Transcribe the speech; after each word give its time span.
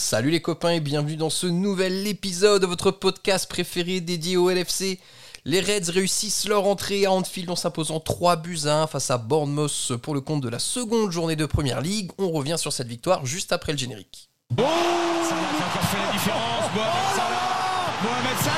Salut 0.00 0.30
les 0.30 0.40
copains 0.40 0.70
et 0.70 0.80
bienvenue 0.80 1.16
dans 1.16 1.28
ce 1.28 1.48
nouvel 1.48 2.06
épisode 2.06 2.62
de 2.62 2.66
votre 2.66 2.92
podcast 2.92 3.50
préféré 3.50 4.00
dédié 4.00 4.36
au 4.36 4.48
LFC. 4.48 5.00
Les 5.44 5.60
Reds 5.60 5.90
réussissent 5.90 6.46
leur 6.48 6.66
entrée 6.66 7.04
à 7.04 7.12
Anfield 7.12 7.50
en 7.50 7.56
s'imposant 7.56 7.98
3 7.98 8.36
buts 8.36 8.60
à 8.66 8.82
1 8.82 8.86
face 8.86 9.10
à 9.10 9.18
Bournemouth 9.18 9.96
pour 10.00 10.14
le 10.14 10.20
compte 10.20 10.40
de 10.40 10.48
la 10.48 10.60
seconde 10.60 11.10
journée 11.10 11.34
de 11.34 11.44
Première 11.46 11.80
Ligue. 11.80 12.12
On 12.16 12.30
revient 12.30 12.54
sur 12.58 12.72
cette 12.72 12.86
victoire 12.86 13.26
juste 13.26 13.52
après 13.52 13.72
le 13.72 13.78
générique. 13.78 14.30
Oh 14.56 14.62
a 14.62 15.86
fait 15.86 15.98
la 15.98 16.12
différence. 16.12 16.70
Mohamed 16.72 17.16
Salah 17.16 18.00
Mohamed 18.04 18.38
Salah 18.38 18.54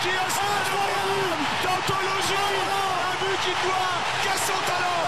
Qui 0.00 0.08
a 0.10 0.22
Un 3.02 3.14
but 3.20 3.38
qui 3.42 4.28
son 4.46 4.60
talent 4.66 5.07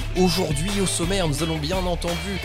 Aujourd'hui 0.17 0.81
au 0.81 0.85
sommaire, 0.85 1.25
nous 1.27 1.41
allons 1.41 1.57
bien 1.57 1.77
entendu 1.77 2.39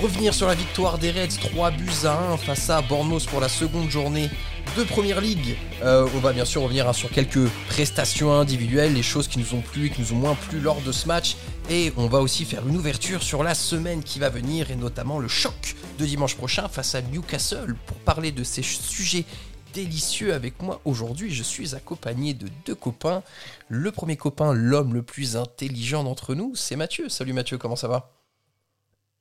revenir 0.00 0.32
sur 0.32 0.46
la 0.46 0.54
victoire 0.54 0.96
des 0.96 1.10
Reds 1.10 1.38
3 1.52 1.70
buts 1.72 1.90
à 2.04 2.18
1 2.32 2.36
face 2.38 2.70
à 2.70 2.80
Bournemouth 2.80 3.26
pour 3.26 3.38
la 3.38 3.50
seconde 3.50 3.90
journée 3.90 4.30
de 4.78 4.82
Première 4.84 5.20
Ligue. 5.20 5.56
Euh, 5.82 6.08
on 6.16 6.20
va 6.20 6.32
bien 6.32 6.46
sûr 6.46 6.62
revenir 6.62 6.88
hein, 6.88 6.94
sur 6.94 7.10
quelques 7.10 7.46
prestations 7.68 8.32
individuelles, 8.32 8.94
les 8.94 9.02
choses 9.02 9.28
qui 9.28 9.38
nous 9.38 9.54
ont 9.54 9.60
plu 9.60 9.86
et 9.86 9.90
qui 9.90 10.00
nous 10.00 10.14
ont 10.14 10.20
moins 10.20 10.34
plu 10.34 10.58
lors 10.58 10.80
de 10.80 10.90
ce 10.90 11.06
match. 11.06 11.36
Et 11.68 11.92
on 11.98 12.06
va 12.06 12.20
aussi 12.20 12.46
faire 12.46 12.66
une 12.66 12.76
ouverture 12.76 13.22
sur 13.22 13.42
la 13.42 13.54
semaine 13.54 14.02
qui 14.02 14.18
va 14.18 14.30
venir 14.30 14.70
et 14.70 14.76
notamment 14.76 15.18
le 15.18 15.28
choc 15.28 15.76
de 15.98 16.06
dimanche 16.06 16.34
prochain 16.34 16.66
face 16.68 16.94
à 16.94 17.02
Newcastle. 17.02 17.76
Pour 17.86 17.98
parler 17.98 18.32
de 18.32 18.42
ces 18.42 18.62
sujets 18.62 19.26
délicieux 19.72 20.34
avec 20.34 20.60
moi 20.62 20.80
aujourd'hui, 20.84 21.30
je 21.32 21.42
suis 21.42 21.74
accompagné 21.74 22.34
de 22.34 22.48
deux 22.66 22.74
copains. 22.74 23.22
Le 23.68 23.90
premier 23.92 24.16
copain, 24.16 24.52
l'homme 24.52 24.94
le 24.94 25.02
plus 25.02 25.36
intelligent 25.36 26.04
d'entre 26.04 26.34
nous, 26.34 26.54
c'est 26.54 26.76
Mathieu. 26.76 27.08
Salut 27.08 27.32
Mathieu, 27.32 27.58
comment 27.58 27.76
ça 27.76 27.88
va? 27.88 28.10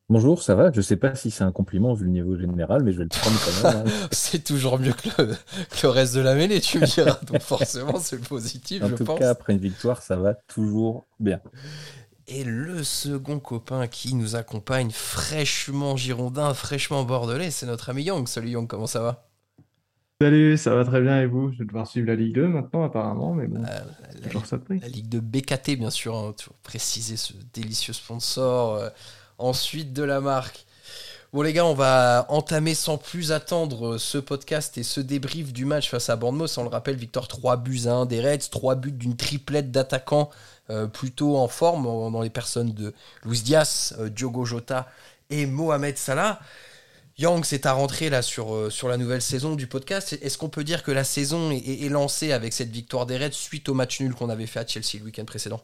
Bonjour, 0.09 0.43
ça 0.43 0.55
va? 0.55 0.71
Je 0.73 0.81
sais 0.81 0.97
pas 0.97 1.15
si 1.15 1.31
c'est 1.31 1.43
un 1.45 1.53
compliment 1.53 1.93
vu 1.93 2.03
le 2.05 2.11
niveau 2.11 2.35
général, 2.37 2.83
mais 2.83 2.91
je 2.91 2.97
vais 2.97 3.05
le 3.05 3.09
prendre 3.09 3.39
quand 3.39 3.53
même. 3.53 3.87
hein. 3.87 3.91
C'est 4.11 4.43
toujours 4.43 4.77
mieux 4.77 4.91
que 4.93 5.21
le, 5.21 5.35
que 5.35 5.83
le 5.83 5.89
reste 5.89 6.15
de 6.15 6.19
la 6.19 6.35
mêlée, 6.35 6.59
tu 6.59 6.79
me 6.79 6.85
diras. 6.85 7.17
Donc 7.27 7.41
forcément, 7.41 7.97
c'est 7.97 8.19
positif, 8.21 8.83
En 8.83 8.89
je 8.89 8.95
tout 8.95 9.05
pense. 9.05 9.19
cas, 9.19 9.29
après 9.29 9.53
une 9.53 9.59
victoire, 9.59 10.01
ça 10.01 10.17
va 10.17 10.33
toujours 10.33 11.07
bien. 11.19 11.39
Et 12.27 12.43
le 12.43 12.83
second 12.83 13.39
copain 13.39 13.87
qui 13.87 14.15
nous 14.15 14.35
accompagne, 14.35 14.91
fraîchement 14.91 15.95
girondin, 15.97 16.53
fraîchement 16.53 17.03
bordelais, 17.03 17.51
c'est 17.51 17.65
notre 17.65 17.89
ami 17.89 18.03
Young. 18.03 18.27
Salut 18.27 18.49
Young, 18.51 18.67
comment 18.67 18.87
ça 18.87 19.01
va? 19.01 19.30
Salut, 20.21 20.55
ça 20.55 20.75
va 20.75 20.85
très 20.85 21.01
bien 21.01 21.19
et 21.19 21.25
vous? 21.25 21.51
Je 21.51 21.57
vais 21.57 21.65
devoir 21.65 21.87
suivre 21.87 22.05
la 22.05 22.13
Ligue 22.13 22.35
2 22.35 22.47
maintenant 22.47 22.83
apparemment, 22.83 23.33
mais 23.33 23.47
bon, 23.47 23.63
Euh, 23.63 23.79
la, 24.21 24.27
toujours 24.27 24.45
ça 24.45 24.59
la 24.69 24.87
ligue 24.87 25.09
de 25.09 25.19
BKT, 25.19 25.77
bien 25.79 25.89
sûr, 25.89 26.15
hein, 26.15 26.31
toujours 26.37 26.53
préciser 26.61 27.17
ce 27.17 27.33
délicieux 27.55 27.93
sponsor. 27.93 28.75
euh, 28.75 28.89
ensuite 29.39 29.93
de 29.93 30.03
la 30.03 30.21
marque. 30.21 30.67
Bon 31.33 31.41
les 31.41 31.53
gars, 31.53 31.65
on 31.65 31.73
va 31.73 32.27
entamer 32.29 32.75
sans 32.75 32.99
plus 32.99 33.31
attendre 33.31 33.93
euh, 33.93 33.97
ce 33.97 34.19
podcast 34.19 34.77
et 34.77 34.83
ce 34.83 35.01
débrief 35.01 35.53
du 35.53 35.65
match 35.65 35.89
face 35.89 36.11
à 36.11 36.15
Bournemouth. 36.17 36.55
On 36.59 36.63
le 36.65 36.69
rappelle, 36.69 36.97
victoire 36.97 37.27
3 37.27 37.57
buts 37.57 37.87
à 37.87 37.93
1 37.93 38.05
des 38.05 38.21
Reds, 38.21 38.47
3 38.51 38.75
buts 38.75 38.91
d'une 38.91 39.17
triplette 39.17 39.71
d'attaquants 39.71 40.29
euh, 40.69 40.85
plutôt 40.85 41.35
en 41.37 41.47
forme 41.47 41.85
dans 42.11 42.21
les 42.21 42.29
personnes 42.29 42.73
de 42.73 42.93
Luis 43.25 43.41
Diaz, 43.41 43.97
Diogo 44.15 44.45
Jota 44.45 44.87
et 45.31 45.47
Mohamed 45.47 45.97
Salah. 45.97 46.39
Yang, 47.21 47.45
c'est 47.45 47.59
ta 47.59 47.73
rentrée 47.73 48.09
là 48.09 48.23
sur, 48.23 48.55
euh, 48.55 48.71
sur 48.71 48.87
la 48.87 48.97
nouvelle 48.97 49.21
saison 49.21 49.53
du 49.53 49.67
podcast. 49.67 50.17
Est-ce 50.23 50.39
qu'on 50.39 50.49
peut 50.49 50.63
dire 50.63 50.81
que 50.81 50.89
la 50.89 51.03
saison 51.03 51.51
est 51.51 51.87
lancée 51.89 52.31
avec 52.31 52.51
cette 52.51 52.71
victoire 52.71 53.05
des 53.05 53.15
Reds 53.15 53.33
suite 53.33 53.69
au 53.69 53.75
match 53.75 54.01
nul 54.01 54.15
qu'on 54.15 54.29
avait 54.29 54.47
fait 54.47 54.59
à 54.59 54.65
Chelsea 54.65 54.97
le 54.97 55.05
week-end 55.05 55.25
précédent? 55.25 55.61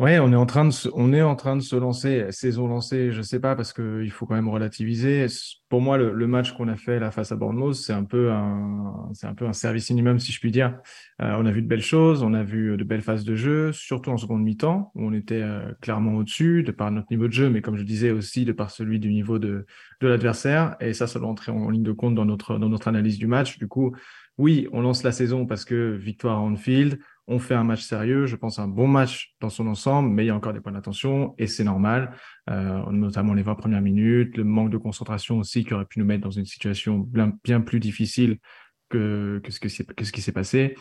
Ouais, 0.00 0.18
on 0.18 0.32
est 0.32 0.36
en 0.36 0.44
train 0.44 0.64
de 0.64 0.72
se, 0.72 0.88
on 0.92 1.12
est 1.12 1.22
en 1.22 1.36
train 1.36 1.54
de 1.54 1.62
se 1.62 1.76
lancer, 1.76 2.26
saison 2.30 2.66
lancée, 2.66 3.12
je 3.12 3.22
sais 3.22 3.38
pas 3.38 3.54
parce 3.54 3.72
que 3.72 4.02
il 4.02 4.10
faut 4.10 4.26
quand 4.26 4.34
même 4.34 4.48
relativiser. 4.48 5.26
Pour 5.68 5.80
moi, 5.82 5.96
le, 5.96 6.12
le 6.12 6.26
match 6.26 6.50
qu'on 6.52 6.66
a 6.66 6.74
fait 6.74 6.98
là 6.98 7.12
face 7.12 7.30
à 7.30 7.36
Bournemouth, 7.36 7.76
c'est 7.76 7.92
un 7.92 8.02
peu 8.02 8.32
un, 8.32 9.08
c'est 9.12 9.28
un 9.28 9.34
peu 9.34 9.46
un 9.46 9.52
service 9.52 9.90
minimum 9.90 10.18
si 10.18 10.32
je 10.32 10.40
puis 10.40 10.50
dire. 10.50 10.76
Euh, 11.22 11.36
on 11.38 11.46
a 11.46 11.52
vu 11.52 11.62
de 11.62 11.68
belles 11.68 11.80
choses, 11.80 12.24
on 12.24 12.34
a 12.34 12.42
vu 12.42 12.76
de 12.76 12.82
belles 12.82 13.02
phases 13.02 13.24
de 13.24 13.36
jeu, 13.36 13.70
surtout 13.70 14.10
en 14.10 14.16
seconde 14.16 14.42
mi-temps 14.42 14.90
où 14.96 15.06
on 15.06 15.12
était 15.12 15.42
euh, 15.42 15.72
clairement 15.80 16.16
au-dessus 16.16 16.64
de 16.64 16.72
par 16.72 16.90
notre 16.90 17.06
niveau 17.12 17.28
de 17.28 17.32
jeu, 17.32 17.48
mais 17.48 17.62
comme 17.62 17.76
je 17.76 17.84
disais 17.84 18.10
aussi 18.10 18.44
de 18.44 18.50
par 18.52 18.72
celui 18.72 18.98
du 18.98 19.12
niveau 19.12 19.38
de 19.38 19.64
de 20.00 20.08
l'adversaire. 20.08 20.74
Et 20.80 20.92
ça, 20.92 21.06
ça 21.06 21.20
doit 21.20 21.28
entrer 21.28 21.52
en 21.52 21.70
ligne 21.70 21.84
de 21.84 21.92
compte 21.92 22.16
dans 22.16 22.24
notre 22.24 22.58
dans 22.58 22.68
notre 22.68 22.88
analyse 22.88 23.16
du 23.16 23.28
match. 23.28 23.58
Du 23.58 23.68
coup, 23.68 23.94
oui, 24.38 24.66
on 24.72 24.80
lance 24.80 25.04
la 25.04 25.12
saison 25.12 25.46
parce 25.46 25.64
que 25.64 25.92
victoire 25.92 26.38
à 26.38 26.40
Anfield. 26.40 26.98
On 27.26 27.38
fait 27.38 27.54
un 27.54 27.64
match 27.64 27.82
sérieux, 27.82 28.26
je 28.26 28.36
pense 28.36 28.58
un 28.58 28.68
bon 28.68 28.86
match 28.86 29.34
dans 29.40 29.48
son 29.48 29.66
ensemble, 29.66 30.10
mais 30.10 30.24
il 30.24 30.26
y 30.26 30.30
a 30.30 30.34
encore 30.34 30.52
des 30.52 30.60
points 30.60 30.72
d'attention 30.72 31.34
et 31.38 31.46
c'est 31.46 31.64
normal, 31.64 32.14
euh, 32.50 32.82
notamment 32.90 33.32
les 33.32 33.42
20 33.42 33.54
premières 33.54 33.80
minutes, 33.80 34.36
le 34.36 34.44
manque 34.44 34.70
de 34.70 34.76
concentration 34.76 35.38
aussi 35.38 35.64
qui 35.64 35.72
aurait 35.72 35.86
pu 35.86 36.00
nous 36.00 36.04
mettre 36.04 36.22
dans 36.22 36.30
une 36.30 36.44
situation 36.44 36.98
bien, 36.98 37.60
plus 37.62 37.80
difficile 37.80 38.38
que, 38.90 39.40
que 39.42 39.50
ce, 39.50 39.58
que, 39.58 40.04
ce 40.04 40.12
qui 40.12 40.20
s'est 40.20 40.32
passé. 40.32 40.74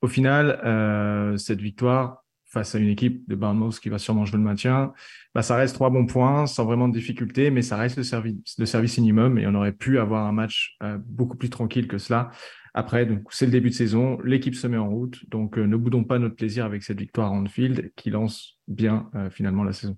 Au 0.00 0.06
final, 0.06 0.60
euh, 0.64 1.36
cette 1.36 1.60
victoire 1.60 2.22
face 2.48 2.74
à 2.74 2.78
une 2.78 2.88
équipe 2.88 3.28
de 3.28 3.34
Bournemouth 3.34 3.78
qui 3.78 3.88
va 3.88 3.98
sûrement 3.98 4.24
jouer 4.24 4.38
le 4.38 4.44
maintien, 4.44 4.92
bah, 5.34 5.42
ça 5.42 5.56
reste 5.56 5.74
trois 5.74 5.90
bons 5.90 6.06
points 6.06 6.46
sans 6.46 6.64
vraiment 6.64 6.88
de 6.88 6.94
difficulté, 6.94 7.50
mais 7.50 7.62
ça 7.62 7.76
reste 7.76 7.96
le 7.96 8.04
service, 8.04 8.56
le 8.56 8.66
service 8.66 8.98
minimum 8.98 9.38
et 9.38 9.46
on 9.46 9.54
aurait 9.54 9.72
pu 9.72 9.98
avoir 9.98 10.26
un 10.26 10.32
match 10.32 10.76
euh, 10.82 10.96
beaucoup 11.04 11.36
plus 11.36 11.50
tranquille 11.50 11.88
que 11.88 11.98
cela. 11.98 12.30
Après, 12.78 13.06
donc 13.06 13.24
c'est 13.30 13.44
le 13.44 13.50
début 13.50 13.70
de 13.70 13.74
saison, 13.74 14.20
l'équipe 14.22 14.54
se 14.54 14.68
met 14.68 14.76
en 14.76 14.88
route, 14.88 15.28
donc 15.30 15.58
euh, 15.58 15.66
ne 15.66 15.76
boudons 15.76 16.04
pas 16.04 16.20
notre 16.20 16.36
plaisir 16.36 16.64
avec 16.64 16.84
cette 16.84 17.00
victoire 17.00 17.32
à 17.32 17.34
Anfield 17.34 17.90
qui 17.96 18.08
lance 18.08 18.56
bien 18.68 19.10
euh, 19.16 19.30
finalement 19.30 19.64
la 19.64 19.72
saison. 19.72 19.96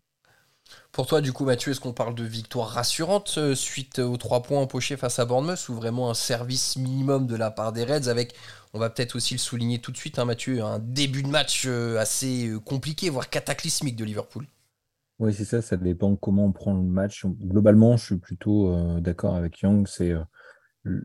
Pour 0.91 1.07
toi, 1.07 1.21
du 1.21 1.31
coup, 1.31 1.45
Mathieu, 1.45 1.73
est-ce 1.73 1.81
qu'on 1.81 1.93
parle 1.93 2.15
de 2.15 2.25
victoire 2.25 2.69
rassurante 2.69 3.35
euh, 3.37 3.55
suite 3.55 3.99
aux 3.99 4.17
trois 4.17 4.43
points 4.43 4.61
empochés 4.61 4.97
face 4.97 5.19
à 5.19 5.27
Bournemouth 5.27 5.69
ou 5.69 5.75
vraiment 5.75 6.09
un 6.09 6.15
service 6.15 6.79
minimum 6.79 7.27
de 7.27 7.37
la 7.37 7.51
part 7.51 7.75
des 7.75 7.85
Reds 7.85 8.09
avec, 8.09 8.33
on 8.73 8.79
va 8.79 8.89
peut-être 8.89 9.15
aussi 9.15 9.35
le 9.35 9.41
souligner 9.41 9.81
tout 9.81 9.93
de 9.93 9.99
suite, 9.99 10.19
hein, 10.19 10.25
Mathieu, 10.25 10.63
un 10.63 10.79
début 10.79 11.23
de 11.23 11.29
match 11.29 11.65
euh, 11.67 11.99
assez 11.99 12.51
compliqué, 12.65 13.11
voire 13.11 13.29
cataclysmique 13.29 13.97
de 13.97 14.07
Liverpool? 14.07 14.47
Oui, 15.21 15.35
c'est 15.35 15.45
ça, 15.45 15.61
ça 15.61 15.77
dépend 15.77 16.17
comment 16.17 16.47
on 16.47 16.53
prend 16.53 16.73
le 16.73 16.83
match. 16.83 17.27
Globalement, 17.27 17.99
je 17.99 18.07
suis 18.07 18.17
plutôt 18.17 18.75
euh, 18.75 19.01
d'accord 19.01 19.35
avec 19.35 19.61
Young. 19.61 19.87
C'est 19.87 20.13
euh, 20.13 20.23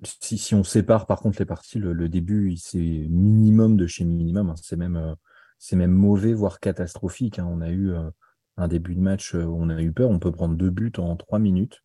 si, 0.04 0.56
on 0.56 0.64
sépare 0.64 1.06
par 1.06 1.20
contre 1.20 1.40
les 1.40 1.46
parties, 1.46 1.80
le, 1.80 2.10
début, 2.10 2.56
c'est 2.58 2.80
minimum 2.80 3.78
de 3.78 3.88
chez 3.88 4.06
minimum. 4.06 4.50
hein. 4.50 4.56
C'est 4.62 4.78
même, 4.78 4.96
euh, 4.96 5.16
c'est 5.60 5.76
même 5.76 5.92
mauvais, 5.92 6.34
voire 6.34 6.60
catastrophique. 6.60 7.40
hein. 7.40 7.48
On 7.50 7.62
a 7.62 7.70
eu 7.70 7.92
euh, 7.92 8.10
un 8.58 8.68
début 8.68 8.96
de 8.96 9.02
match 9.02 9.36
euh, 9.36 9.44
où 9.44 9.62
on 9.62 9.70
a 9.70 9.82
eu 9.82 9.92
peur. 9.92 10.10
On 10.10 10.20
peut 10.20 10.32
prendre 10.32 10.56
deux 10.56 10.70
buts 10.70 10.94
en 10.98 11.16
trois 11.18 11.40
minutes. 11.40 11.84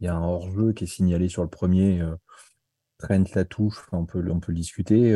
Il 0.00 0.04
y 0.04 0.08
a 0.08 0.14
un 0.14 0.22
hors-jeu 0.22 0.72
qui 0.72 0.84
est 0.84 0.88
signalé 0.88 1.28
sur 1.28 1.42
le 1.42 1.48
premier. 1.48 2.02
Trent 2.98 3.24
la 3.34 3.44
touche, 3.44 3.84
on 3.92 4.06
peut, 4.06 4.24
on 4.30 4.40
peut 4.40 4.52
le 4.52 4.58
discuter. 4.58 5.14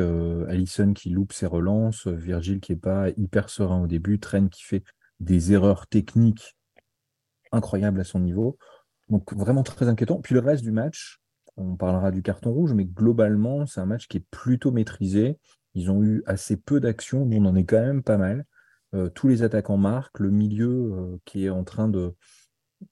Allison 0.49 0.93
qui 0.93 1.11
loupe 1.11 1.32
ses 1.32 1.47
relances, 1.47 2.06
euh, 2.06 2.15
Virgil 2.15 2.61
qui 2.61 2.72
est 2.72 2.77
pas 2.77 3.11
hyper 3.16 3.49
serein 3.49 3.82
au 3.82 3.87
début, 3.87 4.19
Trent 4.19 4.49
qui 4.49 4.62
fait 4.62 4.84
des 5.21 5.53
erreurs 5.53 5.87
techniques 5.87 6.56
incroyables 7.52 8.00
à 8.00 8.05
son 8.05 8.20
niveau. 8.20 8.58
Donc 9.08 9.32
vraiment 9.35 9.62
très 9.62 9.88
inquiétant. 9.88 10.20
Puis 10.20 10.35
le 10.35 10.41
reste 10.41 10.62
du 10.62 10.73
match, 10.73 11.21
on 11.56 11.76
parlera 11.76 12.10
du 12.10 12.22
carton 12.22 12.52
rouge, 12.52 12.72
mais 12.72 12.84
globalement, 12.84 13.66
c'est 13.66 13.81
un 13.81 13.87
match 13.87 14.08
qui 14.08 14.19
est 14.19 14.26
plutôt 14.31 14.72
maîtrisé. 14.72 15.38
Ils 15.75 15.90
ont 15.90 16.02
eu 16.02 16.22
assez 16.26 16.56
peu 16.56 16.81
d'actions, 16.81 17.25
nous 17.25 17.38
on 17.38 17.46
en 17.46 17.56
est 17.56 17.64
quand 17.64 17.81
même 17.81 18.02
pas 18.02 18.19
mal. 18.19 18.44
Euh, 18.94 19.08
tous 19.08 19.28
les 19.28 19.43
attaquants 19.43 19.78
marquent, 19.78 20.20
le 20.20 20.31
milieu 20.31 20.93
euh, 20.93 21.16
qui 21.25 21.46
est 21.46 21.50
en 21.50 21.64
train 21.64 21.88
de, 21.88 22.14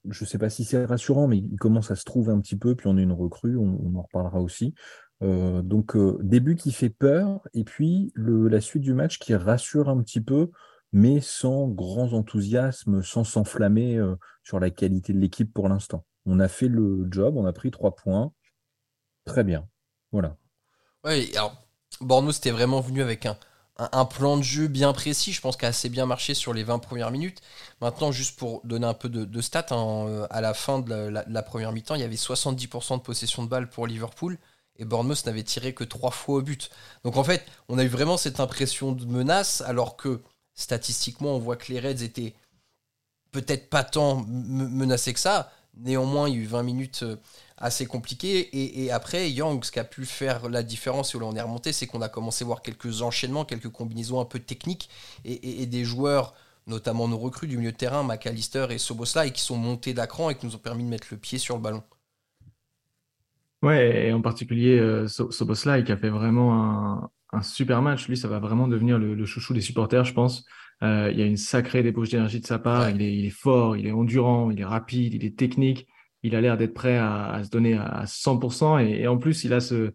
je 0.09 0.25
sais 0.25 0.39
pas 0.39 0.49
si 0.49 0.65
c'est 0.65 0.85
rassurant, 0.85 1.29
mais 1.29 1.39
il 1.39 1.59
commence 1.59 1.91
à 1.91 1.97
se 1.97 2.05
trouver 2.05 2.33
un 2.33 2.41
petit 2.41 2.57
peu, 2.57 2.75
puis 2.75 2.87
on 2.87 2.97
a 2.97 3.03
une 3.03 3.13
recrue, 3.13 3.57
on, 3.57 3.95
en 3.95 4.03
reparlera 4.03 4.41
aussi. 4.41 4.75
Euh, 5.23 5.61
donc 5.61 5.97
début 6.23 6.57
qui 6.57 6.73
fait 6.73 6.89
peur, 6.89 7.43
et 7.53 7.65
puis 7.65 8.13
la 8.17 8.61
suite 8.63 8.83
du 8.83 8.95
match 8.95 9.19
qui 9.19 9.35
rassure 9.35 9.91
un 9.91 10.03
petit 10.03 10.23
peu, 10.23 10.51
mais 10.93 11.21
sans 11.21 11.69
grand 11.69 12.15
enthousiasme, 12.15 13.03
sans 13.03 13.25
s'enflammer 13.25 14.01
sur 14.43 14.59
la 14.59 14.71
qualité 14.71 15.13
de 15.13 15.19
l'équipe 15.19 15.53
pour 15.53 15.69
l'instant. 15.69 16.05
On 16.25 16.41
a 16.41 16.49
fait 16.49 16.69
le 16.69 17.07
job, 17.11 17.37
on 17.37 17.45
a 17.45 17.53
pris 17.53 17.71
trois 17.71 17.95
points, 17.95 18.33
très 19.31 19.45
bien. 19.45 19.67
Voilà. 20.13 20.37
Ouais, 21.05 21.31
alors, 21.35 21.57
Bournemouth 22.01 22.37
était 22.37 22.51
vraiment 22.51 22.81
venu 22.81 23.03
avec 23.03 23.27
un, 23.27 24.05
plan 24.05 24.37
de 24.37 24.43
jeu 24.43 24.69
bien 24.69 24.93
précis, 24.93 25.33
je 25.33 25.41
pense 25.41 25.57
qu'a 25.57 25.69
assez 25.69 25.89
bien 25.89 26.05
marché 26.05 26.35
sur 26.35 26.53
les 26.53 26.63
20 26.63 26.81
premières 26.81 27.11
minutes. 27.11 27.41
Maintenant, 27.81 28.13
juste 28.13 28.39
pour 28.39 28.61
donner 28.65 28.87
un 28.87 28.95
peu 28.95 29.09
de, 29.09 29.41
stats, 29.41 29.67
hein, 29.71 30.07
euh, 30.07 30.27
à 30.31 30.41
la 30.43 30.53
fin 30.53 30.81
de 30.81 30.93
la, 30.93 31.43
première 31.43 31.73
mi-temps, 31.73 31.95
il 31.95 32.03
y 32.03 32.05
avait 32.05 32.17
70% 32.17 32.99
de 32.99 33.03
possession 33.03 33.43
de 33.43 33.49
balle 33.49 33.71
pour 33.71 33.87
Liverpool 33.87 34.37
et 34.77 34.85
Bournemouth 34.85 35.25
n'avait 35.27 35.43
tiré 35.43 35.73
que 35.75 35.85
3 35.85 36.11
fois 36.11 36.37
au 36.37 36.43
but. 36.43 36.71
Donc 37.05 37.17
en 37.17 37.25
fait, 37.25 37.45
on 37.69 37.79
a 37.79 37.85
eu 37.85 37.89
vraiment 37.89 38.17
cette 38.17 38.41
impression 38.41 38.93
de 38.93 39.05
menace, 39.07 39.63
alors 39.63 39.97
que 39.97 40.21
statistiquement, 40.55 41.37
on 41.37 41.39
voit 41.39 41.57
que 41.57 41.73
les 41.73 41.81
Reds 41.81 42.03
étaient 42.03 42.35
peut-être 43.33 43.71
pas 43.71 43.85
tant 43.85 44.25
menacés 44.27 45.15
que 45.15 45.21
ça. 45.21 45.53
Néanmoins, 45.77 46.29
il 46.29 46.35
y 46.35 46.39
a 46.39 46.41
eu 46.41 46.47
20 46.47 46.63
minutes 46.63 47.03
euh, 47.05 47.17
assez 47.61 47.87
compliquées. 47.87 48.49
Et, 48.83 48.91
après, 48.91 49.31
Young, 49.31 49.63
ce 49.65 49.71
qui 49.71 49.79
a 49.79 49.85
pu 49.85 50.07
faire 50.07 50.49
la 50.49 50.63
différence, 50.63 51.15
et 51.15 51.19
où 51.19 51.23
on 51.23 51.37
est 51.37 51.41
remonté, 51.41 51.73
c'est 51.73 51.87
qu'on 51.87 52.01
a 52.01 52.09
commencé 52.09 52.45
à 52.45 52.47
voir 52.47 52.63
quelques 52.63 53.03
enchaînements, 53.03 53.45
quelques 53.45 53.69
combinaisons 53.69 54.21
un 54.21 54.25
peu 54.25 54.39
techniques, 54.39 54.89
et, 55.25 55.67
des 55.67 55.85
joueurs, 55.85 56.35
notamment 56.67 57.07
nos 57.07 57.19
recrues 57.19 57.47
du 57.47 57.59
milieu 57.59 57.73
de 57.73 57.77
terrain, 57.77 58.03
McAllister 58.03 58.67
et 58.71 58.79
Soboslai, 58.79 59.31
qui 59.33 59.43
sont 59.43 59.57
montés 59.57 59.93
d'acran 59.93 60.31
et 60.31 60.35
qui 60.35 60.47
nous 60.47 60.57
ont 60.57 60.61
permis 60.61 60.85
de 60.85 60.89
mettre 60.89 61.09
le 61.11 61.19
pied 61.19 61.39
sur 61.39 61.55
le 61.57 61.63
ballon. 61.63 61.83
Ouais, 63.63 64.07
et 64.07 64.13
en 64.15 64.23
particulier 64.23 64.79
euh, 64.79 65.07
Soboslai, 65.07 65.85
qui 65.85 65.93
a 65.93 65.97
fait 65.99 66.09
vraiment 66.09 67.11
un, 67.33 67.43
super 67.43 67.83
match. 67.83 68.09
Lui, 68.09 68.17
ça 68.17 68.27
va 68.27 68.39
vraiment 68.39 68.69
devenir 68.69 68.99
le, 68.99 69.25
chouchou 69.27 69.53
des 69.53 69.61
supporters, 69.61 70.05
je 70.05 70.15
pense. 70.15 70.47
Euh, 70.83 71.11
il 71.13 71.21
y 71.21 71.23
a 71.23 71.27
une 71.27 71.37
sacrée 71.37 71.83
débauche 71.83 72.09
d'énergie 72.09 72.41
de 72.41 72.47
sa 72.47 72.59
part. 72.59 72.89
Il, 72.89 73.03
est, 73.03 73.29
fort, 73.29 73.77
il 73.77 73.87
est 73.87 73.93
endurant, 73.93 74.51
il 74.51 74.59
est 74.59 74.65
rapide, 74.65 75.13
il 75.13 75.27
est 75.27 75.37
technique. 75.39 75.87
Il 76.23 76.37
a 76.37 76.41
l'air 76.41 76.57
d'être 76.57 76.75
prêt 76.75 76.97
à, 76.99 77.41
se 77.45 77.51
donner 77.51 77.75
à 77.75 78.05
100%. 78.05 78.79
Et, 78.85 79.07
en 79.07 79.19
plus, 79.19 79.45
il 79.45 79.53
a 79.53 79.61
ce, 79.61 79.93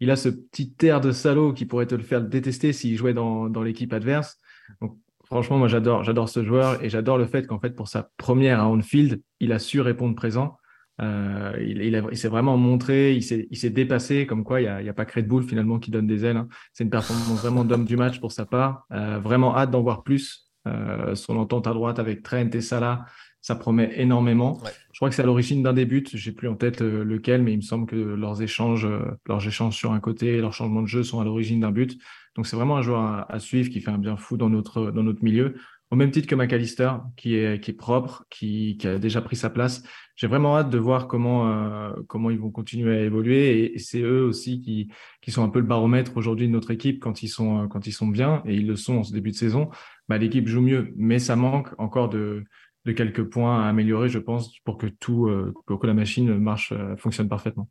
il 0.00 0.10
a 0.10 0.16
ce 0.16 0.28
petit 0.28 0.74
air 0.82 1.00
de 1.00 1.12
salaud 1.12 1.52
qui 1.52 1.66
pourrait 1.66 1.86
te 1.86 1.94
le 1.94 2.02
faire 2.02 2.22
détester 2.22 2.72
s'il 2.72 2.96
jouait 2.96 3.14
dans, 3.14 3.48
dans 3.48 3.62
l'équipe 3.62 3.92
adverse. 3.92 4.38
Donc, 4.80 4.96
franchement, 5.24 5.58
moi, 5.58 5.68
j'adore, 5.68 6.04
j'adore 6.04 6.28
ce 6.28 6.44
joueur 6.44 6.82
et 6.82 6.88
j'adore 6.88 7.18
le 7.18 7.26
fait 7.26 7.46
qu'en 7.46 7.60
fait, 7.60 7.70
pour 7.70 7.88
sa 7.88 8.10
première 8.16 8.60
à 8.60 8.66
Anfield, 8.68 9.20
il 9.40 9.52
a 9.52 9.58
su 9.58 9.80
répondre 9.80 10.14
présent. 10.14 10.56
Euh, 11.02 11.52
il, 11.60 11.82
il, 11.82 12.16
s'est 12.16 12.28
vraiment 12.28 12.56
montré, 12.56 13.14
il 13.14 13.22
s'est 13.22 13.70
dépassé, 13.70 14.26
comme 14.26 14.44
quoi 14.44 14.62
il 14.62 14.64
n'y 14.64 14.88
a, 14.88 14.90
a, 14.90 14.92
pas 14.94 15.04
Red 15.04 15.28
Bull 15.28 15.42
finalement 15.42 15.78
qui 15.78 15.90
donne 15.90 16.06
des 16.06 16.24
ailes. 16.24 16.38
Hein. 16.38 16.48
C'est 16.72 16.84
une 16.84 16.90
performance 16.90 17.40
vraiment 17.40 17.64
d'homme 17.64 17.84
du 17.84 17.96
match 17.96 18.18
pour 18.18 18.32
sa 18.32 18.46
part. 18.46 18.86
Euh, 18.92 19.18
vraiment 19.18 19.56
hâte 19.56 19.70
d'en 19.70 19.82
voir 19.82 20.02
plus. 20.02 20.46
Euh, 20.66 21.14
son 21.14 21.36
entente 21.36 21.68
à 21.68 21.72
droite 21.72 22.00
avec 22.00 22.24
Trent 22.24 22.50
et 22.52 22.60
Salah, 22.60 23.04
ça 23.46 23.54
promet 23.54 23.92
énormément. 23.94 24.58
Je 24.92 24.98
crois 24.98 25.08
que 25.08 25.14
c'est 25.14 25.22
à 25.22 25.26
l'origine 25.26 25.62
d'un 25.62 25.72
des 25.72 25.86
buts, 25.86 26.02
j'ai 26.12 26.32
plus 26.32 26.48
en 26.48 26.56
tête 26.56 26.80
lequel, 26.80 27.44
mais 27.44 27.52
il 27.52 27.58
me 27.58 27.62
semble 27.62 27.86
que 27.86 27.94
leurs 27.94 28.42
échanges, 28.42 28.88
leurs 29.28 29.46
échanges 29.46 29.76
sur 29.76 29.92
un 29.92 30.00
côté 30.00 30.38
et 30.38 30.40
leurs 30.40 30.52
changements 30.52 30.82
de 30.82 30.88
jeu 30.88 31.04
sont 31.04 31.20
à 31.20 31.24
l'origine 31.24 31.60
d'un 31.60 31.70
but. 31.70 31.96
Donc 32.34 32.48
c'est 32.48 32.56
vraiment 32.56 32.76
un 32.76 32.82
joueur 32.82 33.02
à, 33.02 33.32
à, 33.32 33.38
suivre 33.38 33.70
qui 33.70 33.80
fait 33.80 33.92
un 33.92 33.98
bien 33.98 34.16
fou 34.16 34.36
dans 34.36 34.50
notre, 34.50 34.90
dans 34.90 35.04
notre 35.04 35.22
milieu 35.22 35.54
au 35.90 35.96
même 35.96 36.10
titre 36.10 36.26
que 36.26 36.34
McAllister, 36.34 36.90
qui 37.16 37.36
est, 37.36 37.62
qui 37.62 37.70
est 37.70 37.74
propre, 37.74 38.24
qui, 38.28 38.76
qui 38.78 38.88
a 38.88 38.98
déjà 38.98 39.20
pris 39.20 39.36
sa 39.36 39.50
place. 39.50 39.84
J'ai 40.16 40.26
vraiment 40.26 40.56
hâte 40.56 40.70
de 40.70 40.78
voir 40.78 41.06
comment, 41.06 41.48
euh, 41.48 41.92
comment 42.08 42.30
ils 42.30 42.38
vont 42.38 42.50
continuer 42.50 42.96
à 42.96 43.02
évoluer. 43.02 43.74
Et, 43.74 43.78
c'est 43.78 44.00
eux 44.00 44.24
aussi 44.24 44.60
qui, 44.60 44.90
qui 45.20 45.30
sont 45.30 45.44
un 45.44 45.48
peu 45.48 45.60
le 45.60 45.66
baromètre 45.66 46.16
aujourd'hui 46.16 46.48
de 46.48 46.52
notre 46.52 46.72
équipe 46.72 46.98
quand 47.00 47.22
ils 47.22 47.28
sont, 47.28 47.62
euh, 47.62 47.66
quand 47.68 47.86
ils 47.86 47.92
sont 47.92 48.08
bien, 48.08 48.42
et 48.46 48.54
ils 48.54 48.66
le 48.66 48.74
sont 48.74 48.98
en 48.98 49.02
ce 49.04 49.12
début 49.12 49.30
de 49.30 49.36
saison. 49.36 49.70
Bah, 50.08 50.18
L'équipe 50.18 50.48
joue 50.48 50.60
mieux, 50.60 50.92
mais 50.96 51.20
ça 51.20 51.36
manque 51.36 51.68
encore 51.78 52.08
de, 52.08 52.44
de 52.86 52.92
quelques 52.92 53.24
points 53.24 53.64
à 53.64 53.68
améliorer, 53.68 54.08
je 54.08 54.18
pense, 54.18 54.58
pour 54.60 54.78
que 54.78 54.86
tout, 54.86 55.26
euh, 55.26 55.52
pour 55.66 55.78
que 55.78 55.86
la 55.86 55.94
machine 55.94 56.38
marche, 56.38 56.72
fonctionne 56.96 57.28
parfaitement. 57.28 57.68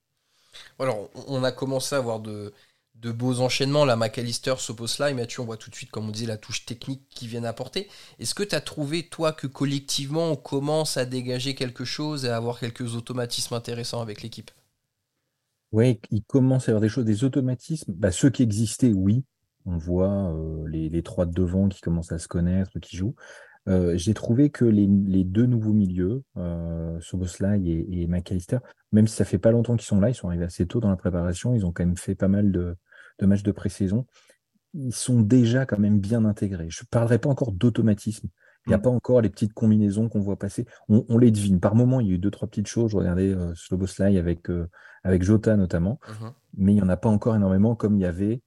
Alors, 0.77 1.09
on 1.27 1.43
a 1.43 1.51
commencé 1.51 1.95
à 1.95 1.97
avoir 1.97 2.19
de, 2.19 2.53
de 2.95 3.11
beaux 3.11 3.39
enchaînements. 3.39 3.85
La 3.85 3.95
McAllister, 3.95 4.55
Soboslai, 4.57 5.13
Mathieu, 5.13 5.41
on 5.41 5.45
voit 5.45 5.57
tout 5.57 5.69
de 5.69 5.75
suite, 5.75 5.91
comme 5.91 6.07
on 6.07 6.11
disait, 6.11 6.25
la 6.25 6.37
touche 6.37 6.65
technique 6.65 7.03
qui 7.09 7.27
vient 7.27 7.43
apporter. 7.43 7.87
Est-ce 8.19 8.35
que 8.35 8.43
tu 8.43 8.55
as 8.55 8.61
trouvé, 8.61 9.03
toi, 9.03 9.33
que 9.33 9.47
collectivement, 9.47 10.31
on 10.31 10.35
commence 10.35 10.97
à 10.97 11.05
dégager 11.05 11.55
quelque 11.55 11.85
chose 11.85 12.25
et 12.25 12.29
à 12.29 12.37
avoir 12.37 12.59
quelques 12.59 12.95
automatismes 12.95 13.53
intéressants 13.53 14.01
avec 14.01 14.21
l'équipe? 14.21 14.51
Oui, 15.71 15.99
il 16.11 16.23
commence 16.23 16.67
à 16.67 16.71
y 16.71 16.71
avoir 16.71 16.81
des 16.81 16.89
choses, 16.89 17.05
des 17.05 17.23
automatismes. 17.23 17.93
Bah, 17.93 18.11
ceux 18.11 18.29
qui 18.29 18.43
existaient, 18.43 18.93
oui. 18.93 19.23
On 19.65 19.77
voit 19.77 20.31
euh, 20.31 20.67
les, 20.67 21.01
trois 21.01 21.25
de 21.25 21.33
devant 21.33 21.67
qui 21.69 21.81
commencent 21.81 22.11
à 22.11 22.19
se 22.19 22.27
connaître, 22.27 22.79
qui 22.79 22.95
jouent. 22.95 23.15
Euh, 23.67 23.97
j'ai 23.97 24.13
trouvé 24.13 24.49
que 24.49 24.65
les, 24.65 24.87
deux 25.23 25.45
nouveaux 25.45 25.73
milieux, 25.73 26.23
euh, 26.37 26.99
Soboslai 27.01 27.61
et, 27.65 28.01
et 28.01 28.07
McAllister, 28.07 28.59
même 28.91 29.07
si 29.07 29.15
ça 29.15 29.25
fait 29.25 29.39
pas 29.39 29.51
longtemps 29.51 29.75
qu'ils 29.75 29.87
sont 29.87 29.99
là, 29.99 30.09
ils 30.09 30.13
sont 30.13 30.27
arrivés 30.27 30.45
assez 30.45 30.67
tôt 30.67 30.79
dans 30.79 30.89
la 30.89 30.97
préparation, 30.97 31.55
ils 31.55 31.65
ont 31.65 31.71
quand 31.71 31.85
même 31.85 31.97
fait 31.97 32.15
pas 32.15 32.27
mal 32.27 32.51
de, 32.51 32.75
de 33.19 33.25
matchs 33.25 33.43
de 33.43 33.51
pré-saison, 33.51 34.05
ils 34.73 34.93
sont 34.93 35.21
déjà 35.21 35.65
quand 35.65 35.79
même 35.79 35.99
bien 35.99 36.25
intégrés. 36.25 36.67
Je 36.69 36.83
ne 36.83 36.87
parlerai 36.87 37.17
pas 37.17 37.29
encore 37.29 37.51
d'automatisme. 37.51 38.27
Il 38.65 38.69
n'y 38.69 38.75
a 38.75 38.77
mm. 38.77 38.81
pas 38.81 38.89
encore 38.89 39.21
les 39.21 39.29
petites 39.29 39.53
combinaisons 39.53 40.09
qu'on 40.09 40.21
voit 40.21 40.37
passer. 40.37 40.65
On, 40.89 41.17
les 41.17 41.31
devine. 41.31 41.59
Par 41.59 41.75
moment, 41.75 41.99
il 41.99 42.07
y 42.07 42.11
a 42.11 42.13
eu 42.15 42.17
deux, 42.17 42.31
trois 42.31 42.47
petites 42.47 42.67
choses. 42.67 42.91
Je 42.91 42.97
regardais 42.97 43.31
euh, 43.33 43.53
Sloboslai 43.55 44.17
avec, 44.17 44.49
euh, 44.49 44.67
avec 45.03 45.23
Jota 45.23 45.55
notamment. 45.55 45.99
Mm-hmm. 46.07 46.31
Mais 46.57 46.71
il 46.73 46.75
n'y 46.75 46.81
en 46.81 46.89
a 46.89 46.97
pas 46.97 47.09
encore 47.09 47.35
énormément 47.35 47.75
comme 47.75 47.95
il 47.95 48.01
y 48.01 48.05
avait 48.05 48.41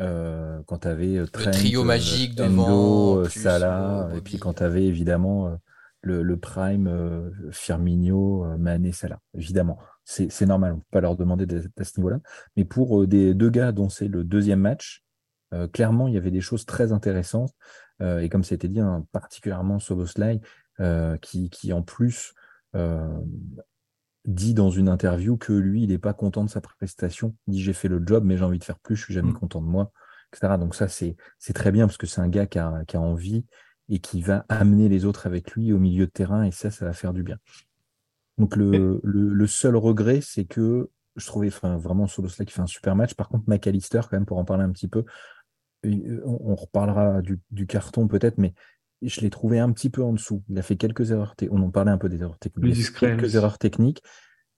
euh, 0.00 0.60
quand 0.66 0.78
tu 0.78 0.88
avais 0.88 1.16
euh, 1.16 1.26
le 1.32 1.50
trio 1.52 1.84
magique 1.84 2.34
devant, 2.34 3.24
Salah, 3.28 4.10
et 4.16 4.20
puis 4.20 4.38
quand 4.38 4.54
tu 4.54 4.62
avais 4.62 4.84
évidemment 4.84 5.58
le, 6.02 6.22
le, 6.22 6.36
prime 6.36 7.30
Firmino, 7.50 8.56
Mané, 8.58 8.92
Salah. 8.92 9.20
Évidemment 9.34 9.78
c'est 10.10 10.46
normal, 10.46 10.72
on 10.72 10.76
ne 10.76 10.80
peut 10.80 10.86
pas 10.90 11.00
leur 11.00 11.16
demander 11.16 11.46
d'être 11.46 11.68
à 11.78 11.84
ce 11.84 11.98
niveau-là. 11.98 12.18
Mais 12.56 12.64
pour 12.64 13.02
euh, 13.02 13.06
des 13.06 13.34
deux 13.34 13.50
gars 13.50 13.72
dont 13.72 13.88
c'est 13.88 14.08
le 14.08 14.24
deuxième 14.24 14.60
match, 14.60 15.04
euh, 15.52 15.68
clairement, 15.68 16.08
il 16.08 16.14
y 16.14 16.16
avait 16.16 16.30
des 16.30 16.40
choses 16.40 16.66
très 16.66 16.92
intéressantes. 16.92 17.52
Euh, 18.02 18.20
et 18.20 18.28
comme 18.28 18.42
ça 18.42 18.54
a 18.54 18.56
été 18.56 18.68
dit, 18.68 18.80
hein, 18.80 19.06
particulièrement 19.12 19.78
Soboslai, 19.78 20.40
qui, 21.20 21.50
qui 21.50 21.74
en 21.74 21.82
plus 21.82 22.32
dit 24.26 24.54
dans 24.54 24.70
une 24.70 24.88
interview 24.88 25.36
que 25.36 25.52
lui, 25.52 25.84
il 25.84 25.88
n'est 25.88 25.98
pas 25.98 26.12
content 26.12 26.44
de 26.44 26.50
sa 26.50 26.60
prestation. 26.60 27.34
Il 27.46 27.54
dit 27.54 27.62
j'ai 27.62 27.72
fait 27.72 27.88
le 27.88 28.02
job, 28.04 28.24
mais 28.24 28.36
j'ai 28.36 28.44
envie 28.44 28.58
de 28.58 28.64
faire 28.64 28.78
plus, 28.78 28.96
je 28.96 29.04
suis 29.04 29.14
jamais 29.14 29.32
mmh. 29.32 29.38
content 29.38 29.62
de 29.62 29.66
moi, 29.66 29.92
etc. 30.32 30.54
Donc 30.58 30.74
ça, 30.74 30.88
c'est 30.88 31.16
très 31.54 31.72
bien 31.72 31.86
parce 31.86 31.96
que 31.96 32.06
c'est 32.06 32.20
un 32.20 32.28
gars 32.28 32.46
qui 32.46 32.58
a, 32.58 32.84
qui 32.86 32.96
a 32.96 33.00
envie 33.00 33.44
et 33.88 33.98
qui 33.98 34.22
va 34.22 34.44
amener 34.48 34.88
les 34.88 35.04
autres 35.04 35.26
avec 35.26 35.52
lui 35.52 35.72
au 35.72 35.78
milieu 35.78 36.06
de 36.06 36.10
terrain, 36.10 36.44
et 36.44 36.52
ça, 36.52 36.70
ça 36.70 36.84
va 36.84 36.92
faire 36.92 37.12
du 37.12 37.22
bien. 37.22 37.38
Donc 38.38 38.56
le, 38.56 39.00
le, 39.02 39.46
seul 39.46 39.76
regret, 39.76 40.20
c'est 40.22 40.44
que 40.44 40.88
je 41.16 41.26
trouvais 41.26 41.48
enfin, 41.48 41.76
vraiment 41.76 42.06
Solosla 42.06 42.44
qui 42.44 42.54
fait 42.54 42.62
un 42.62 42.66
super 42.66 42.96
match. 42.96 43.14
Par 43.14 43.28
contre, 43.28 43.44
McAllister, 43.48 44.00
quand 44.02 44.12
même, 44.12 44.24
pour 44.24 44.38
en 44.38 44.44
parler 44.44 44.64
un 44.64 44.70
petit 44.70 44.88
peu, 44.88 45.04
euh, 45.84 46.20
on, 46.24 46.54
reparlera 46.54 47.20
du, 47.22 47.66
carton 47.66 48.08
peut-être, 48.08 48.38
mais 48.38 48.54
je 49.02 49.20
l'ai 49.20 49.30
trouvé 49.30 49.58
un 49.58 49.72
petit 49.72 49.90
peu 49.90 50.02
en 50.02 50.12
dessous. 50.12 50.42
Il 50.48 50.58
a 50.58 50.62
fait 50.62 50.76
quelques 50.76 51.10
erreurs. 51.10 51.34
On 51.50 51.62
en 51.62 51.70
parlait 51.70 51.90
un 51.90 51.98
peu 51.98 52.08
des 52.08 52.20
erreurs 52.20 52.38
techniques. 52.38 52.92
quelques 52.98 53.34
erreurs 53.34 53.58
techniques, 53.58 54.02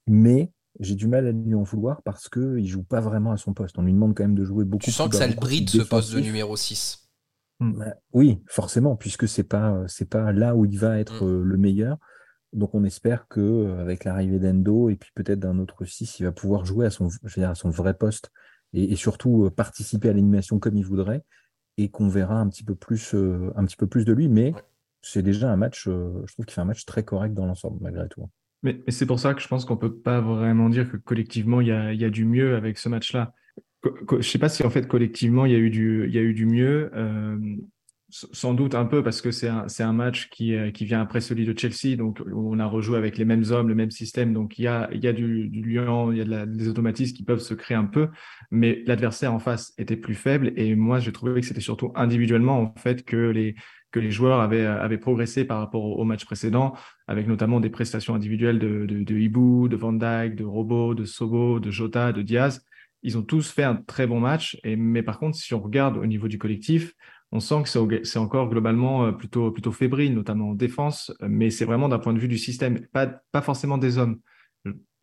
mais 0.07 0.52
j'ai 0.81 0.95
du 0.95 1.07
mal 1.07 1.26
à 1.26 1.33
lui 1.33 1.55
en 1.55 1.62
vouloir 1.62 2.02
parce 2.02 2.28
qu'il 2.28 2.43
ne 2.43 2.67
joue 2.67 2.83
pas 2.83 3.00
vraiment 3.00 3.33
à 3.33 3.37
son 3.37 3.55
poste. 3.55 3.78
On 3.78 3.83
lui 3.83 3.93
demande 3.93 4.14
quand 4.14 4.25
même 4.25 4.35
de 4.35 4.45
jouer 4.45 4.64
beaucoup. 4.64 4.85
Tu 4.85 4.90
sens 4.90 5.09
que 5.09 5.17
ça 5.17 5.26
le 5.26 5.35
bride 5.35 5.69
ce 5.69 5.83
poste 5.83 6.14
de 6.14 6.21
numéro 6.21 6.57
6 6.57 7.09
bah, 7.61 7.95
Oui, 8.12 8.43
forcément, 8.47 8.97
puisque 8.97 9.28
c'est 9.28 9.45
pas 9.45 9.85
c'est 9.87 10.09
pas 10.09 10.33
là 10.33 10.57
où 10.57 10.64
il 10.64 10.78
va 10.78 10.99
être 10.99 11.25
mm. 11.25 11.28
euh, 11.28 11.43
le 11.45 11.57
meilleur. 11.57 11.99
Donc 12.52 12.75
on 12.75 12.85
espère 12.85 13.28
que 13.28 13.40
euh, 13.40 13.81
avec 13.81 14.05
l'arrivée 14.05 14.38
d'Endo 14.38 14.90
et 14.90 14.97
puis 14.97 15.11
peut-être 15.14 15.40
d'un 15.40 15.59
autre 15.59 15.85
6, 15.85 16.21
il 16.21 16.25
va 16.25 16.33
pouvoir 16.33 16.64
jouer 16.64 16.87
à 16.87 16.90
son, 16.90 17.09
à 17.38 17.55
son 17.55 17.71
vrai 17.71 17.95
poste 17.95 18.31
et, 18.75 18.97
surtout 18.97 19.45
euh, 19.45 19.50
participer 19.50 20.11
à 20.11 20.12
l'animation 20.12 20.59
comme 20.59 20.76
il 20.76 20.85
voudrait 20.85 21.23
et 21.79 21.88
qu'on 21.88 22.09
verra 22.09 22.38
un 22.38 22.49
petit 22.49 22.64
peu 22.64 22.75
plus, 22.75 23.14
euh, 23.14 23.52
un 23.57 23.64
petit 23.64 23.76
peu 23.76 23.87
plus 23.87 24.05
de 24.05 24.12
lui. 24.12 24.29
Mais 24.29 24.52
c'est 25.00 25.23
déjà 25.23 25.50
un 25.50 25.57
match, 25.57 25.85
je 25.85 26.33
trouve 26.33 26.47
qu'il 26.47 26.55
fait 26.55 26.61
un 26.61 26.67
match 26.67 26.85
très 26.85 27.05
correct 27.05 27.35
dans 27.35 27.47
l'ensemble 27.47 27.79
malgré 27.81 28.09
tout. 28.09 28.29
Mais, 28.62 28.81
c'est 28.88 29.07
pour 29.07 29.19
ça 29.19 29.35
que 29.35 29.41
je 29.41 29.49
pense 29.49 29.64
qu'on 29.64 29.76
peut 29.76 29.95
pas 29.95 30.21
vraiment 30.21 30.69
dire 30.69 30.91
que 30.91 30.97
collectivement 30.97 31.61
il 31.61 31.67
y 31.67 31.73
a, 31.73 31.93
y 31.93 32.05
a 32.05 32.11
du 32.11 32.25
mieux 32.25 32.55
avec 32.55 32.79
ce 32.79 32.88
match-là. 32.88 33.35
Je 33.85 34.17
ne 34.17 34.23
sais 34.23 34.38
pas 34.38 34.49
si 34.49 34.64
en 34.64 34.71
fait 34.71 34.87
collectivement 34.87 35.45
il 35.45 35.52
y 35.52 35.57
a 35.57 35.59
eu 35.59 35.71
du, 35.71 36.07
il 36.07 36.14
y 36.14 36.19
a 36.19 36.23
eu 36.23 36.35
du 36.35 36.47
mieux 36.47 36.91
sans 38.12 38.52
doute 38.52 38.75
un 38.75 38.85
peu 38.85 39.02
parce 39.02 39.23
que 39.23 39.31
c'est 39.31 39.49
un, 39.49 39.92
match 39.92 40.28
qui, 40.28 40.54
euh, 40.54 40.71
qui, 40.71 40.85
vient 40.85 41.00
après 41.00 41.23
celui 41.23 41.47
de 41.47 41.59
Chelsea, 41.59 41.97
donc 41.97 42.23
on 42.31 42.59
a 42.59 42.66
rejoué 42.66 42.99
avec 42.99 43.16
les 43.16 43.25
mêmes 43.25 43.45
hommes, 43.50 43.69
le 43.69 43.75
même 43.75 43.90
système, 43.90 44.35
donc 44.35 44.59
il 44.59 44.64
y 44.64 44.69
a, 44.69 44.87
du, 45.12 45.49
lion, 45.49 46.12
il 46.12 46.19
y 46.19 46.35
a 46.35 46.47
des 46.47 46.69
automatismes 46.69 47.16
qui 47.16 47.25
peuvent 47.25 47.40
se 47.40 47.54
créer 47.54 47.76
un 47.76 47.87
peu, 47.87 48.09
mais 48.50 48.83
l'adversaire 48.87 49.33
en 49.33 49.38
face 49.38 49.73
était 49.78 49.97
plus 49.97 50.14
faible. 50.14 50.52
Et 50.57 50.75
moi 50.75 50.99
j'ai 50.99 51.11
trouvé 51.11 51.40
que 51.40 51.47
c'était 51.47 51.62
surtout 51.62 51.90
individuellement 51.95 52.61
en 52.61 52.75
fait 52.78 53.02
que 53.02 53.16
les, 53.16 53.54
joueurs 54.11 54.40
avaient, 54.40 54.66
avaient 54.66 54.99
progressé 54.99 55.47
par 55.47 55.59
rapport 55.59 55.83
au, 55.83 56.04
match 56.04 56.26
précédent, 56.26 56.75
avec 57.09 57.26
notamment 57.26 57.61
des 57.61 57.71
prestations 57.71 58.14
individuelles 58.14 58.59
de, 58.59 58.85
de, 58.85 59.02
de 59.02 59.16
Ibu, 59.16 59.71
de 59.71 59.76
Van 59.76 59.95
Dijk, 59.95 60.35
de 60.35 60.45
Robo, 60.45 60.95
de 60.95 61.07
Sobo, 61.07 61.61
de 61.61 61.71
Jota, 61.71 62.12
de 62.12 62.21
Diaz. 62.21 62.62
Ils 63.02 63.16
ont 63.16 63.23
tous 63.23 63.50
fait 63.50 63.64
un 63.64 63.76
très 63.76 64.07
bon 64.07 64.21
match, 64.21 64.59
et, 64.64 64.76
mais 64.76 65.02
par 65.02 65.19
contre, 65.19 65.37
si 65.37 65.54
on 65.54 65.61
regarde 65.61 65.97
au 65.97 66.07
niveau 66.07 66.28
du 66.28 66.38
collectif, 66.38 66.95
on 67.33 67.41
sent 67.41 67.62
que 67.65 68.05
c'est 68.05 68.19
encore 68.19 68.49
globalement 68.51 69.07
euh, 69.07 69.12
plutôt, 69.12 69.51
plutôt 69.51 69.73
fébrile, 69.73 70.15
notamment 70.15 70.51
en 70.51 70.55
défense, 70.55 71.12
mais 71.27 71.51
c'est 71.51 71.65
vraiment 71.65 71.89
d'un 71.89 71.99
point 71.99 72.12
de 72.12 72.19
vue 72.19 72.29
du 72.29 72.39
système, 72.39 72.87
pas, 72.93 73.07
pas 73.07 73.41
forcément 73.41 73.79
des 73.79 73.97
hommes. 73.97 74.19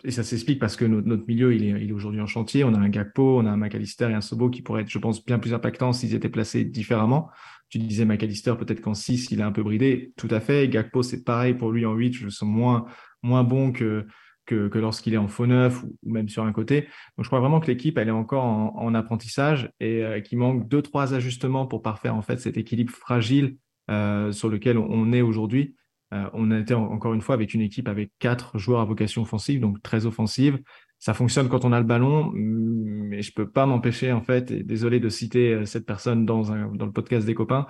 et 0.03 0.11
ça 0.11 0.23
s'explique 0.23 0.59
parce 0.59 0.75
que 0.75 0.85
notre, 0.85 1.25
milieu, 1.27 1.53
il 1.55 1.63
est, 1.63 1.83
il 1.83 1.89
est 1.89 1.93
aujourd'hui 1.93 2.21
en 2.21 2.27
chantier. 2.27 2.63
On 2.63 2.73
a 2.75 2.77
un 2.77 2.89
Gakpo, 2.89 3.39
on 3.39 3.45
a 3.47 3.49
un 3.49 3.57
McAllister 3.57 4.09
et 4.11 4.13
un 4.13 4.21
Sobo 4.21 4.49
qui 4.51 4.61
pourraient 4.61 4.83
être, 4.83 4.89
je 4.89 4.99
pense, 4.99 5.25
bien 5.25 5.39
plus 5.39 5.53
impactants 5.55 5.91
s'ils 5.91 6.13
étaient 6.13 6.29
placés 6.29 6.63
différemment. 6.63 7.29
Tu 7.69 7.79
disais 7.79 8.05
McAllister, 8.05 8.53
peut-être 8.57 8.81
qu'en 8.81 8.93
6, 8.93 9.31
il 9.31 9.39
est 9.39 9.43
un 9.43 9.51
peu 9.51 9.63
bridé. 9.63 10.13
Tout 10.15 10.29
à 10.29 10.39
fait. 10.39 10.69
Gakpo, 10.69 11.01
c'est 11.01 11.23
pareil 11.23 11.55
pour 11.55 11.71
lui 11.71 11.85
en 11.85 11.93
8. 11.93 12.13
Je 12.13 12.25
le 12.25 12.31
sens 12.31 12.47
moins, 12.47 12.85
moins 13.23 13.43
bon 13.43 13.71
que, 13.71 14.05
que, 14.49 14.77
lorsqu'il 14.77 15.13
est 15.13 15.17
en 15.17 15.27
faux 15.27 15.45
neuf 15.45 15.83
ou, 15.83 15.95
même 16.03 16.29
sur 16.29 16.43
un 16.43 16.51
côté. 16.51 16.81
Donc, 16.81 17.23
je 17.23 17.27
crois 17.27 17.39
vraiment 17.39 17.59
que 17.59 17.67
l'équipe, 17.67 17.97
elle 17.97 18.07
est 18.07 18.11
encore 18.11 18.43
en, 18.43 18.93
apprentissage 18.95 19.71
et 19.79 20.03
euh, 20.03 20.19
qu'il 20.19 20.39
manque 20.39 20.67
deux, 20.67 20.81
trois 20.81 21.13
ajustements 21.13 21.67
pour 21.67 21.83
parfaire 21.83 22.15
en 22.15 22.23
fait 22.23 22.37
cet 22.39 22.57
équilibre 22.57 22.91
fragile 22.91 23.57
euh, 23.91 24.31
sur 24.31 24.49
lequel 24.49 24.77
on 24.77 25.13
est 25.13 25.21
aujourd'hui. 25.21 25.75
Euh, 26.11 26.27
on 26.33 26.49
a 26.49 26.57
été 26.57 26.73
encore 26.73 27.13
une 27.13 27.21
fois 27.21 27.35
avec 27.35 27.53
une 27.53 27.61
équipe 27.61 27.87
avec 27.87 28.11
quatre 28.17 28.57
joueurs 28.57 28.79
à 28.79 28.85
vocation 28.85 29.21
offensive, 29.21 29.59
donc 29.59 29.81
très 29.83 30.07
offensive. 30.07 30.59
Ça 30.97 31.13
fonctionne 31.13 31.47
quand 31.47 31.65
on 31.65 31.71
a 31.71 31.79
le 31.79 31.85
ballon, 31.85 32.31
mais 32.33 33.21
je 33.21 33.31
peux 33.31 33.49
pas 33.49 33.67
m'empêcher 33.67 34.11
en 34.11 34.21
fait, 34.21 34.51
et 34.51 34.63
désolé 34.63 34.99
de 34.99 35.07
citer 35.07 35.65
cette 35.65 35.85
personne 35.85 36.25
dans, 36.25 36.41
dans 36.73 36.85
le 36.85 36.91
podcast 36.91 37.25
des 37.25 37.35
copains, 37.35 37.67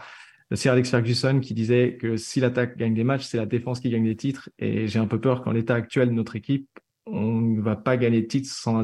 Sir 0.53 0.71
Alex 0.71 0.89
Ferguson 0.89 1.39
qui 1.41 1.53
disait 1.53 1.97
que 1.97 2.17
si 2.17 2.39
l'attaque 2.39 2.77
gagne 2.77 2.95
des 2.95 3.03
matchs, 3.03 3.25
c'est 3.25 3.37
la 3.37 3.45
défense 3.45 3.79
qui 3.79 3.89
gagne 3.89 4.05
des 4.05 4.15
titres. 4.15 4.49
Et 4.57 4.87
j'ai 4.87 4.99
un 4.99 5.05
peu 5.05 5.19
peur 5.19 5.43
qu'en 5.43 5.51
l'état 5.51 5.75
actuel 5.75 6.09
de 6.09 6.13
notre 6.13 6.35
équipe, 6.35 6.67
on 7.05 7.39
ne 7.41 7.61
va 7.61 7.75
pas 7.75 7.97
gagner 7.97 8.21
de 8.21 8.27
titres 8.27 8.49
sans, 8.51 8.81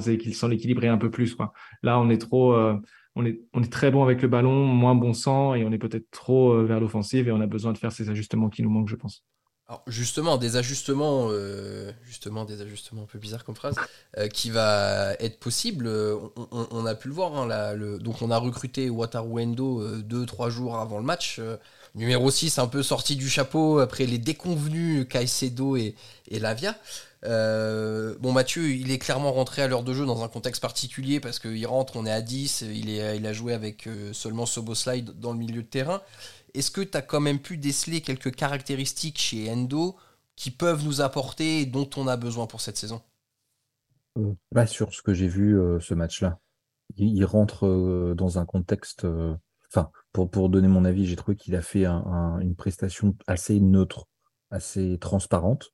l'équilibrer 0.48 0.88
un 0.88 0.98
peu 0.98 1.10
plus. 1.10 1.36
Là, 1.82 2.00
on 2.00 2.10
est 2.10 2.18
trop, 2.18 2.54
euh, 2.54 2.76
on, 3.16 3.26
est, 3.26 3.42
on 3.54 3.64
est 3.64 3.72
très 3.72 3.92
bon 3.92 4.04
avec 4.04 4.22
le 4.22 4.28
ballon, 4.28 4.66
moins 4.66 4.96
bon 4.96 5.14
sang, 5.14 5.56
et 5.56 5.64
on 5.64 5.72
est 5.72 5.78
peut-être 5.78 6.10
trop 6.12 6.64
vers 6.64 6.80
l'offensive, 6.80 7.28
et 7.28 7.32
on 7.32 7.42
a 7.42 7.48
besoin 7.48 7.74
de 7.74 7.78
faire 7.78 7.92
ces 7.92 8.10
ajustements 8.10 8.50
qui 8.50 8.64
nous 8.64 8.70
manquent, 8.70 8.90
je 8.90 8.96
pense. 8.96 9.24
Alors 9.68 9.82
justement, 9.88 10.38
des 10.38 10.58
ajustements, 10.58 11.30
euh, 11.32 11.92
justement 12.06 12.46
des 12.46 12.62
ajustements 12.62 13.02
un 13.02 13.08
peu 13.08 13.18
bizarres 13.18 13.44
comme 13.44 13.56
phrase, 13.56 13.74
euh, 14.18 14.28
qui 14.28 14.52
va 14.52 15.14
être 15.20 15.40
possible. 15.40 15.88
Euh, 15.88 16.18
on, 16.52 16.86
a 16.86 16.94
pu 16.94 17.08
le 17.08 17.16
voir. 17.16 17.36
Hein, 17.36 17.76
donc 18.00 18.22
on 18.22 18.30
a 18.30 18.38
recruté 18.38 18.92
Wataru 18.92 19.42
Endo 19.42 19.84
deux 20.02 20.28
trois 20.28 20.52
jours 20.52 20.78
avant 20.78 21.00
le 21.00 21.04
match. 21.04 21.42
numéro 21.96 22.30
6 22.30 22.60
un 22.60 22.68
peu 22.68 22.84
sorti 22.84 23.16
du 23.16 23.28
chapeau 23.28 23.80
après 23.80 24.06
les 24.06 24.20
déconvenus 24.20 25.08
Caicedo 25.10 25.78
et, 25.78 25.96
et 26.30 26.38
Lavia. 26.38 26.76
bon 27.24 28.32
Mathieu, 28.34 28.70
il 28.70 28.92
est 28.92 29.00
clairement 29.00 29.32
rentré 29.32 29.64
à 29.64 29.68
l'heure 29.68 29.84
de 29.84 29.96
jeu 29.96 30.06
dans 30.06 30.24
un 30.24 30.28
contexte 30.28 30.62
particulier 30.62 31.20
parce 31.20 31.40
qu'il 31.40 31.66
rentre, 31.66 31.96
on 31.96 32.06
est 32.06 32.12
à 32.12 32.22
10, 32.22 32.66
il, 32.70 32.90
il 32.90 33.26
a 33.26 33.34
joué 33.34 33.56
avec 33.56 33.90
seulement 34.14 34.46
Soboslide 34.46 35.20
dans 35.20 35.32
le 35.32 35.40
milieu 35.40 35.64
de 35.64 35.68
terrain 35.68 36.02
est-ce 36.56 36.72
que 36.72 36.82
tu 36.82 36.98
as 36.98 37.02
quand 37.02 37.20
même 37.20 37.40
pu 37.40 37.58
déceler 37.58 38.02
quelques 38.02 38.34
caractéristiques 38.34 39.20
chez 39.20 39.52
Endo 39.52 39.96
qui 40.36 40.52
peuvent 40.52 40.84
nous 40.84 41.02
apporter 41.02 41.62
et 41.62 41.66
dont 41.66 41.90
on 41.98 42.08
a 42.08 42.18
besoin 42.18 42.48
pour 42.48 42.62
cette 42.62 42.78
saison? 42.78 43.02
Euh, 44.18 44.34
Pas 44.54 44.68
sur 44.68 44.94
ce 44.94 45.02
que 45.02 45.14
j'ai 45.14 45.28
vu 45.28 45.60
euh, 45.60 45.80
ce 45.80 45.94
match-là. 45.94 46.40
Il, 46.98 47.24
rentre 47.26 47.66
euh, 47.66 48.14
dans 48.16 48.40
un 48.40 48.46
contexte. 48.46 49.06
Enfin, 49.70 49.90
pour, 50.14 50.30
pour 50.30 50.50
donner 50.50 50.68
mon 50.68 50.86
avis, 50.86 51.06
j'ai 51.06 51.16
trouvé 51.16 51.36
qu'il 51.36 51.56
a 51.56 51.62
fait 51.62 51.86
une 51.86 52.56
prestation 52.56 53.16
assez 53.28 53.60
neutre, 53.60 54.08
assez 54.52 54.98
transparente. 55.00 55.74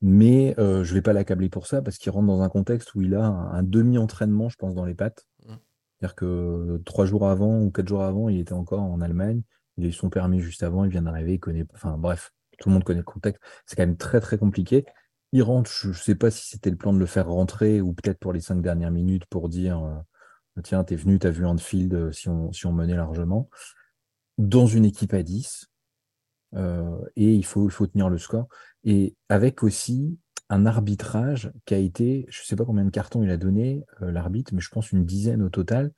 Mais 0.00 0.54
je 0.56 0.62
ne 0.62 0.94
vais 0.94 1.02
pas 1.02 1.12
l'accabler 1.12 1.48
pour 1.48 1.66
ça 1.66 1.82
parce 1.82 1.98
qu'il 1.98 2.12
rentre 2.12 2.28
dans 2.28 2.42
un 2.42 2.48
contexte 2.48 2.94
où 2.94 3.02
il 3.02 3.16
a 3.16 3.24
un, 3.26 3.64
demi-entraînement, 3.64 4.48
je 4.48 4.56
pense, 4.56 4.74
dans 4.74 4.84
les 4.84 4.94
pattes. 4.94 5.26
Mmh. 5.44 5.54
C'est-à-dire 5.98 6.14
que 6.14 6.80
trois 6.84 7.04
jours 7.04 7.26
avant 7.26 7.60
ou 7.60 7.72
quatre 7.72 7.88
jours 7.88 8.04
avant, 8.04 8.28
il 8.28 8.38
était 8.38 8.52
encore 8.52 8.82
en 8.82 9.00
Allemagne. 9.00 9.42
Il 9.78 9.84
a 9.84 9.88
eu 9.88 9.92
son 9.92 10.10
permis 10.10 10.40
juste 10.40 10.62
avant, 10.62 10.84
il 10.84 10.90
vient 10.90 11.02
d'arriver, 11.02 11.34
il 11.34 11.40
connaît. 11.40 11.64
Enfin 11.72 11.96
bref, 11.96 12.32
tout 12.58 12.68
le 12.68 12.74
monde 12.74 12.84
connaît 12.84 12.98
le 12.98 13.04
contexte. 13.04 13.40
C'est 13.64 13.76
quand 13.76 13.86
même 13.86 13.96
très 13.96 14.20
très 14.20 14.36
compliqué. 14.36 14.84
Il 15.32 15.42
rentre, 15.42 15.70
je 15.70 15.88
ne 15.88 15.92
sais 15.92 16.14
pas 16.14 16.30
si 16.30 16.48
c'était 16.48 16.70
le 16.70 16.76
plan 16.76 16.92
de 16.92 16.98
le 16.98 17.06
faire 17.06 17.28
rentrer 17.28 17.80
ou 17.80 17.92
peut-être 17.92 18.18
pour 18.18 18.32
les 18.32 18.40
cinq 18.40 18.60
dernières 18.60 18.90
minutes 18.90 19.26
pour 19.26 19.48
dire 19.48 19.82
euh, 19.84 20.62
tiens, 20.62 20.82
t'es 20.84 20.96
venu, 20.96 21.18
t'as 21.18 21.30
vu 21.30 21.46
Anfield 21.46 21.94
euh, 21.94 22.12
si 22.12 22.28
on, 22.28 22.52
si 22.52 22.66
on 22.66 22.72
menait 22.72 22.96
largement. 22.96 23.48
Dans 24.36 24.66
une 24.66 24.84
équipe 24.84 25.14
à 25.14 25.22
10, 25.22 25.68
euh, 26.54 26.98
et 27.16 27.34
il 27.34 27.44
faut, 27.44 27.68
il 27.68 27.72
faut 27.72 27.86
tenir 27.86 28.08
le 28.08 28.18
score. 28.18 28.48
Et 28.84 29.14
avec 29.28 29.62
aussi 29.62 30.18
un 30.48 30.66
arbitrage 30.66 31.52
qui 31.66 31.74
a 31.74 31.78
été, 31.78 32.26
je 32.30 32.40
ne 32.40 32.46
sais 32.46 32.56
pas 32.56 32.64
combien 32.64 32.84
de 32.84 32.90
cartons 32.90 33.22
il 33.22 33.30
a 33.30 33.36
donné, 33.36 33.84
l'arbitre, 34.00 34.54
mais 34.54 34.60
je 34.60 34.70
pense 34.70 34.92
une 34.92 35.04
dizaine 35.04 35.42
au 35.42 35.50
total, 35.50 35.92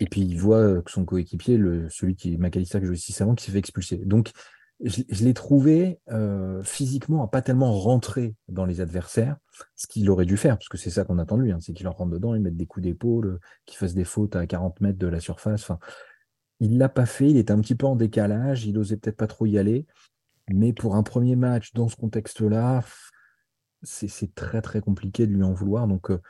et 0.00 0.06
puis 0.06 0.22
il 0.22 0.38
voit 0.38 0.82
que 0.82 0.90
son 0.90 1.04
coéquipier, 1.04 1.58
celui 1.90 2.14
qui 2.14 2.34
est 2.34 2.36
McAllister 2.36 2.80
qui 2.80 2.86
joue 2.86 2.92
ici 2.92 3.22
avant, 3.22 3.34
qui 3.34 3.44
s'est 3.44 3.52
fait 3.52 3.58
expulser. 3.58 3.98
Donc 3.98 4.30
je, 4.84 5.24
l'ai 5.24 5.34
trouvé 5.34 5.98
euh, 6.10 6.62
physiquement 6.62 7.24
à 7.24 7.28
pas 7.28 7.42
tellement 7.42 7.72
rentrer 7.72 8.36
dans 8.48 8.64
les 8.64 8.80
adversaires, 8.80 9.36
ce 9.74 9.88
qu'il 9.88 10.08
aurait 10.08 10.26
dû 10.26 10.36
faire, 10.36 10.56
parce 10.56 10.68
que 10.68 10.78
c'est 10.78 10.90
ça 10.90 11.04
qu'on 11.04 11.18
attend 11.18 11.36
de 11.36 11.42
lui, 11.42 11.52
hein, 11.52 11.58
c'est 11.60 11.72
qu'il 11.72 11.88
en 11.88 11.92
rentre 11.92 12.12
dedans, 12.12 12.34
il 12.34 12.42
mette 12.42 12.56
des 12.56 12.66
coups 12.66 12.84
d'épaule, 12.84 13.40
qu'il 13.66 13.76
fasse 13.76 13.94
des 13.94 14.04
fautes 14.04 14.36
à 14.36 14.46
40 14.46 14.80
mètres 14.80 14.98
de 14.98 15.08
la 15.08 15.18
surface. 15.18 15.62
Enfin, 15.62 15.78
il 16.60 16.78
l'a 16.78 16.88
pas 16.88 17.06
fait, 17.06 17.28
il 17.28 17.36
était 17.36 17.52
un 17.52 17.60
petit 17.60 17.74
peu 17.74 17.86
en 17.86 17.96
décalage, 17.96 18.66
il 18.66 18.78
osait 18.78 18.96
peut-être 18.96 19.16
pas 19.16 19.26
trop 19.26 19.46
y 19.46 19.58
aller, 19.58 19.86
mais 20.48 20.72
pour 20.72 20.94
un 20.94 21.02
premier 21.02 21.34
match 21.34 21.72
dans 21.72 21.88
ce 21.88 21.96
contexte-là, 21.96 22.84
c'est 23.82 24.34
très 24.34 24.62
très 24.62 24.80
compliqué 24.80 25.26
de 25.26 25.32
lui 25.32 25.42
en 25.42 25.52
vouloir. 25.52 25.88
Donc 25.88 26.10
euh, 26.10 26.20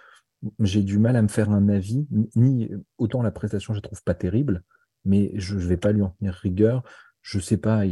j'ai 0.61 0.83
du 0.83 0.99
mal 0.99 1.17
à 1.17 1.23
me 1.23 1.29
faire 1.29 1.51
un 1.51 1.69
avis. 1.69 2.07
Ni 2.37 2.71
autant 2.99 3.23
la 3.23 3.31
prestation, 3.31 3.75
je 3.75 3.81
trouve 3.81 4.03
pas 4.03 4.15
terrible, 4.15 4.63
mais 5.05 5.33
je 5.35 5.55
ne 5.57 5.61
vais 5.61 5.77
pas 5.77 5.93
lui 5.93 6.03
en 6.03 6.11
tenir 6.11 6.35
rigueur. 6.35 6.83
Je 7.23 7.41
sais 7.41 7.57
pas, 7.57 7.83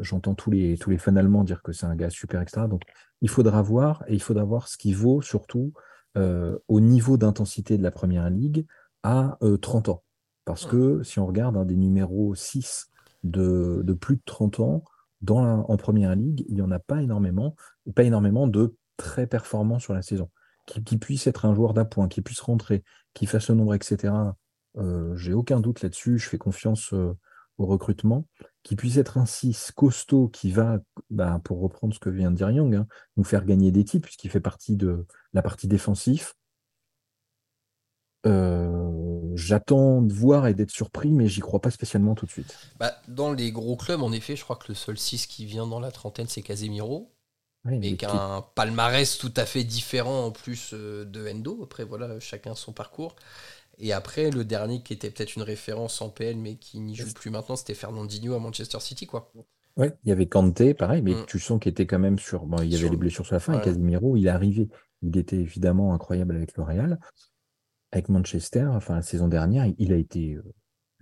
j'entends 0.00 0.34
tous 0.34 0.50
les, 0.50 0.78
tous 0.78 0.90
les 0.90 0.98
fans 0.98 1.16
allemands 1.16 1.44
dire 1.44 1.62
que 1.62 1.72
c'est 1.72 1.86
un 1.86 1.96
gars 1.96 2.10
super 2.10 2.40
extra. 2.40 2.68
Donc, 2.68 2.82
il 3.20 3.28
faudra 3.28 3.60
voir 3.60 4.04
et 4.06 4.14
il 4.14 4.22
faudra 4.22 4.44
voir 4.44 4.68
ce 4.68 4.78
qu'il 4.78 4.96
vaut 4.96 5.20
surtout 5.20 5.72
euh, 6.16 6.58
au 6.68 6.80
niveau 6.80 7.16
d'intensité 7.16 7.76
de 7.76 7.82
la 7.82 7.90
première 7.90 8.30
ligue 8.30 8.66
à 9.02 9.38
30 9.60 9.88
euh, 9.88 9.92
ans. 9.92 10.02
Parce 10.44 10.66
que 10.66 11.02
si 11.02 11.18
on 11.18 11.26
regarde 11.26 11.56
un 11.56 11.64
des 11.64 11.76
numéros 11.76 12.34
6 12.34 12.90
de, 13.24 13.82
de, 13.84 13.92
plus 13.92 14.16
de 14.16 14.22
30 14.24 14.60
ans 14.60 14.84
dans 15.20 15.64
en 15.68 15.76
première 15.76 16.16
ligue, 16.16 16.44
il 16.48 16.56
n'y 16.56 16.62
en 16.62 16.70
a 16.72 16.80
pas 16.80 17.00
énormément, 17.00 17.54
et 17.86 17.92
pas 17.92 18.02
énormément 18.02 18.48
de 18.48 18.74
très 18.96 19.26
performants 19.26 19.78
sur 19.78 19.94
la 19.94 20.02
saison 20.02 20.30
qui, 20.66 20.98
puisse 20.98 21.26
être 21.26 21.44
un 21.44 21.54
joueur 21.54 21.74
d'appoint, 21.74 22.08
qui 22.08 22.22
puisse 22.22 22.40
rentrer, 22.40 22.84
qui 23.14 23.26
fasse 23.26 23.48
le 23.48 23.56
nombre, 23.56 23.74
etc. 23.74 24.14
Euh, 24.76 25.14
j'ai 25.16 25.32
aucun 25.32 25.60
doute 25.60 25.82
là-dessus. 25.82 26.18
Je 26.18 26.28
fais 26.28 26.38
confiance 26.38 26.92
euh, 26.92 27.16
au 27.58 27.66
recrutement. 27.66 28.26
Qui 28.62 28.76
puisse 28.76 28.96
être 28.96 29.18
un 29.18 29.26
6 29.26 29.72
costaud 29.72 30.28
qui 30.28 30.52
va, 30.52 30.78
bah, 31.10 31.40
pour 31.44 31.60
reprendre 31.60 31.94
ce 31.94 31.98
que 31.98 32.10
vient 32.10 32.30
de 32.30 32.36
dire 32.36 32.50
Young, 32.50 32.74
hein, 32.74 32.86
nous 33.16 33.24
faire 33.24 33.44
gagner 33.44 33.72
des 33.72 33.84
titres, 33.84 34.06
puisqu'il 34.06 34.30
fait 34.30 34.40
partie 34.40 34.76
de 34.76 35.04
la 35.32 35.42
partie 35.42 35.66
défensive. 35.66 36.32
Euh, 38.24 39.32
j'attends 39.34 40.00
de 40.00 40.12
voir 40.12 40.46
et 40.46 40.54
d'être 40.54 40.70
surpris, 40.70 41.10
mais 41.10 41.26
j'y 41.26 41.40
crois 41.40 41.60
pas 41.60 41.72
spécialement 41.72 42.14
tout 42.14 42.26
de 42.26 42.30
suite. 42.30 42.56
Bah, 42.78 42.94
dans 43.08 43.32
les 43.32 43.50
gros 43.50 43.76
clubs, 43.76 44.00
en 44.00 44.12
effet, 44.12 44.36
je 44.36 44.44
crois 44.44 44.56
que 44.56 44.68
le 44.68 44.74
seul 44.74 44.96
6 44.96 45.26
qui 45.26 45.44
vient 45.44 45.66
dans 45.66 45.80
la 45.80 45.90
trentaine, 45.90 46.28
c'est 46.28 46.42
Casemiro 46.42 47.12
mais 47.64 47.96
qu'un 47.96 48.44
palmarès 48.54 49.18
tout 49.18 49.32
à 49.36 49.46
fait 49.46 49.64
différent 49.64 50.26
en 50.26 50.30
plus 50.30 50.70
euh, 50.72 51.04
de 51.04 51.28
Endo. 51.28 51.60
Après, 51.62 51.84
voilà, 51.84 52.18
chacun 52.20 52.54
son 52.54 52.72
parcours. 52.72 53.14
Et 53.78 53.92
après, 53.92 54.30
le 54.30 54.44
dernier 54.44 54.82
qui 54.82 54.92
était 54.92 55.10
peut-être 55.10 55.36
une 55.36 55.42
référence 55.42 56.02
en 56.02 56.08
PL, 56.08 56.36
mais 56.36 56.56
qui 56.56 56.80
n'y 56.80 56.94
joue 56.94 57.12
plus 57.12 57.30
maintenant, 57.30 57.56
c'était 57.56 57.74
Fernandinho 57.74 58.34
à 58.34 58.38
Manchester 58.38 58.80
City, 58.80 59.06
quoi. 59.06 59.32
Ouais, 59.76 59.92
il 60.04 60.10
y 60.10 60.12
avait 60.12 60.26
Kanté, 60.26 60.74
pareil, 60.74 61.00
mais 61.00 61.14
mm. 61.14 61.26
tu 61.26 61.38
sens 61.38 61.58
qu'il 61.58 61.70
était 61.70 61.86
quand 61.86 61.98
même 61.98 62.18
sur. 62.18 62.44
Bon, 62.44 62.60
il 62.62 62.72
y 62.72 62.76
avait 62.76 62.90
les 62.90 62.96
blessures 62.96 63.24
sur 63.24 63.34
la 63.34 63.40
fin, 63.40 63.58
et 63.58 63.62
Casemiro, 63.62 64.16
il 64.16 64.26
est 64.26 64.30
arrivé. 64.30 64.68
Il 65.00 65.16
était 65.16 65.36
évidemment 65.36 65.94
incroyable 65.94 66.36
avec 66.36 66.56
le 66.56 66.62
Real. 66.62 67.00
Avec 67.90 68.08
Manchester, 68.08 68.66
enfin, 68.70 68.96
la 68.96 69.02
saison 69.02 69.28
dernière, 69.28 69.66
il 69.78 69.92
a 69.92 69.96
été 69.96 70.34
euh, 70.34 70.44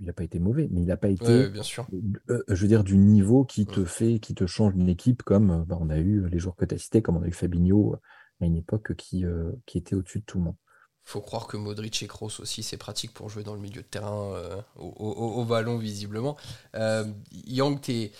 il 0.00 0.06
n'a 0.06 0.12
pas 0.14 0.24
été 0.24 0.38
mauvais, 0.38 0.66
mais 0.70 0.80
il 0.80 0.86
n'a 0.86 0.96
pas 0.96 1.08
été, 1.08 1.48
bien 1.48 1.62
sûr. 1.62 1.86
Euh, 2.30 2.42
je 2.48 2.62
veux 2.62 2.68
dire, 2.68 2.84
du 2.84 2.96
niveau 2.96 3.44
qui 3.44 3.66
te 3.66 3.84
fait, 3.84 4.18
qui 4.18 4.34
te 4.34 4.46
change 4.46 4.74
d'une 4.74 4.88
équipe, 4.88 5.22
comme 5.22 5.50
euh, 5.50 5.64
bah, 5.64 5.76
on 5.78 5.90
a 5.90 5.98
eu 5.98 6.26
les 6.28 6.38
joueurs 6.38 6.56
que 6.56 6.64
tu 6.64 6.74
as 6.74 6.78
cités, 6.78 7.02
comme 7.02 7.18
on 7.18 7.22
a 7.22 7.26
eu 7.26 7.32
Fabinho 7.32 7.96
à 8.40 8.46
une 8.46 8.56
époque 8.56 8.94
qui, 8.96 9.26
euh, 9.26 9.52
qui 9.66 9.76
était 9.76 9.94
au-dessus 9.94 10.20
de 10.20 10.24
tout 10.24 10.38
le 10.38 10.44
monde. 10.44 10.56
Faut 11.02 11.20
croire 11.20 11.46
que 11.46 11.58
Modric 11.58 12.02
et 12.02 12.06
Kroos 12.06 12.40
aussi, 12.40 12.62
c'est 12.62 12.78
pratique 12.78 13.12
pour 13.12 13.28
jouer 13.28 13.42
dans 13.42 13.54
le 13.54 13.60
milieu 13.60 13.82
de 13.82 13.86
terrain 13.86 14.62
au, 14.76 15.44
ballon, 15.44 15.76
visiblement. 15.76 16.36
Yang, 16.74 17.80
tu 17.80 18.10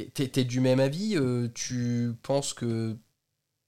es, 0.00 0.44
du 0.44 0.60
même 0.60 0.80
avis 0.80 1.16
Tu 1.54 2.12
penses 2.22 2.54
que 2.54 2.96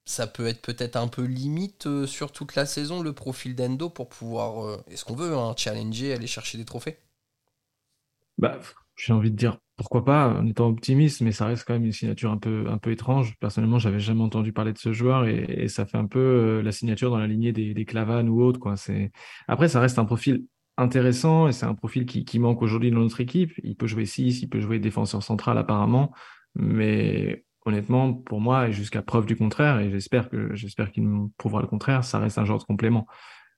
ça 0.06 0.26
peut 0.28 0.46
être 0.46 0.62
peut-être 0.62 0.96
un 0.96 1.08
peu 1.08 1.24
limite 1.24 2.06
sur 2.06 2.32
toute 2.32 2.54
la 2.54 2.64
saison, 2.64 3.02
le 3.02 3.12
profil 3.12 3.54
d'Endo, 3.54 3.90
pour 3.90 4.08
pouvoir, 4.08 4.82
est-ce 4.88 5.04
qu'on 5.04 5.16
veut, 5.16 5.36
un 5.36 5.50
hein, 5.50 5.54
challenger, 5.56 6.14
aller 6.14 6.28
chercher 6.28 6.56
des 6.56 6.64
trophées? 6.64 6.96
Bah, 8.40 8.58
j'ai 8.96 9.12
envie 9.12 9.30
de 9.30 9.36
dire 9.36 9.58
pourquoi 9.76 10.04
pas, 10.04 10.28
en 10.28 10.46
étant 10.46 10.68
optimiste, 10.68 11.22
mais 11.22 11.32
ça 11.32 11.46
reste 11.46 11.64
quand 11.66 11.72
même 11.72 11.86
une 11.86 11.92
signature 11.92 12.30
un 12.30 12.36
peu, 12.36 12.66
un 12.68 12.76
peu 12.76 12.90
étrange. 12.90 13.34
Personnellement, 13.40 13.78
j'avais 13.78 13.98
jamais 13.98 14.22
entendu 14.22 14.52
parler 14.52 14.74
de 14.74 14.78
ce 14.78 14.92
joueur 14.92 15.26
et, 15.26 15.68
ça 15.68 15.86
fait 15.86 15.96
un 15.96 16.06
peu 16.06 16.18
euh, 16.18 16.62
la 16.62 16.70
signature 16.70 17.10
dans 17.10 17.18
la 17.18 17.26
lignée 17.26 17.52
des, 17.52 17.72
des 17.72 17.84
Clavan 17.86 18.26
ou 18.28 18.42
autres. 18.42 18.60
Quoi. 18.60 18.74
Après, 19.48 19.68
ça 19.68 19.80
reste 19.80 19.98
un 19.98 20.04
profil 20.04 20.44
intéressant 20.76 21.48
et 21.48 21.52
c'est 21.52 21.64
un 21.64 21.74
profil 21.74 22.04
qui, 22.04 22.26
qui 22.26 22.38
manque 22.38 22.60
aujourd'hui 22.60 22.90
dans 22.90 23.00
notre 23.00 23.20
équipe. 23.22 23.52
Il 23.62 23.74
peut 23.76 23.86
jouer 23.86 24.04
6, 24.04 24.42
il 24.42 24.48
peut 24.48 24.60
jouer 24.60 24.78
défenseur 24.78 25.22
central 25.22 25.56
apparemment, 25.56 26.12
mais 26.54 27.44
honnêtement, 27.64 28.12
pour 28.12 28.40
moi, 28.40 28.68
et 28.68 28.72
jusqu'à 28.72 29.02
preuve 29.02 29.26
du 29.26 29.36
contraire, 29.36 29.80
et 29.80 29.90
j'espère 29.90 30.28
que 30.28 30.54
j'espère 30.54 30.92
qu'il 30.92 31.04
me 31.04 31.28
prouvera 31.38 31.62
le 31.62 31.68
contraire, 31.68 32.04
ça 32.04 32.18
reste 32.18 32.38
un 32.38 32.44
genre 32.44 32.58
de 32.58 32.64
complément. 32.64 33.06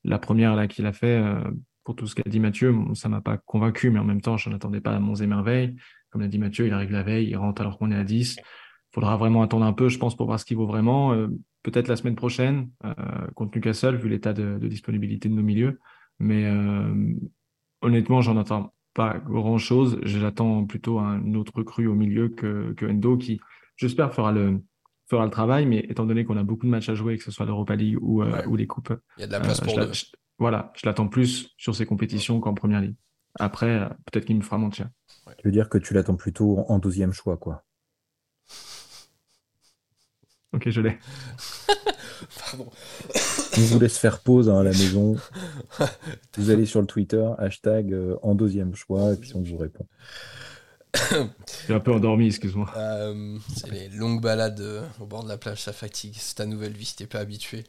La 0.05 0.19
première 0.19 0.57
là 0.57 0.67
qu'il 0.69 0.87
a 0.87 0.93
fait, 0.93 1.19
euh, 1.19 1.41
pour 1.85 1.97
tout 1.97 2.07
ce 2.07 2.15
qu'a 2.15 2.29
dit 2.29 2.41
Mathieu, 2.41 2.75
ça 2.95 3.09
m'a 3.09 3.21
pas 3.21 3.39
convaincu, 3.39 3.91
mais 3.91 3.99
en 3.99 4.05
même 4.05 4.21
temps, 4.21 4.37
je 4.37 4.49
n'en 4.49 4.57
attendais 4.57 4.81
pas 4.81 4.95
à 4.95 5.01
mon 5.01 5.15
émerveil. 5.15 5.77
Comme 6.11 6.21
l'a 6.21 6.29
dit 6.29 6.39
Mathieu, 6.39 6.67
il 6.67 6.73
arrive 6.73 6.93
la 6.93 7.03
veille, 7.03 7.29
il 7.29 7.37
rentre 7.37 7.63
alors 7.63 7.79
qu'on 7.79 7.91
est 7.91 7.97
à 7.97 8.05
10. 8.05 8.39
Faudra 8.93 9.17
vraiment 9.17 9.43
attendre 9.43 9.65
un 9.65 9.73
peu, 9.73 9.89
je 9.89 9.99
pense, 9.99 10.17
pour 10.17 10.27
voir 10.27 10.39
ce 10.39 10.45
qu'il 10.45 10.57
vaut 10.57 10.67
vraiment. 10.67 11.13
Euh, 11.15 11.29
peut-être 11.63 11.89
la 11.89 11.97
semaine 11.97 12.15
prochaine, 12.15 12.71
euh, 12.85 12.93
contre 13.35 13.57
Newcastle, 13.57 13.97
vu 13.97 14.09
l'état 14.09 14.33
de, 14.33 14.59
de, 14.59 14.69
disponibilité 14.69 15.29
de 15.29 15.35
nos 15.35 15.43
milieux. 15.43 15.81
Mais 16.19 16.45
euh, 16.45 17.15
honnêtement, 17.81 18.21
j'en 18.21 18.37
attends 18.37 18.75
pas 18.95 19.19
grand-chose. 19.19 19.99
J'attends 20.03 20.67
plutôt 20.67 20.99
un 20.99 21.35
autre 21.35 21.63
cru 21.63 21.87
au 21.87 21.95
milieu 21.95 22.29
que, 22.29 22.75
que 22.75 22.85
Endo, 22.85 23.17
qui, 23.17 23.41
j'espère, 23.77 24.13
fera 24.13 24.33
le, 24.33 24.61
fera 25.13 25.25
le 25.25 25.31
travail. 25.31 25.67
Mais 25.67 25.79
étant 25.89 26.07
donné 26.07 26.25
qu'on 26.25 26.37
a 26.37 26.43
beaucoup 26.43 26.67
de 26.67 26.71
matchs 26.71 26.89
à 26.89 26.95
jouer, 26.95 27.19
que 27.19 27.25
ce 27.25 27.31
soit 27.31 27.47
l'Europa 27.47 27.77
League 27.77 27.99
ou, 28.01 28.23
euh, 28.23 28.45
ou 28.47 28.57
les 28.57 28.67
coupes, 28.67 28.93
il 29.19 29.21
y 29.21 29.25
a 29.25 29.27
de 29.27 29.33
la 29.33 29.41
place 29.41 29.61
pour 29.61 29.75
deux. 29.75 29.91
voilà, 30.39 30.73
je 30.75 30.87
l'attends 30.87 31.09
plus 31.09 31.51
sur 31.57 31.75
ces 31.75 31.87
compétitions 31.87 32.41
qu'en 32.41 32.55
première 32.55 32.81
ligue. 32.81 32.97
Après, 33.39 33.89
peut-être 34.11 34.27
qu'il 34.27 34.37
me 34.37 34.43
fera 34.43 34.59
mentir. 34.59 34.89
Tu 35.39 35.49
veux 35.49 35.53
dire 35.53 35.69
que 35.69 35.79
tu 35.79 35.95
l'attends 35.95 36.17
plutôt 36.17 36.65
en 36.69 36.79
deuxième 36.79 37.13
choix, 37.13 37.37
quoi. 37.37 37.65
Ok, 40.53 40.69
je 40.69 40.81
l'ai. 40.83 40.99
Pardon. 42.51 42.71
On 43.57 43.61
vous 43.61 43.81
laisse 43.81 43.99
faire 43.99 44.21
pause 44.21 44.51
hein, 44.51 44.59
à 44.59 44.63
la 44.63 44.71
maison. 44.71 45.17
Vous 46.37 46.51
allez 46.51 46.67
sur 46.67 46.81
le 46.81 46.87
Twitter, 46.87 47.27
hashtag 47.39 47.93
euh, 47.93 48.17
en 48.23 48.35
deuxième 48.35 48.75
choix, 48.75 49.13
et 49.13 49.17
puis 49.17 49.33
on 49.35 49.43
vous 49.43 49.57
répond. 49.57 49.87
J'ai 51.69 51.75
un 51.75 51.81
peu 51.81 51.93
endormi, 51.93 52.27
excuse-moi. 52.27 52.71
Euh, 52.77 53.39
c'est 53.57 53.71
les 53.71 53.89
longues 53.89 54.21
balades 54.21 54.61
euh, 54.61 54.87
au 55.01 55.07
bord 55.07 55.25
de 55.25 55.29
la 55.29 55.39
plage, 55.39 55.63
ça 55.63 55.73
fatigue. 55.73 56.15
C'est 56.19 56.37
ta 56.37 56.47
nouvelle 56.47 56.73
vie 56.73 56.85
si 56.85 56.97
t'es 56.97 57.07
pas 57.07 57.21
habitué. 57.21 57.65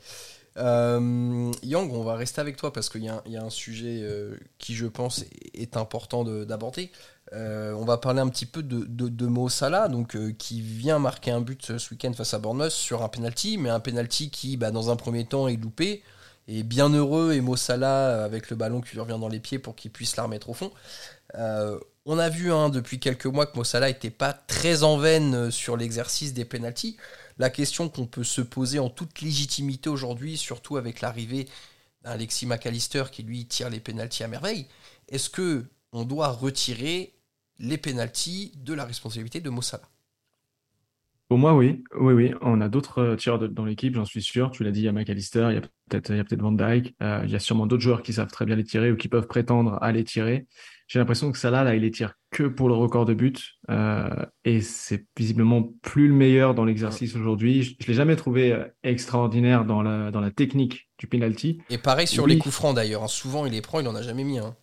Euh, 0.58 1.52
Yang, 1.64 1.94
on 1.94 2.04
va 2.04 2.16
rester 2.16 2.42
avec 2.42 2.58
toi 2.58 2.72
parce 2.72 2.90
qu'il 2.90 3.02
y, 3.02 3.32
y, 3.32 3.38
a 3.38 3.44
un 3.44 3.50
sujet 3.50 4.02
euh, 4.04 4.36
qui, 4.60 4.76
je 4.76 4.86
pense, 4.86 5.26
est 5.54 5.78
important 5.78 6.24
d'aborder. 6.24 6.92
Euh, 7.32 7.74
on 7.74 7.86
va 7.86 7.98
parler 7.98 8.20
un 8.20 8.30
petit 8.30 8.46
peu 8.46 8.62
de, 8.62 8.86
de, 8.86 9.08
de 9.08 9.26
Mo 9.26 9.50
Salah, 9.50 9.88
donc, 9.88 10.16
qui 10.38 10.62
vient 10.62 11.00
marquer 11.00 11.32
un 11.32 11.42
but 11.42 11.78
ce 11.78 11.92
week-end 11.92 12.14
face 12.14 12.34
à 12.34 12.40
Bournemouth 12.40 12.70
sur 12.70 13.02
un 13.02 13.10
penalty, 13.10 13.58
mais 13.58 13.70
un 13.70 13.80
penalty 13.80 14.30
qui, 14.30 14.58
bah, 14.58 14.72
dans 14.72 14.92
un 14.92 14.96
premier 14.96 15.26
temps, 15.26 15.48
est 15.48 15.56
loupé. 15.56 16.04
Et 16.50 16.64
bien 16.64 16.90
heureux, 16.90 17.32
et 17.34 17.40
Mo 17.40 17.56
Salah 17.56 18.24
avec 18.24 18.50
le 18.50 18.58
ballon 18.58 18.82
qui 18.82 18.92
lui 18.92 19.00
revient 19.00 19.18
dans 19.20 19.30
les 19.30 19.40
pieds 19.40 19.60
pour 19.60 19.76
qu'il 19.76 19.92
puisse 19.92 20.18
la 20.18 20.24
remettre 20.24 20.50
au 20.50 20.54
fond. 20.54 20.72
On 22.06 22.18
a 22.20 22.30
vu 22.30 22.52
hein, 22.52 22.70
depuis 22.70 23.00
quelques 23.00 23.26
mois 23.26 23.46
que 23.46 23.58
Mo 23.58 23.64
Salah 23.64 23.88
n'était 23.88 24.10
pas 24.10 24.34
très 24.34 24.84
en 24.84 24.98
veine 24.98 25.52
sur 25.52 25.78
l'exercice 25.78 26.34
des 26.34 26.46
penalties 26.46 26.98
la 27.38 27.50
question 27.50 27.90
qu'on 27.90 28.06
peut 28.06 28.24
se 28.24 28.42
poser 28.42 28.80
en 28.80 28.90
toute 28.90 29.22
légitimité 29.22 29.90
aujourd'hui, 29.90 30.38
surtout 30.38 30.78
avec 30.78 31.02
l'arrivée 31.02 31.48
d'Alexis 32.04 32.46
McAllister 32.46 33.06
qui 33.12 33.24
lui 33.24 33.46
tire 33.46 33.70
les 33.70 33.80
pénalties 33.80 34.24
à 34.24 34.28
merveille, 34.28 34.68
est-ce 35.10 35.30
que 35.30 35.66
on 35.92 36.06
doit 36.06 36.30
retirer 36.30 37.14
les 37.60 37.78
pénalties 37.78 38.52
de 38.58 38.74
la 38.74 38.84
responsabilité 38.84 39.42
de 39.42 39.50
Mossala 39.50 39.84
Pour 41.30 41.38
moi, 41.38 41.56
oui. 41.56 41.84
Oui, 42.00 42.14
oui. 42.14 42.34
On 42.42 42.62
a 42.62 42.68
d'autres 42.68 43.00
euh, 43.00 43.16
tireurs 43.16 43.48
dans 43.48 43.66
l'équipe, 43.66 43.94
j'en 43.94 44.06
suis 44.06 44.24
sûr. 44.24 44.50
Tu 44.50 44.64
l'as 44.64 44.72
dit, 44.72 44.82
il 44.82 44.86
y 44.86 44.88
a 44.88 44.92
McAllister, 44.92 45.48
il 45.52 45.56
y 45.56 45.58
a 45.58 45.62
peut-être 45.62 46.28
peut 46.28 46.36
Van 46.36 46.52
Dyke. 46.52 46.96
Euh, 47.02 47.22
il 47.26 47.30
y 47.30 47.36
a 47.36 47.40
sûrement 47.40 47.68
d'autres 47.68 47.84
joueurs 47.84 48.02
qui 48.02 48.14
savent 48.14 48.32
très 48.32 48.46
bien 48.46 48.56
les 48.56 48.64
tirer 48.64 48.92
ou 48.92 48.98
qui 48.98 49.08
peuvent 49.08 49.28
prétendre 49.28 49.78
à 49.82 49.92
les 49.92 50.04
tirer. 50.04 50.48
J'ai 50.94 51.00
l'impression 51.00 51.32
que 51.32 51.40
Salah, 51.40 51.64
là, 51.64 51.74
il 51.74 51.82
les 51.82 51.90
tire 51.90 52.14
que 52.30 52.44
pour 52.44 52.68
le 52.68 52.76
record 52.76 53.06
de 53.06 53.16
but. 53.16 53.56
Euh, 53.72 54.08
et 54.46 54.62
c'est 54.62 55.08
visiblement 55.18 55.74
plus 55.82 56.08
le 56.08 56.14
meilleur 56.14 56.54
dans 56.54 56.66
l'exercice 56.66 57.16
aujourd'hui. 57.16 57.64
Je 57.64 57.72
ne 57.72 57.88
l'ai 57.88 57.94
jamais 57.96 58.16
trouvé 58.16 58.52
euh, 58.52 58.66
extraordinaire 58.84 59.66
dans 59.66 59.82
la, 59.82 60.12
dans 60.12 60.22
la 60.22 60.30
technique 60.30 60.88
du 61.00 61.08
penalty. 61.08 61.58
Et 61.72 61.80
pareil 61.80 62.06
sur 62.06 62.28
les 62.28 62.38
coups 62.38 62.54
francs 62.54 62.76
d'ailleurs. 62.76 63.02
Hein. 63.02 63.08
Souvent, 63.08 63.48
il 63.48 63.54
les 63.54 63.62
prend, 63.62 63.80
il 63.80 63.86
n'en 63.86 63.96
a 63.96 64.04
jamais 64.04 64.24
mis 64.24 64.38
un. 64.38 64.56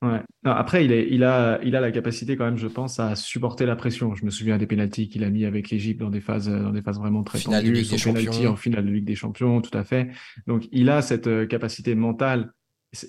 Ouais. 0.00 0.22
après, 0.44 0.86
il, 0.86 0.92
est, 0.92 1.06
il, 1.10 1.22
a, 1.22 1.60
il 1.62 1.76
a 1.76 1.82
la 1.82 1.90
capacité 1.90 2.34
quand 2.38 2.46
même, 2.46 2.56
je 2.56 2.66
pense, 2.66 2.98
à 2.98 3.14
supporter 3.14 3.66
la 3.66 3.76
pression. 3.76 4.14
Je 4.14 4.24
me 4.24 4.30
souviens 4.30 4.56
des 4.56 4.66
pénalties 4.66 5.10
qu'il 5.10 5.22
a 5.22 5.28
mis 5.28 5.44
avec 5.44 5.68
l'Égypte 5.68 6.00
dans 6.00 6.08
des 6.08 6.22
phases, 6.22 6.48
dans 6.48 6.72
des 6.72 6.80
phases 6.80 6.98
vraiment 6.98 7.22
très 7.24 7.40
finale 7.40 7.62
tendues. 7.62 7.84
Son 7.84 8.14
penalty 8.14 8.46
en 8.46 8.56
finale 8.56 8.86
de 8.86 8.90
Ligue 8.90 9.04
des 9.04 9.16
Champions, 9.16 9.60
tout 9.60 9.76
à 9.76 9.84
fait. 9.84 10.08
Donc, 10.46 10.66
il 10.72 10.88
a 10.88 11.02
cette 11.02 11.26
euh, 11.26 11.44
capacité 11.44 11.94
mentale 11.94 12.54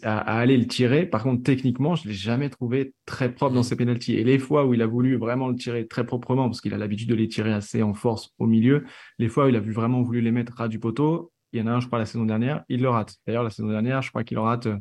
à, 0.03 0.19
aller 0.39 0.57
le 0.57 0.67
tirer. 0.67 1.05
Par 1.05 1.23
contre, 1.23 1.43
techniquement, 1.43 1.95
je 1.95 2.07
ne 2.07 2.09
l'ai 2.09 2.17
jamais 2.17 2.49
trouvé 2.49 2.93
très 3.05 3.33
propre 3.33 3.55
dans 3.55 3.63
ses 3.63 3.75
pénalties. 3.75 4.15
Et 4.15 4.23
les 4.23 4.39
fois 4.39 4.65
où 4.65 4.73
il 4.73 4.81
a 4.81 4.87
voulu 4.87 5.15
vraiment 5.15 5.47
le 5.47 5.55
tirer 5.55 5.87
très 5.87 6.05
proprement, 6.05 6.49
parce 6.49 6.61
qu'il 6.61 6.73
a 6.73 6.77
l'habitude 6.77 7.09
de 7.09 7.15
les 7.15 7.27
tirer 7.27 7.53
assez 7.53 7.83
en 7.83 7.93
force 7.93 8.33
au 8.39 8.47
milieu, 8.47 8.85
les 9.19 9.29
fois 9.29 9.45
où 9.45 9.49
il 9.49 9.55
a 9.55 9.59
vraiment 9.59 10.01
voulu 10.01 10.21
les 10.21 10.31
mettre 10.31 10.53
ras 10.55 10.67
du 10.67 10.79
poteau, 10.79 11.31
il 11.53 11.59
y 11.59 11.61
en 11.61 11.67
a 11.67 11.71
un, 11.71 11.79
je 11.79 11.87
crois, 11.87 11.99
la 11.99 12.05
saison 12.05 12.25
dernière, 12.25 12.63
il 12.69 12.81
le 12.81 12.89
rate. 12.89 13.15
D'ailleurs, 13.25 13.43
la 13.43 13.49
saison 13.49 13.69
dernière, 13.69 14.01
je 14.01 14.09
crois 14.09 14.23
qu'il 14.23 14.37
en 14.37 14.43
rate 14.43 14.67
euh, 14.67 14.77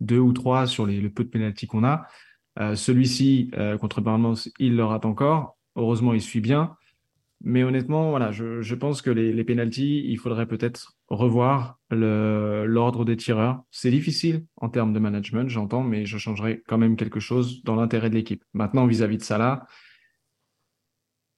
deux 0.00 0.18
ou 0.18 0.32
trois 0.32 0.66
sur 0.66 0.86
le 0.86 1.08
peu 1.08 1.24
de 1.24 1.28
pénalties 1.28 1.66
qu'on 1.66 1.84
a. 1.84 2.06
Euh, 2.58 2.74
celui-ci, 2.74 3.50
euh, 3.56 3.78
contre 3.78 4.00
Bournemouth, 4.00 4.48
il 4.58 4.76
le 4.76 4.84
rate 4.84 5.04
encore. 5.04 5.56
Heureusement, 5.76 6.14
il 6.14 6.22
suit 6.22 6.40
bien. 6.40 6.74
Mais 7.42 7.62
honnêtement, 7.62 8.10
voilà, 8.10 8.32
je, 8.32 8.74
pense 8.74 9.02
que 9.02 9.10
les, 9.10 9.32
les 9.32 9.44
pénalties, 9.44 10.04
il 10.06 10.18
faudrait 10.18 10.46
peut-être 10.46 10.96
revoir 11.08 11.78
l'ordre 11.90 13.04
des 13.04 13.16
tireurs. 13.16 13.62
C'est 13.70 13.90
difficile 13.90 14.44
en 14.56 14.68
termes 14.68 14.92
de 14.92 14.98
management, 14.98 15.48
j'entends, 15.48 15.82
mais 15.82 16.06
je 16.06 16.18
changerai 16.18 16.62
quand 16.66 16.78
même 16.78 16.96
quelque 16.96 17.20
chose 17.20 17.62
dans 17.62 17.76
l'intérêt 17.76 18.10
de 18.10 18.14
l'équipe. 18.14 18.42
Maintenant, 18.54 18.86
vis-à-vis 18.86 19.18
de 19.18 19.22
Salah, 19.22 19.66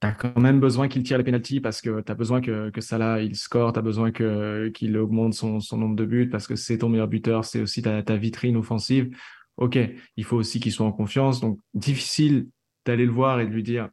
tu 0.01 0.07
as 0.07 0.13
quand 0.13 0.39
même 0.39 0.61
besoin 0.61 0.87
qu'il 0.87 1.03
tire 1.03 1.19
les 1.19 1.25
pénalties 1.25 1.61
parce 1.61 1.83
que 1.83 2.01
tu 2.01 2.13
as 2.13 2.15
besoin 2.15 2.41
que, 2.41 2.71
Salah 2.81 3.21
il 3.21 3.35
score, 3.35 3.73
tu 3.73 3.81
as 3.81 3.83
besoin 3.83 4.13
qu'il 4.13 4.97
augmente 4.97 5.35
son, 5.35 5.59
son, 5.59 5.77
nombre 5.77 5.97
de 5.97 6.05
buts 6.05 6.29
parce 6.29 6.47
que 6.47 6.55
c'est 6.55 6.79
ton 6.79 6.89
meilleur 6.89 7.09
buteur, 7.09 7.45
c'est 7.45 7.61
aussi 7.61 7.83
ta, 7.83 8.03
ta 8.03 8.17
vitrine 8.17 8.57
offensive. 8.57 9.11
Ok, 9.57 9.77
il 10.17 10.25
faut 10.25 10.37
aussi 10.37 10.61
qu'il 10.61 10.71
soit 10.71 10.87
en 10.87 10.93
confiance. 10.93 11.41
Donc, 11.41 11.59
difficile 11.75 12.49
d'aller 12.87 13.05
le 13.05 13.13
voir 13.13 13.41
et 13.41 13.47
de 13.47 13.51
lui 13.51 13.65
dire 13.65 13.89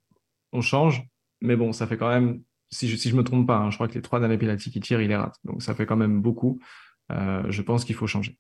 on 0.54 0.62
change, 0.62 1.04
mais 1.42 1.56
bon, 1.56 1.74
ça 1.74 1.88
fait 1.88 1.98
quand 1.98 2.10
même, 2.10 2.42
si 2.72 2.88
je 2.88 2.94
ne 2.94 2.98
si 2.98 3.14
me 3.14 3.24
trompe 3.24 3.48
pas, 3.48 3.58
hein, 3.58 3.72
je 3.72 3.76
crois 3.76 3.88
que 3.88 3.94
les 3.94 4.02
trois 4.02 4.20
derniers 4.20 4.38
pénalty 4.38 4.72
qu'il 4.72 4.82
tire, 4.82 5.02
il 5.02 5.10
les 5.10 5.16
rate. 5.16 5.36
Donc 5.44 5.62
ça 5.62 5.76
fait 5.76 5.86
quand 5.86 5.96
même 5.96 6.22
beaucoup. 6.22 6.60
Euh, 7.12 7.44
je 7.50 7.62
pense 7.62 7.86
qu'il 7.86 7.96
faut 7.96 8.08
changer. 8.08 8.38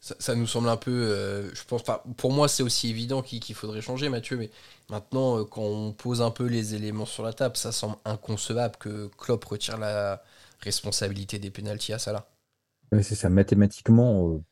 Ça, 0.00 0.34
nous 0.34 0.46
semble 0.46 0.68
un 0.68 0.76
peu. 0.76 0.90
Euh, 0.90 1.54
je 1.54 1.64
pense 1.64 1.82
pas. 1.82 2.04
Pour 2.18 2.30
moi, 2.30 2.46
c'est 2.46 2.62
aussi 2.62 2.90
évident 2.90 3.22
qu'il 3.22 3.54
faudrait 3.54 3.80
changer, 3.80 4.10
Mathieu. 4.10 4.36
Mais 4.36 4.50
maintenant, 4.90 5.38
euh, 5.38 5.44
quand 5.44 5.62
on 5.62 5.92
pose 5.92 6.20
un 6.20 6.30
peu 6.30 6.44
les 6.44 6.74
éléments 6.74 7.06
sur 7.06 7.22
la 7.22 7.32
table, 7.32 7.56
ça 7.56 7.72
semble 7.72 7.96
inconcevable 8.04 8.76
que 8.76 9.08
Klopp 9.16 9.42
retire 9.46 9.78
la 9.78 10.22
responsabilité 10.60 11.38
des 11.38 11.50
pénalties 11.50 11.94
à 11.94 11.98
Salah. 11.98 12.28
c'est 13.00 13.14
ça. 13.14 13.30
Mathématiquement, 13.30 14.42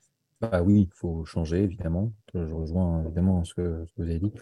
bah 0.41 0.63
oui, 0.63 0.89
il 0.91 0.95
faut 0.95 1.27
changer, 1.27 1.65
évidemment. 1.65 2.13
Je 2.33 2.41
rejoins 2.41 3.05
évidemment 3.05 3.45
ce 3.45 3.53
que, 3.53 3.85
ce 3.87 3.93
que 3.93 4.03
vous 4.03 4.09
avez 4.09 4.21
dit 4.21 4.33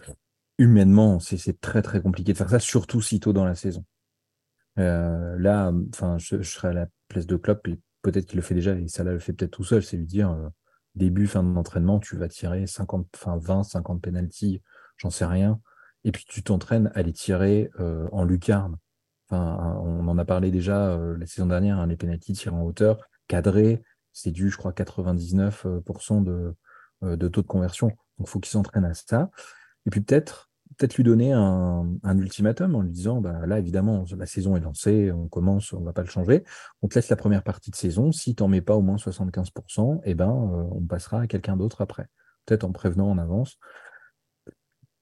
humainement, 0.61 1.19
c'est 1.19 1.59
très 1.59 1.81
très 1.81 2.01
compliqué 2.01 2.33
de 2.33 2.37
faire 2.37 2.49
ça, 2.49 2.59
surtout 2.59 3.01
si 3.01 3.19
tôt 3.19 3.33
dans 3.33 3.45
la 3.45 3.55
saison. 3.55 3.83
Euh, 4.77 5.35
là, 5.39 5.71
enfin, 5.89 6.17
je, 6.19 6.43
serais 6.43 6.69
à 6.69 6.73
la 6.73 6.87
place 7.07 7.25
de 7.25 7.35
Klopp, 7.35 7.67
peut-être 8.03 8.27
qu'il 8.27 8.37
le 8.37 8.43
fait 8.43 8.53
déjà, 8.53 8.75
et 8.75 8.87
ça 8.87 9.03
là, 9.03 9.11
le 9.11 9.19
fait 9.19 9.33
peut-être 9.33 9.51
tout 9.51 9.63
seul, 9.63 9.81
c'est 9.83 9.97
lui 9.97 10.05
dire 10.05 10.29
euh, 10.29 10.49
début, 10.93 11.25
fin 11.25 11.41
d'entraînement, 11.41 11.99
tu 11.99 12.15
vas 12.15 12.27
tirer 12.27 12.67
50, 12.67 13.07
enfin 13.15 13.37
20, 13.37 13.63
50 13.63 14.01
penalties, 14.01 14.61
j'en 14.97 15.09
sais 15.09 15.25
rien, 15.25 15.59
et 16.03 16.11
puis 16.11 16.25
tu 16.27 16.43
t'entraînes 16.43 16.91
à 16.93 17.01
les 17.01 17.13
tirer 17.13 17.71
euh, 17.79 18.07
en 18.11 18.23
lucarne. 18.23 18.77
On 19.31 20.07
en 20.07 20.17
a 20.17 20.25
parlé 20.25 20.51
déjà 20.51 20.99
la 21.17 21.25
saison 21.25 21.47
dernière, 21.47 21.79
hein, 21.79 21.87
les 21.87 21.95
penalties 21.95 22.33
tirés 22.33 22.53
en 22.53 22.63
hauteur, 22.63 22.99
cadrés, 23.29 23.81
c'est 24.11 24.31
dû, 24.31 24.49
je 24.49 24.57
crois, 24.57 24.73
99% 24.73 26.21
de, 26.21 26.53
de 27.01 27.27
taux 27.29 27.41
de 27.41 27.47
conversion. 27.47 27.87
Donc, 27.87 28.27
il 28.27 28.29
faut 28.29 28.41
qu'il 28.41 28.51
s'entraîne 28.51 28.83
à 28.83 28.93
ça. 28.93 29.31
Et 29.85 29.89
puis 29.89 30.01
peut-être 30.01 30.50
peut-être 30.77 30.95
lui 30.95 31.03
donner 31.03 31.31
un, 31.33 32.17
ultimatum 32.17 32.75
en 32.75 32.81
lui 32.81 32.91
disant 32.91 33.21
bah, 33.21 33.45
là, 33.45 33.59
évidemment, 33.59 34.05
la 34.17 34.25
saison 34.25 34.55
est 34.55 34.61
lancée, 34.61 35.11
on 35.11 35.27
commence, 35.27 35.73
on 35.73 35.79
ne 35.79 35.85
va 35.85 35.93
pas 35.93 36.01
le 36.01 36.09
changer. 36.09 36.43
On 36.81 36.87
te 36.87 36.95
laisse 36.95 37.09
la 37.09 37.15
première 37.15 37.43
partie 37.43 37.71
de 37.71 37.75
saison. 37.75 38.11
Si 38.11 38.35
tu 38.35 38.43
n'en 38.43 38.49
mets 38.49 38.61
pas 38.61 38.75
au 38.75 38.81
moins 38.81 38.97
75%, 38.97 40.01
eh 40.03 40.15
ben, 40.15 40.29
euh, 40.29 40.63
on 40.71 40.81
passera 40.81 41.21
à 41.21 41.27
quelqu'un 41.27 41.57
d'autre 41.57 41.81
après. 41.81 42.07
Peut-être 42.45 42.63
en 42.63 42.71
prévenant 42.71 43.09
en 43.09 43.17
avance 43.17 43.57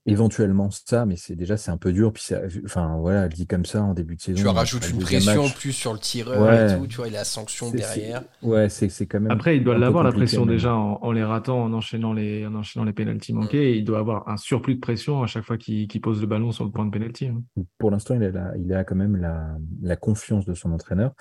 éventuellement 0.06 0.70
ça, 0.72 1.06
mais 1.06 1.16
c'est 1.16 1.36
déjà 1.36 1.58
c'est 1.58 1.72
un 1.72 1.78
peu 1.78 1.92
dur. 1.92 2.12
Puis 2.14 2.26
enfin 2.66 2.98
voilà, 3.00 3.28
dit 3.28 3.48
comme 3.48 3.66
ça 3.66 3.84
en 3.84 3.94
début 3.94 4.16
de 4.16 4.22
saison. 4.22 4.42
Tu 4.42 4.48
rajoutes 4.48 4.90
une 4.90 5.00
pression 5.00 5.44
en 5.44 5.50
plus 5.50 5.74
sur 5.74 5.94
le 5.94 6.00
tireur 6.00 6.52
et 6.54 6.78
tout, 6.78 6.88
tu 6.88 6.98
vois, 6.98 7.08
il 7.08 7.16
a 7.16 7.20
la 7.20 7.26
sanction 7.26 7.72
derrière. 7.72 8.24
Ouais, 8.42 8.70
c'est 8.70 8.90
quand 9.06 9.20
même. 9.20 9.32
Après, 9.32 9.58
il 9.58 9.64
doit 9.64 9.78
l'avoir 9.78 10.04
la 10.04 10.12
pression 10.12 10.46
déjà 10.46 10.74
en, 10.76 11.12
les 11.12 11.24
ratant, 11.24 11.64
en 11.64 11.74
enchaînant 11.74 12.14
les, 12.14 12.46
en 12.46 12.56
enchaînant 12.56 12.86
les 12.86 12.94
pénalties 12.94 13.34
manqués. 13.34 13.78
Il 13.78 13.84
doit 13.84 14.00
avoir 14.00 14.28
un 14.30 14.38
surplus 14.38 14.76
de 14.76 14.80
pression 14.80 15.24
à 15.24 15.28
chaque 15.28 15.44
fois 15.44 15.58
qu'il 15.58 15.88
pose 16.02 16.22
le 16.22 16.28
ballon 16.28 16.52
sur 16.52 16.64
le 16.64 16.72
point 16.72 16.86
de 16.86 16.92
pénalty. 16.92 17.28
Hein. 17.28 17.44
Pour 17.78 17.92
l'instant, 17.92 18.16
il, 18.16 18.24
a 18.24 18.54
il 18.58 18.74
a 18.74 18.84
quand 18.84 18.96
même 18.96 19.16
la, 19.16 19.58
la 19.82 19.96
confiance 19.96 20.46
de 20.46 20.54
son 20.54 20.72
entraîneur 20.72 21.14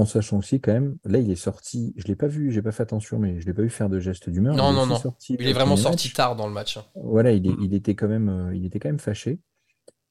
en 0.00 0.06
sachant 0.06 0.38
aussi 0.38 0.60
quand 0.60 0.72
même, 0.72 0.96
là 1.04 1.18
il 1.18 1.30
est 1.30 1.36
sorti, 1.36 1.92
je 1.96 2.06
l'ai 2.06 2.16
pas 2.16 2.26
vu, 2.26 2.50
j'ai 2.50 2.62
pas 2.62 2.72
fait 2.72 2.82
attention, 2.82 3.18
mais 3.18 3.40
je 3.40 3.46
l'ai 3.46 3.52
pas 3.52 3.62
vu 3.62 3.70
faire 3.70 3.88
de 3.88 4.00
gestes 4.00 4.30
d'humeur. 4.30 4.54
Non, 4.54 4.72
non, 4.72 4.86
non. 4.86 4.98
il 5.28 5.46
est 5.46 5.52
vraiment 5.52 5.76
sorti 5.76 6.12
tard 6.12 6.36
dans 6.36 6.46
le 6.46 6.52
match. 6.52 6.78
Voilà, 6.94 7.32
il, 7.32 7.48
mm. 7.48 7.56
il, 7.62 7.74
était 7.74 7.94
quand 7.94 8.08
même, 8.08 8.28
euh, 8.28 8.56
il 8.56 8.64
était 8.64 8.78
quand 8.78 8.88
même 8.88 8.98
fâché. 8.98 9.40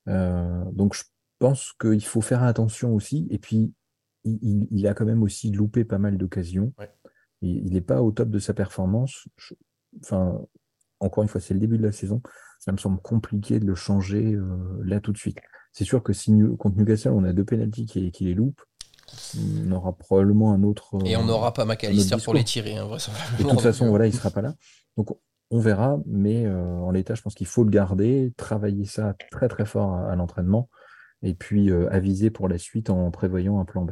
Euh, 0.08 0.64
donc 0.72 0.96
je 0.96 1.04
pense 1.40 1.74
qu'il 1.80 2.06
faut 2.06 2.22
faire 2.22 2.44
attention 2.44 2.94
aussi. 2.94 3.28
Et 3.32 3.40
puis, 3.40 3.74
il, 4.26 4.88
a 4.88 4.94
quand 4.94 5.06
même 5.06 5.24
aussi 5.24 5.52
loupé 5.52 5.86
pas 5.86 5.98
mal 5.98 6.18
d'occasions. 6.18 6.74
Il 7.42 7.74
n'est 7.74 7.82
pas 7.82 8.02
au 8.02 8.12
top 8.12 8.30
de 8.30 8.40
sa 8.40 8.54
performance. 8.54 9.28
enfin, 10.04 10.40
encore 11.00 11.24
une 11.24 11.30
fois, 11.30 11.42
c'est 11.42 11.54
le 11.54 11.60
début 11.60 11.78
de 11.78 11.84
la 11.84 11.94
saison. 11.94 12.22
Ça 12.60 12.74
me 12.74 12.78
semble 12.78 13.00
compliqué 13.02 13.60
de 13.60 13.66
le 13.66 13.76
changer 13.76 14.36
euh, 14.36 14.82
là 14.84 15.00
tout 15.00 15.14
de 15.14 15.18
suite. 15.18 15.40
C'est 15.72 15.86
sûr 15.86 16.04
que 16.04 16.12
si 16.12 16.34
contre 16.58 16.78
Newcastle, 16.78 17.12
on 17.12 17.24
a 17.24 17.32
deux 17.32 17.46
pénalties 17.46 17.86
qui, 17.86 18.12
qui 18.12 18.26
les 18.26 18.34
loupent, 18.34 18.62
on 19.38 19.72
aura 19.72 19.94
probablement 19.94 20.54
un 20.54 20.64
autre. 20.64 20.98
Et 21.06 21.16
on 21.18 21.26
n'aura 21.26 21.54
pas 21.54 21.66
McAllister 21.66 22.18
pour 22.24 22.34
les 22.34 22.44
tirer, 22.44 22.78
hein, 22.78 22.88
De 23.38 23.44
toute 23.44 23.62
façon, 23.62 23.88
voilà, 23.88 24.08
il 24.08 24.12
ne 24.12 24.18
sera 24.18 24.32
pas 24.32 24.42
là. 24.42 24.54
Donc 24.98 25.10
on 25.52 25.60
verra, 25.60 25.98
mais 26.06 26.46
euh, 26.46 26.80
en 26.80 26.92
l'état, 26.92 27.16
je 27.16 27.22
pense 27.22 27.34
qu'il 27.34 27.48
faut 27.48 27.64
le 27.64 27.72
garder, 27.72 28.34
travailler 28.38 28.86
ça 28.86 29.16
très 29.32 29.48
très 29.48 29.66
fort 29.66 29.96
à, 29.96 30.16
l'entraînement, 30.16 30.70
et 31.24 31.34
puis 31.34 31.72
euh, 31.72 31.92
aviser 31.92 32.30
pour 32.30 32.48
la 32.48 32.58
suite 32.58 32.90
en 32.90 33.10
prévoyant 33.12 33.60
un 33.60 33.66
plan 33.66 33.84
B. 33.84 33.92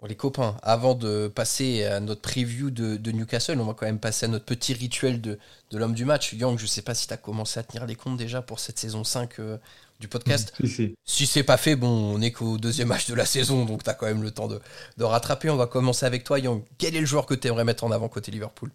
Bon, 0.00 0.06
les 0.06 0.14
copains, 0.14 0.56
avant 0.62 0.94
de 0.94 1.28
passer 1.28 1.84
à 1.84 2.00
notre 2.00 2.22
preview 2.22 2.70
de, 2.70 3.10
Newcastle, 3.10 3.60
on 3.60 3.66
va 3.66 3.74
quand 3.74 3.84
même 3.84 3.98
passer 3.98 4.24
à 4.24 4.28
notre 4.30 4.46
petit 4.46 4.72
rituel 4.72 5.20
de, 5.20 5.38
l'homme 5.72 5.92
du 5.92 6.06
match. 6.06 6.32
Yang, 6.32 6.58
je 6.58 6.64
ne 6.64 6.68
sais 6.68 6.80
pas 6.80 6.94
si 6.94 7.06
tu 7.06 7.12
as 7.12 7.18
commencé 7.18 7.60
à 7.60 7.62
tenir 7.62 7.86
les 7.86 7.96
comptes 7.96 8.16
déjà 8.16 8.40
pour 8.40 8.60
cette 8.60 8.78
saison 8.78 9.04
5 9.04 9.38
euh, 9.38 9.58
du 10.00 10.08
podcast. 10.08 10.54
Si, 10.60 10.68
si. 10.68 10.94
si 11.04 11.26
c'est 11.26 11.42
pas 11.42 11.58
fait, 11.58 11.76
bon, 11.76 12.14
on 12.14 12.18
n'est 12.18 12.32
qu'au 12.32 12.56
deuxième 12.56 12.88
match 12.88 13.10
de 13.10 13.14
la 13.14 13.26
saison, 13.26 13.66
donc 13.66 13.82
tu 13.84 13.90
as 13.90 13.94
quand 13.94 14.06
même 14.06 14.22
le 14.22 14.30
temps 14.30 14.48
de, 14.48 15.04
rattraper. 15.04 15.50
On 15.50 15.56
va 15.56 15.66
commencer 15.66 16.06
avec 16.06 16.24
toi, 16.24 16.38
Yang. 16.38 16.62
Quel 16.78 16.96
est 16.96 17.00
le 17.00 17.06
joueur 17.06 17.26
que 17.26 17.34
tu 17.34 17.48
aimerais 17.48 17.64
mettre 17.64 17.84
en 17.84 17.90
avant 17.90 18.08
côté 18.08 18.30
Liverpool? 18.30 18.70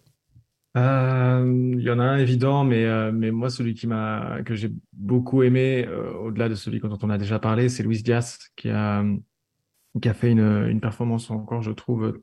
Euh, 0.76 1.72
il 1.76 1.82
y 1.82 1.90
en 1.90 1.98
a 1.98 2.04
un 2.04 2.18
évident, 2.18 2.62
mais, 2.62 2.84
euh, 2.84 3.10
mais 3.10 3.32
moi, 3.32 3.50
celui 3.50 3.74
qui 3.74 3.88
m'a, 3.88 4.42
que 4.44 4.54
j'ai 4.54 4.70
beaucoup 4.92 5.42
aimé, 5.42 5.88
au-delà 6.22 6.48
de 6.48 6.54
celui 6.54 6.78
dont 6.78 6.98
on 7.02 7.10
a 7.10 7.18
déjà 7.18 7.40
parlé, 7.40 7.68
c'est 7.68 7.82
Luis 7.82 8.02
Diaz, 8.04 8.38
qui 8.54 8.68
a, 8.68 9.02
qui 10.00 10.08
a 10.08 10.14
fait 10.14 10.30
une, 10.30 10.66
une 10.68 10.80
performance 10.80 11.30
encore, 11.30 11.62
je 11.62 11.72
trouve, 11.72 12.20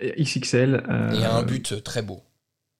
XXL. 0.00 0.84
Euh, 0.88 1.12
et 1.12 1.24
un 1.24 1.42
but 1.42 1.82
très 1.82 2.02
beau. 2.02 2.22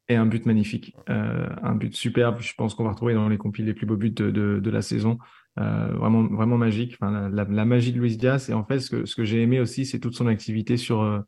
Et 0.09 0.17
un 0.17 0.27
but 0.27 0.47
magnifique. 0.47 0.95
Euh, 1.09 1.49
un 1.63 1.75
but 1.75 1.95
superbe. 1.95 2.41
Je 2.41 2.55
pense 2.55 2.75
qu'on 2.75 2.85
va 2.85 2.91
retrouver 2.91 3.15
dans 3.15 3.29
les 3.29 3.39
compiles 3.39 3.65
les 3.65 3.75
plus 3.75 3.87
beaux 3.87 3.97
buts 3.97 4.11
de, 4.11 4.31
de, 4.31 4.71
la 4.71 4.83
saison. 4.83 5.19
Euh, 5.59 5.89
vraiment, 5.95 6.25
vraiment 6.25 6.59
magique. 6.59 6.97
Enfin, 7.01 7.29
la, 7.29 7.45
la, 7.45 7.65
magie 7.65 7.93
de 7.93 7.99
Luis 7.99 8.17
Diaz. 8.17 8.49
Et 8.51 8.53
en 8.53 8.65
fait, 8.65 8.79
ce 8.81 8.91
que, 8.91 9.05
ce 9.05 9.17
que 9.17 9.25
j'ai 9.25 9.43
aimé 9.43 9.59
aussi, 9.59 9.85
c'est 9.85 9.99
toute 9.99 10.15
son 10.15 10.29
activité 10.29 10.77
sur, 10.77 11.25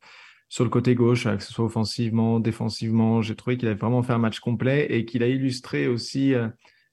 sur 0.48 0.64
le 0.64 0.70
côté 0.70 0.94
gauche, 0.94 1.24
que 1.24 1.42
ce 1.42 1.52
soit 1.52 1.64
offensivement, 1.64 2.38
défensivement. 2.38 3.20
J'ai 3.20 3.34
trouvé 3.34 3.56
qu'il 3.56 3.68
avait 3.68 3.78
vraiment 3.78 4.02
fait 4.02 4.12
un 4.12 4.18
match 4.18 4.38
complet 4.38 4.86
et 4.90 5.04
qu'il 5.04 5.22
a 5.22 5.26
illustré 5.26 5.88
aussi 5.88 6.34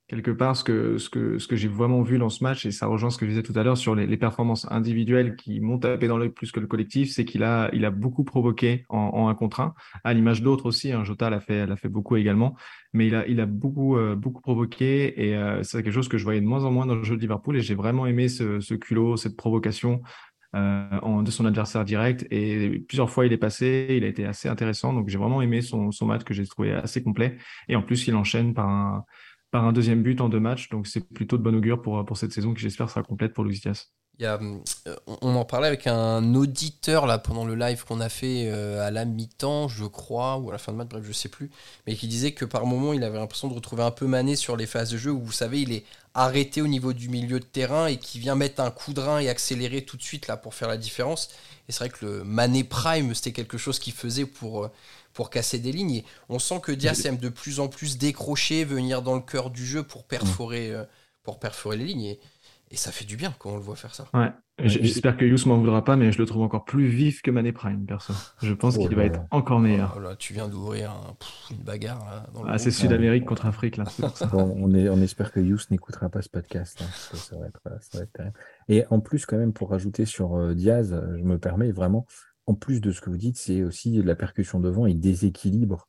quelque 0.08 0.32
part 0.32 0.56
ce 0.56 0.64
que, 0.64 0.98
ce 1.00 1.10
que, 1.10 1.40
ce 1.40 1.48
que 1.48 1.56
j'ai 1.56 1.68
vraiment 1.68 2.04
vu 2.04 2.20
dans 2.20 2.30
ce 2.30 2.44
match, 2.44 2.66
et 2.66 2.72
ça 2.72 2.86
rejoint 2.86 3.10
ce 3.10 3.18
que 3.18 3.26
je 3.26 3.32
disais 3.32 3.44
tout 3.44 3.54
à 3.56 3.64
l'heure 3.64 3.78
sur 3.78 3.96
les, 3.96 4.06
les, 4.06 4.18
performances 4.18 4.68
individuelles 4.72 5.36
qui 5.36 5.60
m'ont 5.60 5.80
tapé 5.80 6.08
dans 6.08 6.18
l'œil 6.18 6.30
plus 6.30 6.52
que 6.52 6.60
le 6.60 6.68
collectif, 6.68 7.12
c'est 7.12 7.26
qu'il 7.26 7.44
a, 7.44 7.70
il 7.74 7.86
a 7.86 7.92
beaucoup 7.92 8.24
provoqué 8.24 8.86
en, 8.90 8.98
en 8.98 9.28
un 9.30 9.36
contre 9.36 9.62
un, 9.62 9.74
à 10.04 10.14
l'image 10.14 10.44
d'autres 10.44 10.68
aussi, 10.68 10.92
hein, 10.92 11.04
Jota 11.04 11.30
l'a 11.32 11.40
fait, 11.40 11.66
l'a 11.66 11.76
fait 11.76 11.90
beaucoup 11.90 12.18
également, 12.18 12.56
mais 12.94 13.08
il 13.08 13.16
a, 13.16 13.28
il 13.28 13.40
a 13.40 13.48
beaucoup, 13.48 13.98
euh, 13.98 14.16
beaucoup 14.16 14.42
provoqué, 14.42 15.28
et 15.28 15.36
euh, 15.36 15.64
c'est 15.64 15.82
quelque 15.82 15.94
chose 15.94 16.08
que 16.08 16.20
je 16.20 16.24
voyais 16.24 16.42
de 16.42 16.46
moins 16.46 16.66
en 16.66 16.72
moins 16.72 16.86
dans 16.86 16.96
le 16.96 17.04
jeu 17.04 17.16
de 17.16 17.22
Liverpool, 17.22 17.58
et 17.58 17.62
j'ai 17.62 17.76
vraiment 17.76 18.06
aimé 18.06 18.30
ce, 18.30 18.60
ce 18.60 18.76
culot, 18.76 19.18
cette 19.18 19.36
provocation, 19.36 20.04
euh, 20.56 21.22
de 21.22 21.32
son 21.32 21.46
adversaire 21.46 21.84
direct. 21.84 22.26
Et 22.32 22.80
plusieurs 22.88 23.10
fois, 23.10 23.26
il 23.26 23.34
est 23.34 23.38
passé, 23.38 23.88
il 23.90 24.06
a 24.06 24.08
été 24.08 24.26
assez 24.26 24.48
intéressant. 24.48 24.94
Donc, 24.94 25.10
j'ai 25.10 25.18
vraiment 25.18 25.42
aimé 25.42 25.62
son, 25.62 25.92
son 25.92 26.06
match 26.06 26.24
que 26.24 26.34
j'ai 26.34 26.46
trouvé 26.46 26.72
assez 26.72 27.04
complet. 27.04 27.36
Et 27.68 27.76
en 27.76 27.82
plus, 27.82 28.08
il 28.08 28.16
enchaîne 28.16 28.54
par 28.54 28.70
un, 28.70 29.04
par 29.52 29.66
un 29.66 29.74
deuxième 29.74 30.04
but 30.04 30.22
en 30.22 30.30
deux 30.30 30.40
matchs. 30.40 30.70
Donc 30.70 30.88
c'est 30.88 31.02
plutôt 31.02 31.38
de 31.38 31.44
bon 31.44 31.56
augure 31.56 31.82
pour, 31.82 32.04
pour 32.06 32.18
cette 32.18 32.32
saison 32.32 32.54
qui 32.54 32.62
j'espère 32.62 32.90
sera 32.90 33.04
complète 33.04 33.34
pour 33.34 33.44
Luis 33.44 33.60
Diaz. 33.60 33.92
Il 34.18 34.24
y 34.24 34.26
a, 34.26 34.40
euh, 34.88 34.96
on 35.22 35.36
en 35.36 35.44
parlait 35.44 35.68
avec 35.68 35.88
un 35.88 36.36
auditeur 36.36 37.06
là 37.06 37.18
pendant 37.18 37.44
le 37.44 37.54
live 37.54 37.84
qu'on 37.84 38.00
a 38.00 38.08
fait 38.08 38.50
euh, 38.50 38.88
à 38.88 38.90
la 38.90 39.04
mi-temps, 39.04 39.68
je 39.68 39.84
crois, 39.84 40.38
ou 40.38 40.50
à 40.50 40.54
la 40.54 40.58
fin 40.58 40.72
de 40.72 40.78
match, 40.78 40.88
bref, 40.88 41.04
je 41.06 41.12
sais 41.12 41.28
plus, 41.28 41.52
mais 41.86 41.96
qui 41.96 42.08
disait 42.08 42.32
que 42.32 42.46
par 42.46 42.66
moment 42.66 42.94
il 42.94 43.04
avait 43.04 43.18
l'impression 43.18 43.50
de 43.50 43.54
retrouver 43.54 43.84
un 43.84 43.92
peu 43.92 44.08
Mané 44.08 44.38
sur 44.38 44.56
les 44.56 44.68
phases 44.68 44.92
de 44.92 44.98
jeu 44.98 45.12
où 45.12 45.22
vous 45.22 45.34
savez 45.34 45.62
il 45.64 45.74
est 45.74 45.84
arrêté 46.14 46.62
au 46.62 46.68
niveau 46.68 46.94
du 46.94 47.10
milieu 47.10 47.42
de 47.42 47.46
terrain 47.46 47.88
et 47.88 47.98
qui 47.98 48.20
vient 48.20 48.36
mettre 48.36 48.62
un 48.62 48.72
coup 48.72 48.94
de 48.94 49.02
rein 49.02 49.20
et 49.20 49.28
accélérer 49.28 49.84
tout 49.84 49.98
de 49.98 50.04
suite 50.04 50.28
là 50.28 50.38
pour 50.38 50.54
faire 50.54 50.70
la 50.70 50.78
différence. 50.78 51.30
Et 51.68 51.74
c'est 51.74 51.80
vrai 51.80 51.90
que 51.90 52.06
le 52.06 52.24
Mané 52.24 52.64
Prime 52.64 53.14
c'était 53.14 53.34
quelque 53.34 53.58
chose 53.58 53.80
qu'il 53.80 53.94
faisait 53.94 54.26
pour 54.26 54.64
euh, 54.64 54.72
pour 55.16 55.32
casser 55.32 55.58
des 55.58 55.72
lignes. 55.72 55.96
Et 55.96 56.06
on 56.30 56.38
sent 56.38 56.60
que 56.62 56.72
Diaz 56.72 57.04
aime 57.08 57.18
de 57.18 57.30
plus 57.30 57.60
en 57.60 57.68
plus 57.68 57.98
décrocher, 57.98 58.64
venir 58.66 59.02
dans 59.02 59.16
le 59.16 59.22
cœur 59.22 59.50
du 59.50 59.66
jeu 59.66 59.82
pour 59.82 60.04
perforer, 60.04 60.72
euh, 60.72 60.84
pour 61.24 61.40
perforer 61.40 61.78
les 61.78 61.86
lignes. 61.86 62.04
Et, 62.04 62.20
ça 62.74 62.92
fait 62.92 63.06
du 63.06 63.16
bien 63.16 63.34
quand 63.40 63.52
on 63.52 63.56
le 63.56 63.62
voit 63.62 63.78
faire 63.78 63.96
ça. 63.96 64.06
Ouais. 64.14 64.34
J'espère 64.60 65.16
que 65.16 65.24
Yous 65.24 65.48
m'en 65.48 65.58
voudra 65.58 65.86
pas, 65.86 65.96
mais 65.96 66.12
je 66.12 66.18
le 66.18 66.26
trouve 66.26 66.42
encore 66.42 66.66
plus 66.66 66.88
vif 66.88 67.22
que 67.22 67.32
Mané 67.32 67.54
Prime, 67.54 67.86
perso. 67.86 68.12
Je 68.42 68.54
pense 68.54 68.78
qu'il 68.78 68.94
va 68.94 69.06
être 69.06 69.22
encore 69.32 69.62
meilleur. 69.62 69.98
Oh 69.98 70.14
tu 70.20 70.34
viens 70.34 70.50
d'ouvrir 70.50 70.94
une 71.52 71.64
bagarre. 71.64 72.06
Là, 72.06 72.26
ah, 72.46 72.58
c'est 72.58 72.72
Sud-Amérique 72.72 73.24
contre 73.24 73.46
Afrique. 73.46 73.78
Là, 73.78 73.86
on, 74.34 74.74
est, 74.74 74.90
on 74.90 75.02
espère 75.02 75.32
que 75.32 75.40
Yous 75.40 75.60
n'écoutera 75.72 76.10
pas 76.10 76.22
ce 76.22 76.28
podcast. 76.28 76.82
Hein, 76.82 76.90
ça, 77.14 77.38
va 77.38 77.48
être, 77.48 77.62
ça 77.80 78.00
va 78.00 78.04
être 78.04 78.34
Et 78.68 78.84
en 78.90 79.00
plus, 79.00 79.26
quand 79.26 79.38
même, 79.38 79.54
pour 79.54 79.70
rajouter 79.70 80.04
sur 80.04 80.36
euh, 80.36 80.54
Diaz, 80.54 81.02
je 81.18 81.24
me 81.24 81.38
permets 81.38 81.72
vraiment, 81.72 82.06
en 82.48 82.54
plus 82.54 82.82
de 82.82 82.92
ce 82.92 83.02
que 83.02 83.10
vous 83.10 83.18
dites, 83.18 83.38
c'est 83.38 83.64
aussi 83.64 84.02
la 84.02 84.16
percussion 84.16 84.60
devant, 84.60 84.86
il 84.86 85.00
déséquilibre 85.00 85.88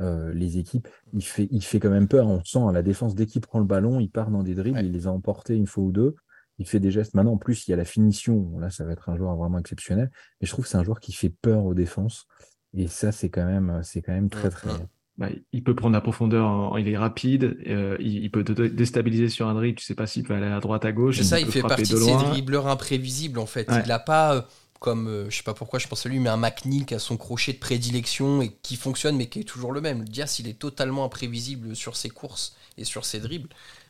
euh, 0.00 0.32
les 0.34 0.58
équipes. 0.58 0.88
Il 1.14 1.24
fait, 1.24 1.48
il 1.50 1.64
fait 1.64 1.80
quand 1.80 1.90
même 1.90 2.08
peur. 2.08 2.26
On 2.26 2.44
sent 2.44 2.60
à 2.68 2.72
la 2.72 2.82
défense, 2.82 3.14
dès 3.14 3.26
qu'il 3.26 3.40
prend 3.40 3.58
le 3.58 3.64
ballon, 3.64 3.98
il 3.98 4.10
part 4.10 4.30
dans 4.30 4.42
des 4.42 4.54
dribbles, 4.54 4.80
il 4.80 4.92
les 4.92 5.06
a 5.06 5.10
emportés 5.10 5.54
une 5.54 5.66
fois 5.66 5.84
ou 5.84 5.92
deux. 5.92 6.14
Il 6.58 6.66
fait 6.66 6.80
des 6.80 6.90
gestes. 6.90 7.14
Maintenant, 7.14 7.32
en 7.32 7.38
plus, 7.38 7.66
il 7.66 7.70
y 7.70 7.74
a 7.74 7.76
la 7.76 7.84
finition. 7.84 8.58
Là, 8.58 8.70
ça 8.70 8.84
va 8.84 8.92
être 8.92 9.08
un 9.08 9.16
joueur 9.16 9.36
vraiment 9.36 9.58
exceptionnel. 9.58 10.10
Mais 10.40 10.46
je 10.46 10.52
trouve 10.52 10.64
que 10.64 10.70
c'est 10.70 10.78
un 10.78 10.84
joueur 10.84 11.00
qui 11.00 11.12
fait 11.12 11.28
peur 11.28 11.64
aux 11.64 11.74
défenses. 11.74 12.26
Et 12.74 12.88
ça, 12.88 13.12
c'est 13.12 13.30
quand 13.30 13.44
même, 13.44 13.80
c'est 13.82 14.02
quand 14.02 14.12
même 14.12 14.30
très, 14.30 14.50
très. 14.50 14.70
Bah, 15.18 15.28
il 15.52 15.64
peut 15.64 15.74
prendre 15.74 15.94
la 15.94 16.02
profondeur, 16.02 16.78
il 16.78 16.88
est 16.88 16.98
rapide, 16.98 17.56
euh, 17.66 17.96
il, 18.00 18.30
peut 18.30 18.44
te 18.44 18.52
déstabiliser 18.52 19.30
sur 19.30 19.48
un 19.48 19.54
dribble, 19.54 19.78
tu 19.78 19.84
sais 19.84 19.94
pas 19.94 20.06
s'il 20.06 20.24
peut 20.24 20.34
aller 20.34 20.46
à 20.46 20.60
droite, 20.60 20.84
à 20.84 20.92
gauche. 20.92 21.16
C'est 21.16 21.24
ça, 21.24 21.40
il 21.40 21.46
fait 21.46 21.62
partie 21.62 21.90
de, 21.90 21.96
ces 21.96 22.12
dribbleurs 22.12 22.66
imprévisibles 22.66 23.38
en 23.38 23.46
fait. 23.46 23.66
Il 23.82 23.88
n'a 23.88 23.98
pas 23.98 24.36
euh, 24.36 24.42
comme 24.78 25.08
euh, 25.08 25.30
je 25.30 25.36
sais 25.36 25.42
pas 25.42 25.54
pourquoi 25.54 25.78
je 25.78 25.88
pense 25.88 26.06
à 26.06 26.08
lui, 26.08 26.18
mais 26.18 26.28
un 26.28 26.36
McNeil 26.36 26.84
qui 26.84 26.94
a 26.94 26.98
son 26.98 27.16
crochet 27.16 27.52
de 27.52 27.58
prédilection 27.58 28.42
et 28.42 28.50
qui 28.50 28.76
fonctionne, 28.76 29.16
mais 29.16 29.28
qui 29.28 29.40
est 29.40 29.44
toujours 29.44 29.72
le 29.72 29.80
même. 29.80 30.00
Le 30.00 30.08
Diaz, 30.08 30.38
il 30.38 30.48
est 30.48 30.58
totalement 30.58 31.04
imprévisible 31.04 31.74
sur 31.74 31.96
ses 31.96 32.10
courses 32.10 32.54
et 32.76 32.84
sur 32.84 33.04
ses 33.04 33.20
dribbles. 33.20 33.48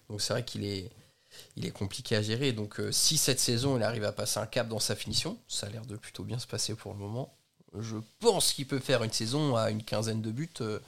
Donc 0.08 0.20
c'est 0.20 0.32
vrai 0.32 0.44
qu'il 0.44 0.64
est, 0.64 0.90
il 1.56 1.66
est 1.66 1.70
compliqué 1.70 2.16
à 2.16 2.22
gérer. 2.22 2.52
Donc 2.52 2.80
euh, 2.80 2.92
si 2.92 3.16
cette 3.16 3.40
saison 3.40 3.76
il 3.76 3.82
arrive 3.82 4.04
à 4.04 4.12
passer 4.12 4.38
un 4.38 4.46
cap 4.46 4.68
dans 4.68 4.78
sa 4.78 4.96
finition, 4.96 5.38
ça 5.48 5.66
a 5.66 5.70
l'air 5.70 5.84
de 5.86 5.96
plutôt 5.96 6.24
bien 6.24 6.38
se 6.38 6.46
passer 6.46 6.74
pour 6.74 6.92
le 6.92 6.98
moment. 6.98 7.34
Je 7.78 7.96
pense 8.20 8.52
qu'il 8.52 8.66
peut 8.66 8.78
faire 8.78 9.02
une 9.02 9.12
saison 9.12 9.56
à 9.56 9.70
une 9.70 9.82
quinzaine 9.82 10.22
de 10.22 10.30
buts 10.30 10.48
euh, 10.60 10.78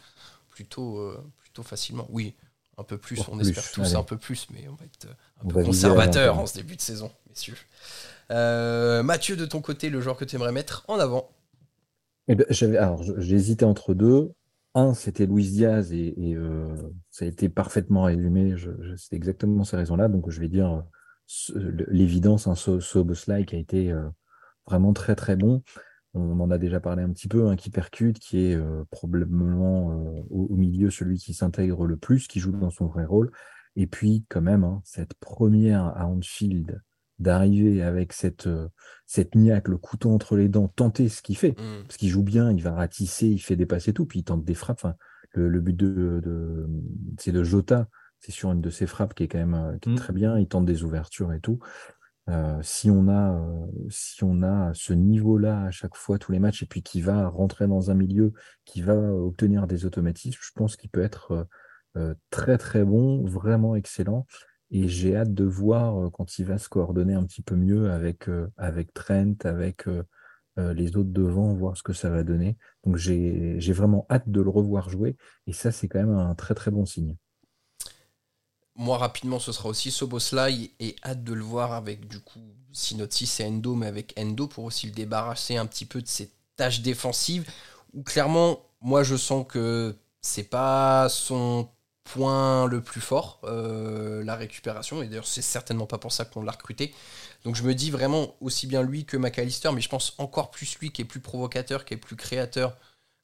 plutôt, 0.50 1.14
plutôt 1.40 1.62
facilement. 1.62 2.06
Oui, 2.11 2.34
un 2.78 2.84
peu 2.84 2.98
plus, 2.98 3.20
on 3.28 3.38
espère 3.40 3.70
tous 3.72 3.94
un 3.94 4.02
peu 4.02 4.16
plus, 4.16 4.46
mais 4.50 4.66
on 4.68 4.74
va 4.74 4.84
être 4.84 5.08
un 5.44 5.48
peu 5.48 5.64
conservateur 5.64 6.38
en 6.38 6.46
ce 6.46 6.54
début 6.54 6.76
de 6.76 6.80
saison, 6.80 7.11
messieurs. 7.28 7.56
Euh, 8.31 9.03
Mathieu, 9.03 9.37
de 9.37 9.47
ton 9.47 9.61
côté, 9.61 9.91
le 9.91 10.01
joueur 10.01 10.17
que 10.17 10.25
tu 10.25 10.37
aimerais 10.37 10.53
mettre 10.53 10.85
en 10.88 10.99
avant 10.99 11.31
eh 12.31 12.35
ben, 12.35 12.45
j'hésitais 13.17 13.64
entre 13.64 13.95
deux. 13.95 14.33
Un, 14.75 14.93
c'était 14.93 15.25
Luis 15.25 15.49
Diaz 15.49 15.95
et, 15.95 16.14
euh, 16.35 16.69
ça 17.11 17.25
a 17.25 17.29
été 17.29 17.49
parfaitement 17.49 18.03
résumé. 18.03 18.55
C'est 18.99 19.17
exactement 19.17 19.64
ces 19.64 19.79
raisons-là. 19.79 20.09
Donc, 20.09 20.29
je 20.29 20.38
vais 20.38 20.49
dire 20.49 20.85
l'évidence, 21.88 22.47
un 22.47 22.55
so, 22.55 22.79
qui 22.79 23.57
a 23.57 23.59
été 23.59 23.93
euh, 23.93 24.07
vraiment 24.67 24.93
très 24.93 25.14
très 25.14 25.37
bon. 25.37 25.62
On 26.12 26.38
en 26.38 26.51
a 26.51 26.59
déjà 26.59 26.81
parlé 26.81 27.03
un 27.03 27.11
petit 27.12 27.29
peu, 27.29 27.49
un 27.49 27.57
qui 27.57 27.71
percute, 27.71 28.19
qui 28.19 28.38
est 28.45 28.61
probablement 28.91 29.87
au, 30.29 30.55
milieu 30.55 30.91
celui 30.91 31.17
qui 31.17 31.33
s'intègre 31.33 31.87
le 31.87 31.97
plus, 31.97 32.29
qui 32.29 32.41
joue 32.41 32.53
dans 32.53 32.71
son 32.71 32.88
vrai 32.88 33.07
rôle. 33.07 33.31
Et 33.75 33.87
puis, 33.87 34.27
quand 34.29 34.43
même, 34.43 34.64
hein, 34.64 34.83
cette 34.85 35.14
première 35.14 35.85
à 35.85 36.07
Anfield 36.07 36.83
d'arriver 37.18 37.83
avec 37.83 38.12
cette, 38.12 38.46
euh, 38.46 38.68
cette 39.07 39.35
niaque, 39.35 39.68
le 39.68 39.78
couteau 39.78 40.11
entre 40.11 40.37
les 40.37 40.48
dents, 40.48 40.68
tenter 40.68 41.09
ce 41.09 41.22
qu'il 41.22 41.37
fait. 41.37 41.52
Mm. 41.52 41.85
Parce 41.87 41.96
qu'il 41.96 42.09
joue 42.09 42.22
bien, 42.22 42.52
il 42.52 42.62
va 42.62 42.72
ratisser, 42.72 43.28
il 43.28 43.38
fait 43.38 43.57
dépasser 43.57 43.92
tout, 43.92 44.07
puis 44.07 44.20
il 44.20 44.24
tente 44.24 44.44
des 44.44 44.54
frappes. 44.54 44.78
Enfin, 44.83 44.94
le, 45.33 45.61
but 45.61 45.76
de, 45.76 46.20
de 46.22 46.68
c'est 47.18 47.33
de 47.33 47.42
Jota, 47.42 47.88
c'est 48.18 48.33
sur 48.33 48.52
une 48.52 48.61
de 48.61 48.70
ses 48.70 48.87
frappes 48.87 49.14
qui 49.14 49.24
est 49.24 49.28
quand 49.28 49.38
même 49.38 49.54
euh, 49.54 49.78
qui 49.78 49.90
est 49.90 49.92
mm. 49.92 49.96
très 49.96 50.12
bien, 50.12 50.38
il 50.38 50.48
tente 50.48 50.66
des 50.66 50.85
ouvertures 50.85 51.33
et 51.33 51.40
tout. 51.40 51.59
Euh, 52.28 52.59
si 52.62 52.90
on 52.90 53.09
a 53.09 53.42
si 53.88 54.22
on 54.22 54.42
a 54.42 54.72
ce 54.74 54.92
niveau-là 54.92 55.64
à 55.64 55.70
chaque 55.70 55.96
fois 55.96 56.18
tous 56.18 56.31
les 56.31 56.38
matchs 56.38 56.62
et 56.62 56.66
puis 56.66 56.83
qui 56.83 57.00
va 57.00 57.26
rentrer 57.26 57.66
dans 57.66 57.90
un 57.90 57.94
milieu 57.94 58.35
qui 58.66 58.83
va 58.83 58.94
obtenir 58.94 59.66
des 59.66 59.87
automatismes, 59.87 60.38
je 60.42 60.50
pense 60.54 60.76
qu'il 60.76 60.90
peut 60.90 61.02
être 61.02 61.48
très 62.31 62.59
très 62.59 62.85
bon, 62.85 63.24
vraiment 63.24 63.74
excellent. 63.74 64.26
Et 64.70 64.88
j'ai 64.88 65.16
hâte 65.16 65.35
de 65.35 65.44
voir 65.44 66.11
quand 66.12 66.38
il 66.38 66.44
va 66.44 66.59
se 66.59 66.68
coordonner 66.68 67.14
un 67.14 67.24
petit 67.24 67.42
peu 67.42 67.57
mieux 67.57 67.90
avec, 67.90 68.28
avec 68.57 68.92
Trent, 68.92 69.35
avec 69.44 69.87
les 70.57 70.96
autres 70.96 71.11
devant, 71.11 71.54
voir 71.54 71.76
ce 71.76 71.83
que 71.83 71.92
ça 71.92 72.11
va 72.11 72.24
donner. 72.24 72.57
Donc 72.85 72.96
j'ai 72.96 73.72
vraiment 73.72 74.07
hâte 74.11 74.28
de 74.28 74.40
le 74.40 74.50
revoir 74.50 74.90
jouer. 74.90 75.16
Et 75.46 75.52
ça, 75.52 75.72
c'est 75.72 75.88
quand 75.88 76.00
même 76.00 76.16
un 76.16 76.35
très 76.35 76.54
très 76.54 76.70
bon 76.70 76.85
signe. 76.85 77.16
moi, 78.78 78.96
rapidement, 78.96 79.40
ce 79.40 79.50
sera 79.52 79.68
aussi 79.68 79.90
Soboslai 79.90 80.70
et 80.78 80.96
hâte 81.04 81.24
de 81.24 81.33
le 81.33 81.42
voir 81.42 81.72
avec, 81.72 82.07
du 82.07 82.20
coup, 82.20 82.40
si 82.72 82.94
notre 82.94 83.12
6 83.14 83.26
c'est 83.26 83.46
Endo, 83.46 83.74
mais 83.74 83.87
avec 83.88 84.14
Endo 84.18 84.46
pour 84.46 84.64
aussi 84.64 84.87
le 84.87 84.92
débarrasser 84.92 85.57
un 85.57 85.66
petit 85.66 85.85
peu 85.85 86.00
de 86.00 86.07
ses 86.07 86.31
tâches 86.57 86.81
défensives. 86.81 87.50
Où 87.92 88.02
clairement, 88.02 88.61
moi, 88.81 89.02
je 89.02 89.16
sens 89.16 89.44
que 89.48 89.96
c'est 90.20 90.48
pas 90.48 91.09
son 91.09 91.68
point 92.09 92.66
le 92.66 92.81
plus 92.81 93.01
fort, 93.01 93.38
euh, 93.44 94.25
la 94.25 94.35
récupération. 94.35 95.03
Et 95.03 95.07
d'ailleurs, 95.07 95.27
c'est 95.27 95.42
certainement 95.42 95.87
pas 95.87 95.99
pour 95.99 96.12
ça 96.12 96.25
qu'on 96.25 96.42
l'a 96.42 96.53
recruté. 96.53 96.94
Donc 97.44 97.55
je 97.55 97.62
me 97.62 97.75
dis 97.75 97.90
vraiment 97.90 98.35
aussi 98.40 98.66
bien 98.66 98.83
lui 98.83 99.05
que 99.05 99.16
McAllister, 99.16 99.71
mais 99.73 99.81
je 99.81 99.88
pense 99.88 100.14
encore 100.18 100.51
plus 100.51 100.79
lui 100.79 100.90
qui 100.90 101.03
est 101.03 101.05
plus 101.05 101.21
provocateur, 101.21 101.85
qui 101.85 101.94
est 101.94 101.99
plus 101.99 102.16
créateur. 102.16 102.77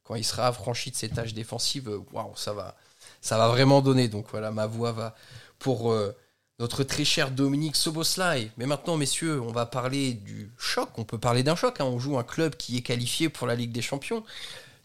Quand 0.05 0.17
il 0.17 0.25
sera 0.25 0.47
affranchi 0.49 0.91
de 0.91 0.97
ses 0.97 1.09
tâches 1.09 1.33
défensives, 1.33 1.91
waouh, 2.13 2.37
ça 2.37 2.53
va, 2.53 2.77
ça 3.23 3.39
va 3.39 3.49
vraiment 3.49 3.81
donner. 3.81 4.09
Donc 4.09 4.27
voilà, 4.31 4.51
ma 4.51 4.67
voix 4.67 4.93
va 4.93 5.15
pour 5.59 5.91
euh, 5.91 6.15
notre 6.59 6.85
très 6.85 7.07
cher 7.07 7.31
Dominique 7.31 7.77
Soboslai. 7.77 8.51
Mais 8.59 8.67
maintenant, 8.67 8.99
messieurs, 8.99 9.41
on 9.41 9.51
va 9.51 9.65
parler 9.65 10.13
du 10.13 10.53
choc. 10.59 10.91
On 10.99 11.05
peut 11.05 11.19
parler 11.19 11.43
d'un 11.43 11.57
choc. 11.57 11.81
Hein. 11.81 11.85
On 11.85 11.99
joue 11.99 12.19
un 12.19 12.23
club 12.23 12.55
qui 12.57 12.77
est 12.77 12.83
qualifié 12.83 13.31
pour 13.31 13.47
la 13.47 13.55
Ligue 13.55 13.73
des 13.73 13.83
Champions. 13.83 14.25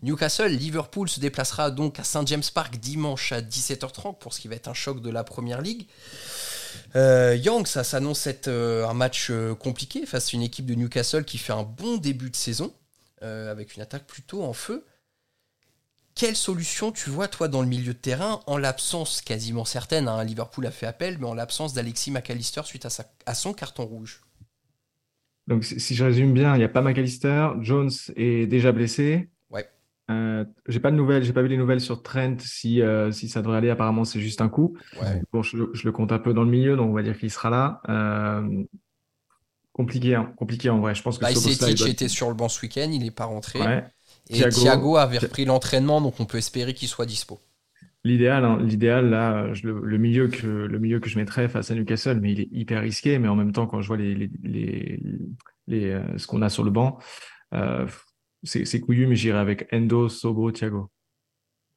Newcastle, 0.02 0.52
Liverpool 0.52 1.10
se 1.10 1.20
déplacera 1.20 1.72
donc 1.72 2.00
à 2.00 2.04
St 2.04 2.26
James 2.28 2.44
Park 2.54 2.78
dimanche 2.78 3.32
à 3.34 3.42
17h30 3.42 4.18
pour 4.18 4.34
ce 4.34 4.40
qui 4.40 4.48
va 4.48 4.56
être 4.56 4.70
un 4.70 4.74
choc 4.74 5.02
de 5.02 5.10
la 5.10 5.24
Première 5.24 5.62
Ligue. 5.62 5.88
Euh, 6.96 7.36
Young, 7.36 7.68
ça 7.68 7.84
s'annonce 7.84 8.26
être 8.26 8.48
euh, 8.48 8.88
un 8.88 8.94
match 8.94 9.28
euh, 9.30 9.56
compliqué 9.56 10.06
face 10.06 10.34
à 10.34 10.38
une 10.38 10.44
équipe 10.44 10.66
de 10.66 10.76
Newcastle 10.76 11.26
qui 11.26 11.38
fait 11.38 11.54
un 11.54 11.64
bon 11.64 11.98
début 11.98 12.30
de 12.30 12.36
saison, 12.36 12.74
avec 13.22 13.76
une 13.76 13.82
attaque 13.82 14.08
plutôt 14.08 14.44
en 14.44 14.54
feu. 14.54 14.86
Quelle 16.16 16.38
solution 16.38 16.94
tu 16.94 17.10
vois, 17.10 17.28
toi, 17.28 17.50
dans 17.50 17.62
le 17.62 17.68
milieu 17.68 17.94
de 17.94 18.00
terrain, 18.00 18.40
en 18.48 18.58
l'absence 18.58 19.22
quasiment 19.22 19.66
certaine, 19.66 20.08
hein, 20.08 20.24
Liverpool 20.24 20.66
a 20.66 20.72
fait 20.72 20.86
appel, 20.86 21.18
mais 21.20 21.28
en 21.28 21.34
l'absence 21.34 21.74
d'Alexis 21.74 22.12
McAllister 22.12 22.62
suite 22.64 22.86
à, 22.86 22.90
à 23.26 23.36
son 23.36 23.52
carton 23.52 23.86
rouge? 23.86 24.22
Donc, 25.48 25.66
si 25.66 25.96
je 25.96 26.06
résume 26.06 26.34
bien, 26.34 26.56
il 26.56 26.60
n'y 26.60 26.64
a 26.64 26.70
pas 26.70 26.82
McAllister, 26.82 27.50
Jones 27.60 27.92
est 28.16 28.48
déjà 28.48 28.72
blessé, 28.72 29.30
euh, 30.10 30.43
j'ai 30.67 30.80
pas 30.80 30.91
de 30.91 30.95
nouvelles, 30.95 31.24
j'ai 31.24 31.34
pas 31.34 31.41
vu 31.41 31.50
les 31.50 31.58
nouvelles 31.58 31.82
sur 31.82 32.02
Trent 32.02 32.38
si, 32.39 32.82
euh, 32.82 33.12
si 33.12 33.30
ça 33.30 33.41
devrait 33.41 33.58
aller. 33.58 33.69
Apparemment, 33.69 34.06
c'est 34.06 34.19
juste 34.19 34.41
un 34.41 34.50
coup. 34.50 34.76
Bon, 35.32 35.43
je, 35.43 35.58
le 35.58 35.91
compte 35.91 36.12
un 36.12 36.19
peu 36.19 36.34
dans 36.34 36.43
le 36.43 36.50
milieu, 36.50 36.76
donc 36.76 36.89
on 36.89 36.93
va 36.93 37.04
dire 37.04 37.17
qu'il 37.17 37.30
sera 37.30 37.50
là. 37.50 37.82
Euh, 37.89 38.63
compliqué, 39.72 40.15
hein, 40.15 40.34
compliqué 40.36 40.69
en 40.69 40.80
vrai. 40.80 40.95
Je 40.95 41.04
pense 41.04 41.17
que 41.17 41.24
bah, 41.24 41.32
était 41.32 42.08
sur 42.08 42.30
le 42.30 42.34
banc 42.34 42.50
ce 42.50 42.62
week-end, 42.62 42.89
il 42.91 43.00
n'est 43.00 43.12
pas 43.12 43.26
rentré. 43.26 43.60
Et 44.32 44.48
Thiago, 44.50 44.98
avait 44.98 45.17
repris 45.17 45.45
l'entraînement, 45.45 46.02
donc 46.02 46.19
on 46.19 46.26
peut 46.26 46.38
espérer 46.38 46.74
qu'il 46.74 46.88
soit 46.88 47.06
dispo. 47.06 47.39
L'idéal, 48.04 48.45
hein, 48.45 48.60
l'idéal 48.62 49.10
là, 49.10 49.52
le, 49.63 49.98
milieu 49.98 50.30
que 50.30 50.48
le 50.48 50.80
milieu 50.80 51.00
que 51.00 51.10
je 51.10 51.17
mettrais 51.19 51.50
face 51.50 51.69
à 51.69 51.76
Newcastle, 51.76 52.19
mais 52.22 52.32
il 52.32 52.39
est 52.39 52.48
hyper 52.52 52.82
risqué. 52.82 53.19
Mais 53.19 53.28
en 53.28 53.36
même 53.36 53.52
temps, 53.52 53.67
quand 53.67 53.82
je 53.82 53.88
vois 53.88 53.98
les, 53.98 54.15
les, 54.15 54.30
les, 54.43 55.00
les 55.67 56.02
ce 56.17 56.26
qu'on 56.26 56.41
a 56.41 56.50
sur 56.50 56.63
le 56.63 56.72
banc, 56.72 57.00
c'est 58.43 58.80
couillu, 58.80 59.08
mais 59.08 59.15
j'irai 59.15 59.39
avec 59.39 59.67
Endo, 59.73 60.10
Sobo, 60.10 60.52
Thiago. 60.52 60.89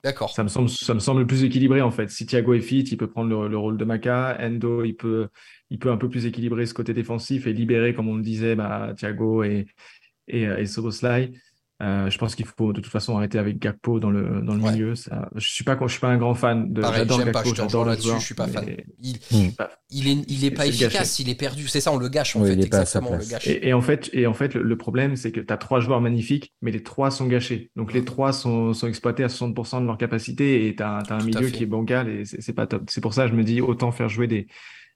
D'accord. 0.04 0.30
Ça 0.30 0.42
me 0.42 0.48
semble, 0.48 0.68
ça 0.68 0.94
me 0.94 0.98
semble 0.98 1.20
le 1.20 1.26
plus 1.26 1.44
équilibré 1.44 1.80
en 1.80 1.92
fait. 1.92 2.10
Si 2.10 2.26
Thiago 2.26 2.54
est 2.54 2.60
fit, 2.60 2.80
il 2.80 2.96
peut 2.96 3.08
prendre 3.08 3.48
le, 3.48 3.56
rôle 3.56 3.76
de 3.76 3.84
Maca. 3.84 4.36
Endo, 4.40 4.82
il 4.82 4.94
peut, 4.94 5.28
il 5.70 5.78
peut 5.78 5.92
un 5.92 5.96
peu 5.96 6.08
plus 6.08 6.26
équilibrer 6.26 6.66
ce 6.66 6.74
côté 6.74 6.92
défensif 6.92 7.46
et 7.46 7.52
libérer, 7.52 7.94
comme 7.94 8.08
on 8.08 8.16
le 8.16 8.22
disait, 8.22 8.56
bah, 8.56 8.94
Thiago 8.96 9.44
et, 9.44 9.66
et, 10.26 10.42
et 10.42 10.66
Soboslai. 10.66 11.32
Euh, 11.82 12.08
je 12.08 12.16
pense 12.16 12.36
qu'il 12.36 12.46
faut 12.46 12.72
de 12.72 12.80
toute 12.80 12.92
façon 12.92 13.16
arrêter 13.16 13.38
avec 13.38 13.58
Gakpo 13.58 13.98
dans 13.98 14.10
le, 14.10 14.40
dans 14.42 14.54
le 14.54 14.60
milieu. 14.60 14.94
Ça, 14.94 15.28
je 15.34 15.48
suis 15.48 15.64
pas, 15.64 15.76
je 15.80 15.88
suis 15.88 16.00
pas 16.00 16.08
un 16.08 16.16
grand 16.16 16.34
fan 16.34 16.72
de. 16.72 16.80
J'adore 16.80 17.24
Gakpo, 17.24 17.54
j'adore 17.54 17.84
là-dessus. 17.84 18.10
Je 18.20 18.24
suis 18.24 18.34
pas 18.36 18.46
fan. 18.46 18.64
Il, 19.00 19.18
il, 19.90 20.08
est, 20.08 20.24
il 20.28 20.44
est 20.44 20.52
pas 20.52 20.66
efficace, 20.66 21.18
il 21.18 21.28
est 21.28 21.34
perdu. 21.34 21.66
C'est 21.66 21.80
ça, 21.80 21.92
on 21.92 21.96
le 21.96 22.08
gâche 22.08 22.36
en 22.36 22.44
fait. 22.44 22.52
Exactement, 22.52 23.10
on 23.10 23.18
le 23.18 23.24
gâche. 23.24 23.48
Et, 23.48 23.72
en 23.72 23.80
fait, 23.80 24.10
et 24.12 24.28
en 24.28 24.34
fait, 24.34 24.54
le, 24.54 24.76
problème, 24.76 25.16
c'est 25.16 25.32
que 25.32 25.40
tu 25.40 25.52
as 25.52 25.56
trois 25.56 25.80
joueurs 25.80 26.00
magnifiques, 26.00 26.54
mais 26.62 26.70
les 26.70 26.84
trois 26.84 27.10
sont 27.10 27.26
gâchés. 27.26 27.70
Donc 27.74 27.92
les 27.92 28.04
trois 28.04 28.32
sont, 28.32 28.72
sont 28.74 28.86
exploités 28.86 29.24
à 29.24 29.28
60% 29.28 29.80
de 29.80 29.86
leur 29.86 29.98
capacité 29.98 30.68
et 30.68 30.76
tu 30.76 30.82
as, 30.84 30.98
as, 30.98 31.14
un 31.14 31.24
milieu 31.24 31.48
qui 31.48 31.64
est 31.64 31.66
bancal 31.66 32.08
et 32.08 32.24
c'est 32.24 32.52
pas 32.52 32.68
top. 32.68 32.84
C'est 32.88 33.00
pour 33.00 33.14
ça, 33.14 33.26
je 33.26 33.32
me 33.32 33.42
dis 33.42 33.60
autant 33.60 33.90
faire 33.90 34.08
jouer 34.08 34.28
des 34.28 34.46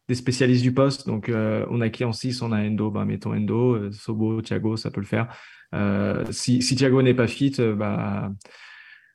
des 0.08 0.14
spécialistes 0.14 0.62
du 0.62 0.72
poste. 0.72 1.06
Donc, 1.06 1.28
euh, 1.28 1.66
on 1.70 1.80
a 1.80 1.88
qui 1.88 2.04
en 2.04 2.12
6 2.12 2.42
On 2.42 2.52
a 2.52 2.62
Endo, 2.62 2.90
bah, 2.90 3.04
mettons 3.04 3.34
Endo, 3.34 3.74
euh, 3.74 3.90
Sobo, 3.92 4.40
Thiago, 4.42 4.76
ça 4.76 4.90
peut 4.90 5.00
le 5.00 5.06
faire. 5.06 5.28
Euh, 5.74 6.24
si, 6.30 6.62
si, 6.62 6.76
Thiago 6.76 7.02
n'est 7.02 7.14
pas 7.14 7.26
fit, 7.26 7.56
bah, 7.76 8.32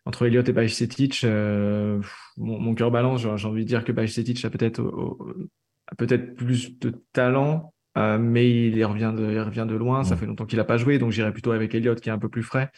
entre 0.06 0.26
Elliott 0.26 0.48
et 0.50 0.54
Bajcetic, 0.54 1.26
mon, 1.26 2.02
mon, 2.38 2.76
cœur 2.76 2.92
balance. 2.92 3.22
J'ai 3.22 3.48
envie 3.48 3.64
de 3.64 3.68
dire 3.68 3.84
que 3.84 3.92
Bajcetic 3.92 4.44
a 4.44 4.50
peut-être 4.50 4.82
peut-être 5.98 6.36
plus 6.36 6.78
de 6.80 6.94
talent, 7.14 7.74
mais 7.96 8.50
il 8.50 8.86
revient 8.86 9.14
de, 9.16 9.32
il 9.32 9.40
revient 9.40 9.66
de 9.68 9.76
loin. 9.76 10.04
Ça 10.04 10.18
fait 10.18 10.26
longtemps 10.26 10.46
qu'il 10.46 10.58
n'a 10.58 10.66
pas 10.66 10.78
joué, 10.78 10.98
donc 11.00 11.12
j'irai 11.12 11.32
plutôt 11.32 11.52
avec 11.52 11.74
Elliott 11.74 12.00
qui 12.02 12.10
est 12.10 12.12
un 12.12 12.20
peu 12.20 12.30
plus 12.30 12.44
frais. 12.44 12.72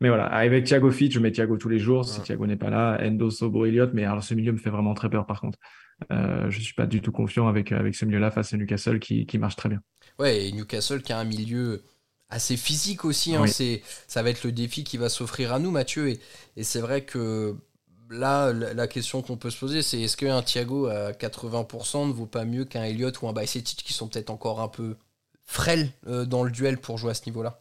Mais 0.00 0.08
voilà, 0.08 0.26
avec 0.26 0.64
Thiago 0.64 0.90
fit, 0.90 1.10
je 1.10 1.18
mets 1.20 1.32
Thiago 1.32 1.56
tous 1.56 1.68
les 1.68 1.78
jours. 1.78 2.04
Si 2.04 2.20
Thiago 2.20 2.46
n'est 2.46 2.56
pas 2.56 2.70
là, 2.70 2.98
Endo, 3.02 3.30
Sobo, 3.30 3.64
Elliott. 3.64 3.92
Mais 3.94 4.04
alors, 4.04 4.22
ce 4.22 4.34
milieu 4.34 4.52
me 4.52 4.58
fait 4.58 4.70
vraiment 4.70 4.94
très 4.94 5.08
peur 5.08 5.26
par 5.26 5.40
contre. 5.40 5.58
Euh, 6.12 6.50
je 6.50 6.60
suis 6.60 6.74
pas 6.74 6.86
du 6.86 7.00
tout 7.00 7.12
confiant 7.12 7.48
avec, 7.48 7.72
avec 7.72 7.94
ce 7.94 8.04
milieu-là 8.04 8.30
face 8.30 8.52
à 8.52 8.58
Newcastle 8.58 8.98
qui, 8.98 9.24
qui, 9.24 9.38
marche 9.38 9.56
très 9.56 9.70
bien. 9.70 9.80
Ouais, 10.18 10.46
et 10.46 10.52
Newcastle 10.52 11.00
qui 11.00 11.12
a 11.14 11.18
un 11.18 11.24
milieu 11.24 11.82
assez 12.28 12.56
physique 12.58 13.06
aussi. 13.06 13.34
Hein, 13.34 13.46
c'est, 13.46 13.82
ça 14.06 14.22
va 14.22 14.30
être 14.30 14.44
le 14.44 14.52
défi 14.52 14.84
qui 14.84 14.98
va 14.98 15.08
s'offrir 15.08 15.54
à 15.54 15.58
nous, 15.58 15.70
Mathieu. 15.70 16.08
Et, 16.08 16.20
et 16.56 16.64
c'est 16.64 16.80
vrai 16.80 17.02
que 17.02 17.56
là, 18.10 18.52
la, 18.52 18.86
question 18.86 19.22
qu'on 19.22 19.36
peut 19.36 19.50
se 19.50 19.58
poser, 19.58 19.82
c'est 19.82 20.00
est-ce 20.00 20.16
qu'un 20.16 20.42
Thiago 20.42 20.86
à 20.86 21.12
80% 21.12 22.08
ne 22.08 22.12
vaut 22.12 22.26
pas 22.26 22.44
mieux 22.44 22.64
qu'un 22.64 22.84
Elliott 22.84 23.20
ou 23.22 23.28
un 23.28 23.32
Bajcetic 23.32 23.82
qui 23.82 23.92
sont 23.92 24.08
peut-être 24.08 24.30
encore 24.30 24.60
un 24.60 24.68
peu 24.68 24.96
frêles 25.44 25.90
euh, 26.06 26.24
dans 26.24 26.44
le 26.44 26.50
duel 26.50 26.78
pour 26.78 26.98
jouer 26.98 27.12
à 27.12 27.14
ce 27.14 27.22
niveau-là? 27.26 27.60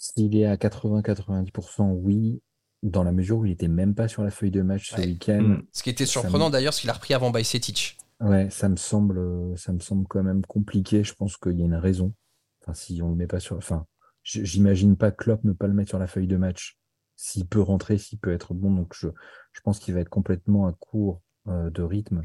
S'il 0.00 0.36
est 0.36 0.46
à 0.46 0.54
80-90%, 0.54 1.90
oui 1.90 2.40
dans 2.84 3.02
la 3.02 3.10
mesure 3.10 3.38
où 3.38 3.44
il 3.44 3.48
n'était 3.48 3.66
même 3.66 3.96
pas 3.96 4.06
sur 4.06 4.22
la 4.22 4.30
feuille 4.30 4.52
de 4.52 4.62
match 4.62 4.94
ce 4.94 5.00
week-end. 5.00 5.42
Mm. 5.42 5.62
Ce 5.72 5.82
qui 5.82 5.90
était 5.90 6.06
surprenant 6.06 6.48
d'ailleurs, 6.48 6.72
c'est 6.72 6.82
qu'il 6.82 6.90
a 6.90 6.92
repris 6.92 7.12
avant 7.12 7.32
Bajcetic. 7.32 7.98
Ouais, 8.20 8.48
ça 8.50 8.68
me 8.68 8.76
semble, 8.76 9.58
ça 9.58 9.72
me 9.72 9.80
semble 9.80 10.06
quand 10.06 10.22
même 10.22 10.46
compliqué. 10.46 11.02
Je 11.02 11.12
pense 11.14 11.36
qu'il 11.36 11.58
y 11.58 11.62
a 11.62 11.64
une 11.64 11.74
raison. 11.74 12.14
Enfin, 12.62 12.74
si 12.74 13.02
on 13.02 13.10
le 13.10 13.16
met 13.16 13.26
pas 13.26 13.40
sur, 13.40 13.56
enfin, 13.56 13.86
j'imagine 14.22 14.96
pas 14.96 15.10
Klopp 15.10 15.42
ne 15.42 15.52
pas 15.52 15.66
le 15.66 15.74
mettre 15.74 15.88
sur 15.88 15.98
la 15.98 16.06
feuille 16.06 16.28
de 16.28 16.36
match. 16.36 16.78
S'il 17.16 17.48
peut 17.48 17.60
rentrer, 17.60 17.98
s'il 17.98 18.20
peut 18.20 18.32
être 18.32 18.54
bon. 18.54 18.72
Donc, 18.72 18.94
je, 18.94 19.08
je 19.52 19.60
pense 19.62 19.80
qu'il 19.80 19.94
va 19.94 20.00
être 20.00 20.08
complètement 20.08 20.68
à 20.68 20.72
court 20.72 21.20
euh, 21.48 21.70
de 21.70 21.82
rythme 21.82 22.22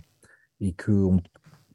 et 0.60 0.74
que 0.74 1.10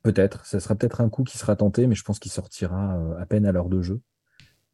peut-être, 0.05 0.47
ça 0.47 0.61
sera 0.61 0.77
peut-être 0.77 1.01
un 1.01 1.09
coup 1.09 1.25
qui 1.25 1.37
sera 1.37 1.57
tenté, 1.57 1.89
mais 1.89 1.97
je 1.97 2.05
pense 2.05 2.21
qu'il 2.21 2.31
sortira 2.31 2.97
euh, 2.97 3.19
à 3.19 3.27
peine 3.27 3.45
à 3.45 3.51
l'heure 3.51 3.69
de 3.69 3.83
jeu. 3.83 4.01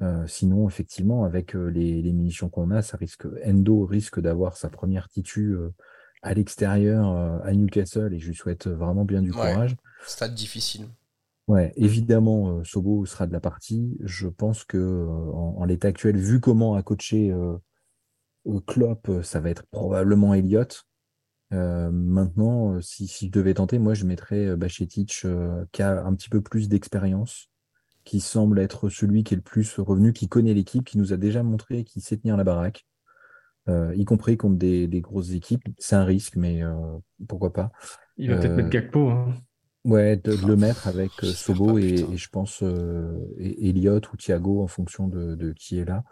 Euh, 0.02 0.26
sinon, 0.26 0.68
effectivement, 0.68 1.24
avec 1.24 1.54
euh, 1.54 1.68
les, 1.68 2.02
munitions 2.12 2.48
qu'on 2.48 2.70
a, 2.70 2.82
ça 2.82 2.96
risque, 2.96 3.26
Endo 3.46 3.86
risque 3.86 4.20
d'avoir 4.20 4.56
sa 4.56 4.68
première 4.68 5.08
titu 5.08 5.52
euh, 5.52 5.72
à 6.22 6.34
l'extérieur 6.34 7.06
à 7.44 7.52
Newcastle 7.52 8.14
et 8.14 8.18
je 8.18 8.28
lui 8.28 8.34
souhaite 8.34 8.66
vraiment 8.66 9.04
bien 9.04 9.20
du 9.20 9.30
courage. 9.30 9.76
Stade 10.06 10.34
difficile. 10.34 10.86
Ouais, 11.48 11.74
évidemment, 11.76 12.64
Sobo 12.64 13.04
sera 13.04 13.26
de 13.26 13.32
la 13.32 13.40
partie. 13.40 13.98
Je 14.00 14.28
pense 14.28 14.64
que 14.64 15.06
en, 15.34 15.62
l'état 15.66 15.88
actuel, 15.88 16.16
vu 16.16 16.40
comment 16.40 16.76
a 16.76 16.82
coaché 16.82 17.30
Klopp, 18.66 19.10
ça 19.22 19.40
va 19.40 19.50
être 19.50 19.66
probablement 19.70 20.32
Elliott. 20.32 20.86
maintenant, 21.50 22.80
si, 22.80 23.06
si, 23.06 23.26
je 23.26 23.30
devais 23.30 23.52
tenter, 23.52 23.78
moi 23.78 23.92
je 23.92 24.06
mettrais 24.06 24.56
Bachetic 24.56 25.26
qui 25.72 25.82
a 25.82 26.06
un 26.06 26.14
petit 26.14 26.30
peu 26.30 26.40
plus 26.40 26.70
d'expérience 26.70 27.50
qui 28.04 28.20
semble 28.20 28.58
être 28.58 28.88
celui 28.88 29.24
qui 29.24 29.34
est 29.34 29.36
le 29.36 29.42
plus 29.42 29.78
revenu, 29.78 30.12
qui 30.12 30.28
connaît 30.28 30.54
l'équipe, 30.54 30.84
qui 30.84 30.98
nous 30.98 31.12
a 31.12 31.16
déjà 31.16 31.42
montré 31.42 31.84
qu'il 31.84 32.02
sait 32.02 32.16
tenir 32.16 32.36
la 32.36 32.44
baraque, 32.44 32.86
euh, 33.68 33.94
y 33.94 34.04
compris 34.04 34.36
contre 34.36 34.56
des, 34.56 35.00
grosses 35.00 35.32
équipes. 35.32 35.64
C'est 35.78 35.96
un 35.96 36.04
risque, 36.04 36.36
mais 36.36 36.62
euh, 36.62 36.74
pourquoi 37.28 37.52
pas. 37.52 37.72
Il 38.16 38.30
va 38.30 38.36
peut-être 38.36 38.54
mettre 38.54 38.68
euh, 38.68 38.70
Gakpo. 38.70 39.08
Hein. 39.08 39.34
Ouais, 39.84 40.16
de, 40.16 40.34
le 40.46 40.56
mettre 40.56 40.86
avec 40.86 41.10
Sobo 41.22 41.78
et, 41.78 42.06
je 42.14 42.28
pense 42.30 42.62
Elliott 43.38 44.10
ou 44.12 44.16
Thiago 44.16 44.62
en 44.62 44.66
fonction 44.66 45.08
de, 45.08 45.52
qui 45.52 45.78
est 45.78 45.84
là. 45.84 46.04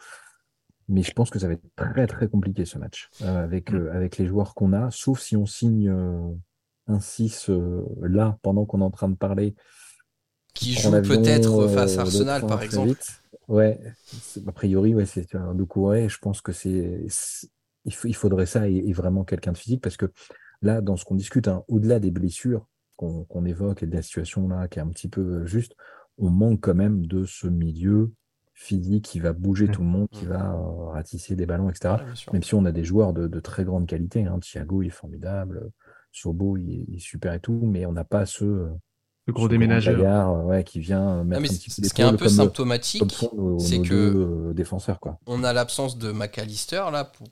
Mais 0.89 1.03
je 1.03 1.13
pense 1.13 1.31
que 1.31 1.39
ça 1.39 1.47
va 1.47 1.55
être 1.55 1.65
très 1.77 2.07
très 2.07 2.29
compliqué 2.29 2.67
ce 2.67 2.77
match 2.77 3.09
avec, 3.23 3.73
mm. 3.73 3.89
avec 3.93 4.19
les 4.19 4.27
joueurs 4.27 4.55
qu'on 4.55 4.75
a, 4.75 4.91
sauf 4.91 5.21
si 5.21 5.37
on 5.37 5.47
signe 5.47 5.89
un 6.87 7.01
6 7.01 7.51
là 8.03 8.39
pendant 8.43 8.67
qu'on 8.67 8.81
est 8.81 8.85
en 8.85 8.91
train 8.91 9.09
de 9.09 9.17
parler 9.17 9.55
qui 10.55 10.75
joue 10.75 10.91
peut-être 10.91 11.69
face 11.69 11.99
à 11.99 12.03
Arsenal, 12.03 12.47
par 12.47 12.63
exemple. 12.63 12.95
Ouais, 13.49 13.79
a 14.47 14.53
priori, 14.53 14.95
ouais, 14.95 15.07
c'est 15.07 15.35
un 15.35 15.55
Doucouré. 15.55 16.09
Je 16.09 16.19
pense 16.19 16.41
que 16.41 16.53
c'est, 16.53 17.07
il, 17.85 18.15
faudrait 18.15 18.47
ça 18.47 18.69
et, 18.69 18.93
vraiment 18.93 19.25
quelqu'un 19.25 19.53
de 19.53 19.59
physique 19.59 19.83
parce 19.83 19.97
que 19.97 20.07
là, 20.63 20.81
dans 20.81 20.97
ce 20.97 21.05
qu'on 21.05 21.17
discute, 21.17 21.49
hein, 21.49 21.65
au-delà 21.69 21.99
des 21.99 22.11
blessures 22.11 22.67
qu'on 22.97 23.45
évoque 23.45 23.83
et 23.83 23.87
de 23.87 23.95
la 23.97 24.03
situation 24.03 24.47
là 24.47 24.69
qui 24.69 24.79
est 24.79 24.83
un 24.83 24.89
petit 24.89 25.09
peu 25.09 25.21
euh, 25.21 25.47
juste, 25.47 25.75
on 26.19 26.31
manque 26.31 26.61
quand 26.61 26.75
même 26.75 27.05
de 27.07 27.25
ce 27.25 27.49
milieu 27.49 28.13
physique 28.55 29.07
qui 29.07 29.19
va 29.19 29.33
bouger 29.33 29.67
tout 29.67 29.83
le 29.83 29.89
monde, 29.89 30.09
qui 30.13 30.25
va 30.25 30.53
euh, 30.53 30.91
ratisser 30.91 31.35
des 31.35 31.47
ballons, 31.47 31.69
etc. 31.69 31.97
même 32.33 32.45
si 32.45 32.55
on 32.55 32.65
a 32.65 32.71
des 32.71 32.85
joueurs 32.85 33.13
de, 33.13 33.41
très 33.41 33.65
grande 33.65 33.89
qualité. 33.89 34.25
Hein. 34.25 34.39
Thiago 34.41 34.83
est 34.83 34.91
formidable. 34.91 35.71
Sobo, 36.13 36.57
il, 36.59 36.95
est 36.95 37.01
super 37.01 37.33
et 37.33 37.41
tout, 37.41 37.61
mais 37.65 37.87
on 37.87 37.93
n'a 37.93 38.05
pas 38.05 38.25
ce, 38.25 38.69
le 39.27 39.33
gros 39.33 39.49
déménageur 39.49 40.45
ouais, 40.45 40.65
qui 40.65 40.81
vient 40.81 41.23
mettre 41.25 41.43
un 41.43 41.45
petit 41.45 41.71
peu 41.71 41.87
Ce 41.89 41.95
qui 41.95 42.03
est 42.03 42.05
un 42.05 42.15
peu 42.15 42.29
symptomatique, 42.29 43.03
c'est 43.59 43.81
que 43.81 44.53
défenseurs, 44.53 45.01
quoi. 45.01 45.19
on 45.27 45.45
a 45.45 45.53
l'absence 45.53 45.99
de 45.99 46.13
McAllister 46.13 46.85
là 46.93 47.05
pour 47.05 47.29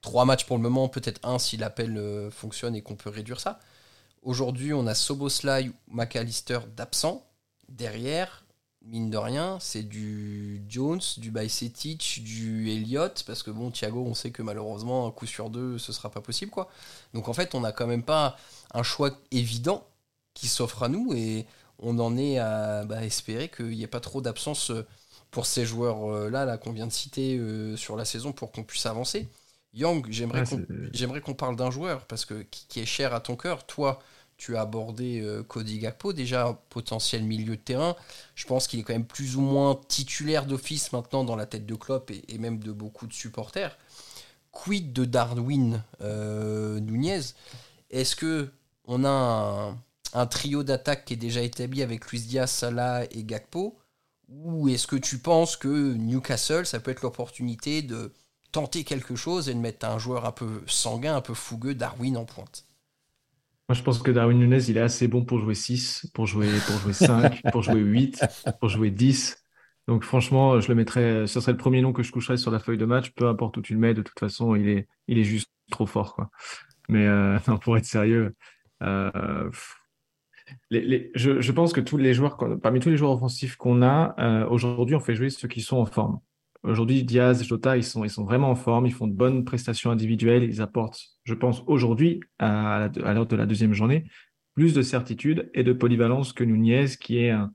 trois 0.00 0.24
matchs 0.24 0.44
pour 0.44 0.56
le 0.56 0.62
moment, 0.62 0.88
peut-être 0.88 1.20
un 1.22 1.38
si 1.38 1.56
l'appel 1.56 2.28
fonctionne 2.30 2.74
et 2.74 2.82
qu'on 2.82 2.96
peut 2.96 3.10
réduire 3.10 3.40
ça. 3.40 3.60
Aujourd'hui, 4.22 4.74
on 4.74 4.86
a 4.86 4.94
Soboslai, 4.94 5.70
McAllister 5.88 6.58
d'absent. 6.76 7.26
Derrière, 7.70 8.44
mine 8.84 9.10
de 9.10 9.16
rien, 9.16 9.58
c'est 9.60 9.82
du 9.82 10.62
Jones, 10.68 11.00
du 11.16 11.30
Bajcetic, 11.30 12.20
du 12.22 12.70
Elliott, 12.70 13.24
parce 13.26 13.42
que 13.42 13.50
bon, 13.50 13.70
Thiago, 13.70 14.04
on 14.04 14.14
sait 14.14 14.30
que 14.30 14.42
malheureusement, 14.42 15.06
un 15.06 15.10
coup 15.10 15.26
sur 15.26 15.48
deux, 15.48 15.78
ce 15.78 15.92
sera 15.92 16.10
pas 16.10 16.20
possible, 16.20 16.50
quoi. 16.50 16.68
Donc 17.14 17.28
en 17.28 17.32
fait, 17.32 17.54
on 17.54 17.60
n'a 17.60 17.72
quand 17.72 17.86
même 17.86 18.02
pas 18.02 18.36
un 18.74 18.82
choix 18.82 19.10
évident 19.30 19.86
qui 20.34 20.48
s'offre 20.48 20.82
à 20.82 20.88
nous, 20.88 21.12
et 21.14 21.46
on 21.78 21.98
en 21.98 22.16
est 22.16 22.38
à 22.38 22.84
bah, 22.84 23.04
espérer 23.04 23.48
qu'il 23.48 23.70
n'y 23.70 23.82
ait 23.82 23.88
pas 23.88 24.00
trop 24.00 24.20
d'absence 24.20 24.72
pour 25.30 25.46
ces 25.46 25.64
joueurs-là, 25.64 26.44
là, 26.44 26.58
qu'on 26.58 26.72
vient 26.72 26.86
de 26.86 26.92
citer 26.92 27.38
euh, 27.38 27.76
sur 27.76 27.96
la 27.96 28.04
saison, 28.04 28.32
pour 28.32 28.52
qu'on 28.52 28.64
puisse 28.64 28.86
avancer. 28.86 29.28
Young, 29.72 30.06
j'aimerais 30.10 31.20
qu'on 31.20 31.34
parle 31.34 31.56
d'un 31.56 31.70
joueur, 31.70 32.06
parce 32.06 32.24
que 32.24 32.42
qui 32.50 32.80
est 32.80 32.86
cher 32.86 33.14
à 33.14 33.20
ton 33.20 33.36
cœur, 33.36 33.66
toi 33.66 34.00
tu 34.40 34.56
as 34.56 34.62
abordé 34.62 35.20
euh, 35.20 35.42
Cody 35.42 35.78
Gakpo, 35.78 36.14
déjà 36.14 36.58
potentiel 36.70 37.22
milieu 37.22 37.56
de 37.56 37.60
terrain. 37.60 37.94
Je 38.34 38.46
pense 38.46 38.66
qu'il 38.66 38.80
est 38.80 38.82
quand 38.82 38.94
même 38.94 39.04
plus 39.04 39.36
ou 39.36 39.42
moins 39.42 39.78
titulaire 39.86 40.46
d'office 40.46 40.92
maintenant 40.92 41.24
dans 41.24 41.36
la 41.36 41.44
tête 41.44 41.66
de 41.66 41.74
Klopp 41.74 42.10
et, 42.10 42.38
même 42.38 42.58
de 42.58 42.72
beaucoup 42.72 43.06
de 43.06 43.12
supporters. 43.12 43.76
Quid 44.50 44.94
de 44.94 45.04
Darwin 45.04 45.84
euh, 46.00 46.80
Nunez? 46.80 47.20
Est-ce 47.90 48.16
que 48.16 48.50
on 48.86 49.04
a 49.04 49.10
un, 49.10 49.78
trio 50.26 50.62
d'attaque 50.62 51.04
qui 51.04 51.14
est 51.14 51.16
déjà 51.16 51.42
établi 51.42 51.82
avec 51.82 52.06
Luis 52.06 52.20
Diaz, 52.20 52.50
Salah 52.50 53.04
et 53.10 53.24
Gakpo? 53.24 53.78
Ou 54.28 54.68
est-ce 54.68 54.86
que 54.86 54.96
tu 54.96 55.18
penses 55.18 55.56
que 55.56 55.94
Newcastle, 55.94 56.66
ça 56.66 56.78
peut 56.80 56.90
être 56.90 57.02
l'opportunité 57.02 57.82
de 57.82 58.12
tenter 58.52 58.84
quelque 58.84 59.16
chose 59.16 59.48
et 59.48 59.54
de 59.54 59.58
mettre 59.58 59.86
un 59.86 59.98
joueur 59.98 60.24
un 60.24 60.32
peu 60.32 60.62
sanguin, 60.66 61.16
un 61.16 61.20
peu 61.20 61.34
fougueux, 61.34 61.74
Darwin 61.74 62.16
en 62.16 62.24
pointe? 62.24 62.66
Moi, 63.68 63.76
je 63.76 63.82
pense 63.82 64.00
que 64.00 64.10
Darwin 64.10 64.38
Nunez, 64.38 64.64
il 64.68 64.76
est 64.76 64.80
assez 64.80 65.06
bon 65.06 65.24
pour 65.24 65.38
jouer 65.38 65.54
6, 65.54 66.10
pour 66.12 66.26
jouer, 66.26 66.48
pour 66.66 66.76
jouer 66.78 66.92
5, 66.92 67.42
pour 67.52 67.62
jouer 67.62 67.80
8, 67.80 68.24
pour 68.58 68.68
jouer 68.68 68.90
10. 68.90 69.36
Donc, 69.86 70.04
franchement, 70.04 70.60
je 70.60 70.68
le 70.68 70.74
mettrais, 70.74 71.26
ce 71.28 71.40
serait 71.40 71.52
le 71.52 71.58
premier 71.58 71.80
nom 71.80 71.92
que 71.92 72.02
je 72.02 72.10
coucherais 72.10 72.36
sur 72.36 72.50
la 72.50 72.58
feuille 72.58 72.78
de 72.78 72.84
match, 72.84 73.10
peu 73.10 73.28
importe 73.28 73.56
où 73.56 73.62
tu 73.62 73.74
le 73.74 73.78
mets. 73.78 73.94
De 73.94 74.02
toute 74.02 74.18
façon, 74.18 74.56
il 74.56 74.68
est, 74.68 74.88
il 75.06 75.18
est 75.18 75.24
juste 75.24 75.50
trop 75.70 75.86
fort, 75.86 76.14
quoi. 76.14 76.30
Mais 76.88 77.06
euh, 77.06 77.38
pour 77.62 77.76
être 77.76 77.84
sérieux, 77.84 78.34
euh, 78.82 79.50
je, 80.70 81.52
pense 81.52 81.72
que 81.72 81.80
tous 81.80 81.96
les 81.96 82.14
joueurs, 82.14 82.38
parmi 82.62 82.80
tous 82.80 82.90
les 82.90 82.96
joueurs 82.96 83.12
offensifs 83.12 83.56
qu'on 83.56 83.82
a, 83.82 84.14
euh, 84.18 84.46
aujourd'hui, 84.48 84.94
on 84.94 85.00
fait 85.00 85.14
jouer 85.14 85.30
ceux 85.30 85.48
qui 85.48 85.60
sont 85.60 85.76
en 85.76 85.86
forme. 85.86 86.20
Aujourd'hui, 86.62 87.02
Diaz, 87.04 87.42
Jota, 87.42 87.76
ils 87.76 87.84
sont, 87.84 88.06
sont 88.08 88.24
vraiment 88.24 88.50
en 88.50 88.54
forme, 88.54 88.86
ils 88.86 88.92
font 88.92 89.06
de 89.06 89.14
bonnes 89.14 89.44
prestations 89.44 89.90
individuelles, 89.90 90.42
ils 90.42 90.60
apportent, 90.60 91.00
je 91.24 91.34
pense, 91.34 91.62
aujourd'hui, 91.66 92.20
à, 92.38 92.90
l'heure 92.96 93.26
de 93.26 93.36
la 93.36 93.46
deuxième 93.46 93.72
journée, 93.72 94.04
plus 94.54 94.74
de 94.74 94.82
certitude 94.82 95.50
et 95.54 95.64
de 95.64 95.72
polyvalence 95.72 96.32
que 96.32 96.44
Nunez, 96.44 96.86
qui 97.00 97.18
est 97.18 97.30
un, 97.30 97.52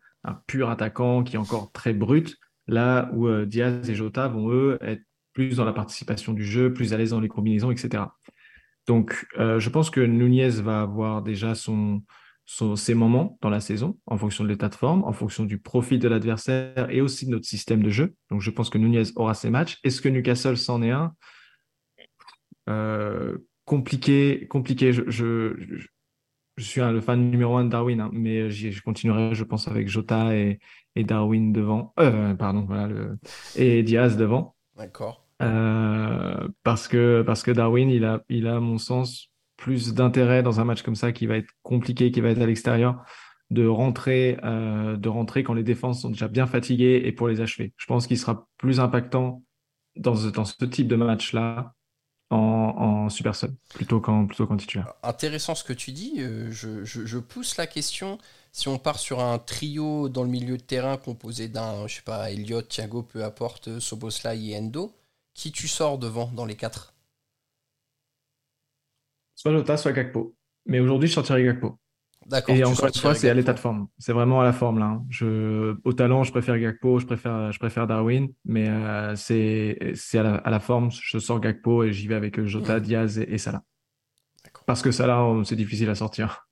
pur 0.47 0.71
attaquant, 0.71 1.23
qui 1.23 1.35
est 1.35 1.39
encore 1.39 1.71
très 1.71 1.93
brut, 1.93 2.37
là 2.67 3.11
où 3.13 3.27
euh, 3.27 3.45
Diaz 3.45 3.87
et 3.87 3.93
Jota 3.93 4.27
vont, 4.27 4.49
eux, 4.49 4.79
être 4.81 5.03
plus 5.33 5.57
dans 5.57 5.65
la 5.65 5.73
participation 5.73 6.33
du 6.33 6.43
jeu, 6.43 6.73
plus 6.73 6.93
à 6.93 6.97
l'aise 6.97 7.11
dans 7.11 7.19
les 7.19 7.27
combinaisons, 7.27 7.69
etc. 7.69 8.05
Donc, 8.87 9.27
euh, 9.37 9.59
je 9.59 9.69
pense 9.69 9.91
que 9.91 10.01
Nunez 10.01 10.49
va 10.61 10.81
avoir 10.81 11.21
déjà 11.21 11.53
son, 11.53 12.01
ses 12.45 12.93
moments 12.93 13.37
dans 13.41 13.49
la 13.49 13.59
saison, 13.59 13.97
en 14.05 14.17
fonction 14.17 14.43
de 14.43 14.49
l'état 14.49 14.69
de 14.69 14.75
forme, 14.75 15.03
en 15.03 15.13
fonction 15.13 15.45
du 15.45 15.57
profil 15.57 15.99
de 15.99 16.07
l'adversaire 16.07 16.89
et 16.89 17.01
aussi 17.01 17.25
de 17.25 17.31
notre 17.31 17.45
système 17.45 17.81
de 17.81 17.89
jeu. 17.89 18.13
Donc 18.29 18.41
je 18.41 18.51
pense 18.51 18.69
que 18.69 18.77
Nunez 18.77 19.03
aura 19.15 19.33
ses 19.33 19.49
matchs. 19.49 19.79
Est-ce 19.83 20.01
que 20.01 20.09
Newcastle 20.09 20.57
s'en 20.57 20.81
est 20.83 20.91
un? 20.91 21.13
Euh, 22.69 23.37
Compliqué, 23.65 24.45
compliqué. 24.47 24.93
Je, 24.93 25.01
je, 25.07 25.55
je, 26.55 26.63
suis 26.63 26.81
le 26.81 27.01
fan 27.01 27.31
numéro 27.31 27.57
un 27.57 27.65
de 27.65 27.69
Darwin, 27.69 27.99
hein, 27.99 28.11
mais 28.13 28.51
je 28.51 28.79
continuerai, 28.83 29.33
je 29.33 29.43
pense, 29.43 29.67
avec 29.67 29.87
Jota 29.87 30.35
et, 30.35 30.59
et 30.95 31.03
Darwin 31.03 31.51
devant. 31.51 31.91
Euh, 31.99 32.35
pardon, 32.35 32.61
voilà, 32.67 32.87
le, 32.87 33.17
et 33.55 33.81
Diaz 33.81 34.17
devant. 34.17 34.55
D'accord. 34.77 35.25
Euh, 35.41 36.47
parce 36.61 36.87
que 36.87 37.23
parce 37.25 37.41
que 37.41 37.49
Darwin, 37.49 37.89
il 37.89 38.05
a, 38.05 38.21
il 38.29 38.45
a, 38.45 38.57
à 38.57 38.59
mon 38.59 38.77
sens, 38.77 39.31
plus 39.57 39.93
d'intérêt 39.93 40.43
dans 40.43 40.59
un 40.59 40.65
match 40.65 40.81
comme 40.81 40.95
ça 40.95 41.11
qui 41.11 41.27
va 41.27 41.37
être 41.37 41.49
compliqué, 41.63 42.11
qui 42.11 42.21
va 42.21 42.29
être 42.29 42.41
à 42.41 42.45
l'extérieur, 42.45 43.03
de 43.51 43.65
rentrer, 43.67 44.37
euh, 44.43 44.97
de 44.97 45.09
rentrer 45.09 45.43
quand 45.43 45.53
les 45.53 45.63
défenses 45.63 46.01
sont 46.01 46.09
déjà 46.09 46.27
bien 46.27 46.47
fatiguées 46.47 47.01
et 47.05 47.11
pour 47.11 47.27
les 47.27 47.41
achever. 47.41 47.73
Je 47.77 47.85
pense 47.85 48.07
qu'il 48.07 48.17
sera 48.17 48.47
plus 48.57 48.79
impactant 48.79 49.43
dans 49.95 50.15
ce, 50.15 50.27
dans 50.27 50.45
ce 50.45 50.65
type 50.65 50.87
de 50.87 50.95
match-là 50.95 51.73
en, 52.31 52.37
en, 52.37 53.09
super 53.09 53.35
sub 53.35 53.55
plutôt 53.75 54.01
qu'en 54.01 54.25
plutôt 54.25 54.47
qu'en 54.47 54.57
titulaire. 54.57 54.93
Intéressant 55.03 55.53
ce 55.53 55.63
que 55.63 55.73
tu 55.73 55.91
dis. 55.91 56.15
Euh, 56.19 56.51
je, 56.51 56.83
je, 56.83 57.17
pousse 57.19 57.57
la 57.57 57.67
question. 57.67 58.17
Si 58.51 58.67
on 58.67 58.79
part 58.79 58.97
sur 58.97 59.19
un 59.19 59.37
trio 59.37 60.09
dans 60.09 60.23
le 60.23 60.29
milieu 60.29 60.57
de 60.57 60.63
terrain 60.63 60.97
composé 60.97 61.47
d'un, 61.47 61.87
je 61.87 61.97
sais 61.97 62.01
pas, 62.01 62.31
Elliott, 62.31 62.67
Thiago, 62.67 63.03
peu 63.03 63.23
importe, 63.23 63.79
Soboslai 63.79 64.43
et 64.43 64.57
Endo, 64.57 64.91
qui 65.35 65.51
tu 65.51 65.67
sors 65.67 65.99
devant 65.99 66.31
dans 66.33 66.45
les 66.45 66.55
quatre? 66.55 66.94
Soit 69.45 69.57
Jota, 69.57 69.77
soit 69.77 69.91
Gakpo. 69.91 70.35
Mais 70.65 70.79
aujourd'hui, 70.79 71.07
je 71.07 71.13
sortirais 71.13 71.43
Gakpo. 71.43 71.77
D'accord. 72.25 72.55
Et 72.55 72.63
encore 72.63 72.87
une 72.87 72.99
fois, 72.99 73.13
c'est 73.13 73.29
à 73.29 73.33
l'état 73.35 73.53
de 73.53 73.59
forme. 73.59 73.87
C'est 73.99 74.11
vraiment 74.13 74.41
à 74.41 74.43
la 74.43 74.53
forme 74.53 74.79
là. 74.79 74.85
Hein. 74.85 75.05
Je, 75.09 75.75
au 75.83 75.93
talent, 75.93 76.23
je 76.23 76.31
préfère 76.31 76.57
Gakpo, 76.57 76.97
je 76.97 77.05
préfère, 77.05 77.51
je 77.51 77.59
préfère 77.59 77.85
Darwin, 77.85 78.29
mais 78.45 78.67
euh, 78.67 79.15
c'est, 79.15 79.77
c'est 79.93 80.17
à 80.17 80.49
la, 80.49 80.59
forme. 80.59 80.89
Je 80.91 81.19
sors 81.19 81.39
Gakpo 81.39 81.83
et 81.83 81.93
j'y 81.93 82.07
vais 82.07 82.15
avec 82.15 82.43
Jota, 82.43 82.79
Diaz 82.79 83.19
et, 83.19 83.37
Salah. 83.37 83.61
Parce 84.65 84.81
que 84.81 84.89
Salah, 84.89 85.23
c'est 85.45 85.55
difficile 85.55 85.89
à 85.89 85.95
sortir. 85.95 86.47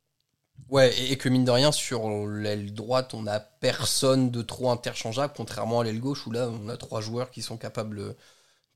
Ouais, 0.70 0.94
et, 1.10 1.18
que 1.18 1.28
mine 1.28 1.46
de 1.46 1.52
rien, 1.52 1.72
sur 1.72 2.28
l'aile 2.28 2.72
droite, 2.74 3.16
on 3.16 3.24
n'a 3.24 3.40
personne 3.40 4.30
de 4.30 4.44
trop 4.44 4.70
interchangeable, 4.70 5.34
contrairement 5.36 5.80
à 5.80 5.84
l'aile 5.84 6.00
gauche 6.00 6.28
où 6.28 6.32
là, 6.32 6.50
on 6.50 6.70
a 6.70 6.78
trois 6.78 7.02
joueurs 7.02 7.32
qui 7.32 7.42
sont 7.42 7.58
capables 7.58 8.16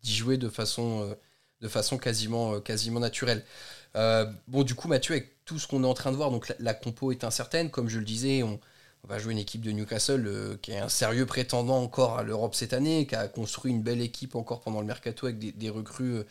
d'y 0.02 0.16
jouer 0.16 0.38
de 0.38 0.50
façon, 0.50 1.04
euh, 1.04 1.14
de 1.62 1.68
façon 1.68 2.00
quasiment, 2.00 2.56
euh, 2.56 2.60
quasiment 2.60 3.00
naturelle. 3.00 3.44
Euh, 3.98 4.26
bon, 4.48 4.64
du 4.64 4.76
coup, 4.76 4.88
Mathieu, 4.88 5.16
avec 5.16 5.44
tout 5.46 5.60
ce 5.60 5.68
qu'on 5.68 5.84
est 5.84 5.88
en 5.88 5.94
train 5.94 6.12
de 6.12 6.18
voir, 6.18 6.32
donc 6.32 6.54
la, 6.60 6.74
compo 6.74 7.12
est 7.12 7.24
incertaine. 7.24 7.70
Comme 7.70 7.90
je 7.90 8.00
le 8.00 8.06
disais, 8.06 8.44
on, 8.44 8.60
va 9.04 9.20
jouer 9.20 9.32
une 9.34 9.40
équipe 9.40 9.62
de 9.62 9.72
Newcastle 9.72 10.26
euh, 10.28 10.58
qui 10.62 10.72
est 10.72 10.80
un 10.80 10.90
sérieux 10.90 11.26
prétendant 11.26 11.82
encore 11.82 12.20
à 12.20 12.24
l'Europe 12.24 12.56
cette 12.56 12.74
année, 12.74 13.08
qui 13.08 13.16
a 13.16 13.28
construit 13.28 13.72
une 13.72 13.82
belle 13.82 14.02
équipe 14.02 14.36
encore 14.36 14.62
pendant 14.62 14.82
le 14.82 14.88
mercato 14.88 15.28
avec 15.28 15.40
des, 15.40 15.70
recrues 15.70 16.18
euh, 16.18 16.24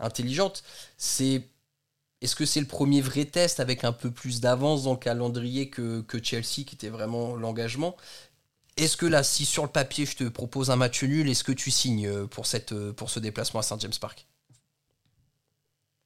intelligentes. 0.00 0.64
C'est 0.98 1.48
est-ce 2.20 2.36
que 2.36 2.46
c'est 2.46 2.60
le 2.60 2.66
premier 2.66 3.00
vrai 3.00 3.24
test 3.26 3.60
avec 3.60 3.84
un 3.84 3.92
peu 3.92 4.10
plus 4.10 4.40
d'avance 4.40 4.84
dans 4.84 4.92
le 4.92 4.98
calendrier 4.98 5.70
que, 5.70 6.00
que 6.02 6.22
Chelsea, 6.22 6.64
qui 6.66 6.74
était 6.74 6.88
vraiment 6.88 7.36
l'engagement? 7.36 7.96
Est-ce 8.76 8.96
que 8.96 9.06
là, 9.06 9.22
si 9.22 9.44
sur 9.44 9.62
le 9.62 9.70
papier 9.70 10.06
je 10.06 10.16
te 10.16 10.24
propose 10.24 10.70
un 10.70 10.76
match 10.76 11.04
nul, 11.04 11.28
est-ce 11.28 11.44
que 11.44 11.52
tu 11.52 11.70
signes 11.70 12.26
pour, 12.28 12.46
cette, 12.46 12.74
pour 12.92 13.10
ce 13.10 13.20
déplacement 13.20 13.60
à 13.60 13.62
Saint 13.62 13.78
James 13.78 13.92
Park? 14.00 14.26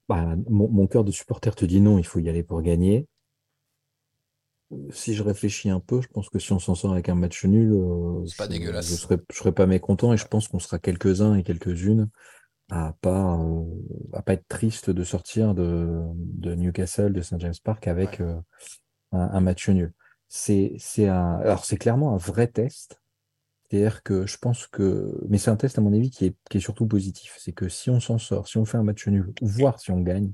Bah, 0.09 0.35
mon, 0.49 0.87
cœur 0.87 1.05
de 1.05 1.12
supporter 1.12 1.55
te 1.55 1.64
dit 1.64 1.81
non, 1.81 1.99
il 1.99 2.05
faut 2.05 2.18
y 2.18 2.29
aller 2.29 2.42
pour 2.42 2.62
gagner. 2.62 3.07
Si 4.90 5.14
je 5.14 5.23
réfléchis 5.23 5.71
un 5.71 5.81
peu, 5.81 6.01
je 6.01 6.09
pense 6.09 6.29
que 6.29 6.38
si 6.38 6.53
on 6.53 6.59
s'en 6.59 6.75
sort 6.75 6.92
avec 6.92 7.09
un 7.09 7.14
match 7.14 7.44
nul, 7.44 7.73
euh, 7.73 8.25
pas 8.37 8.44
je, 8.44 8.51
dégueulasse. 8.51 8.88
Je 8.88 8.94
serais, 8.94 9.18
serais 9.31 9.53
pas 9.53 9.66
mécontent 9.66 10.12
et 10.12 10.16
je 10.16 10.27
pense 10.27 10.49
qu'on 10.49 10.59
sera 10.59 10.79
quelques-uns 10.79 11.37
et 11.37 11.42
quelques-unes 11.42 12.09
à 12.71 12.94
pas 13.01 13.38
euh, 13.38 13.64
à 14.12 14.21
pas 14.21 14.35
être 14.35 14.47
triste 14.47 14.90
de 14.90 15.05
sortir 15.05 15.55
de, 15.55 16.05
Newcastle, 16.42 17.14
de 17.14 17.23
St 17.23 17.40
James 17.40 17.55
Park 17.64 17.87
avec 17.87 18.21
euh, 18.21 18.38
un, 19.12 19.40
match 19.40 19.68
nul. 19.68 19.92
C'est 20.29 20.75
c'est 20.79 21.09
alors 21.09 21.64
c'est 21.64 21.79
clairement 21.79 22.14
un 22.14 22.18
vrai 22.18 22.47
test 22.47 23.01
c'est-à-dire 23.68 24.02
que 24.02 24.26
je 24.26 24.38
pense 24.38 24.66
que, 24.66 25.14
mais 25.28 25.37
c'est 25.37 25.50
un 25.50 25.57
test 25.57 25.78
à 25.78 25.83
mon 25.83 25.92
avis 25.92 26.11
qui 26.11 26.24
est, 26.24 26.37
qui 26.48 26.57
est 26.57 26.61
surtout 26.61 26.87
positif. 26.87 27.37
C'est 27.38 27.52
que 27.52 27.68
si 27.68 27.90
on 27.90 28.00
s'en 28.00 28.16
sort, 28.16 28.48
si 28.48 28.57
on 28.57 28.64
fait 28.64 28.78
un 28.78 28.83
match 28.83 29.07
nul, 29.07 29.33
voire 29.42 29.78
si 29.78 29.90
on 29.90 30.00
gagne, 30.00 30.33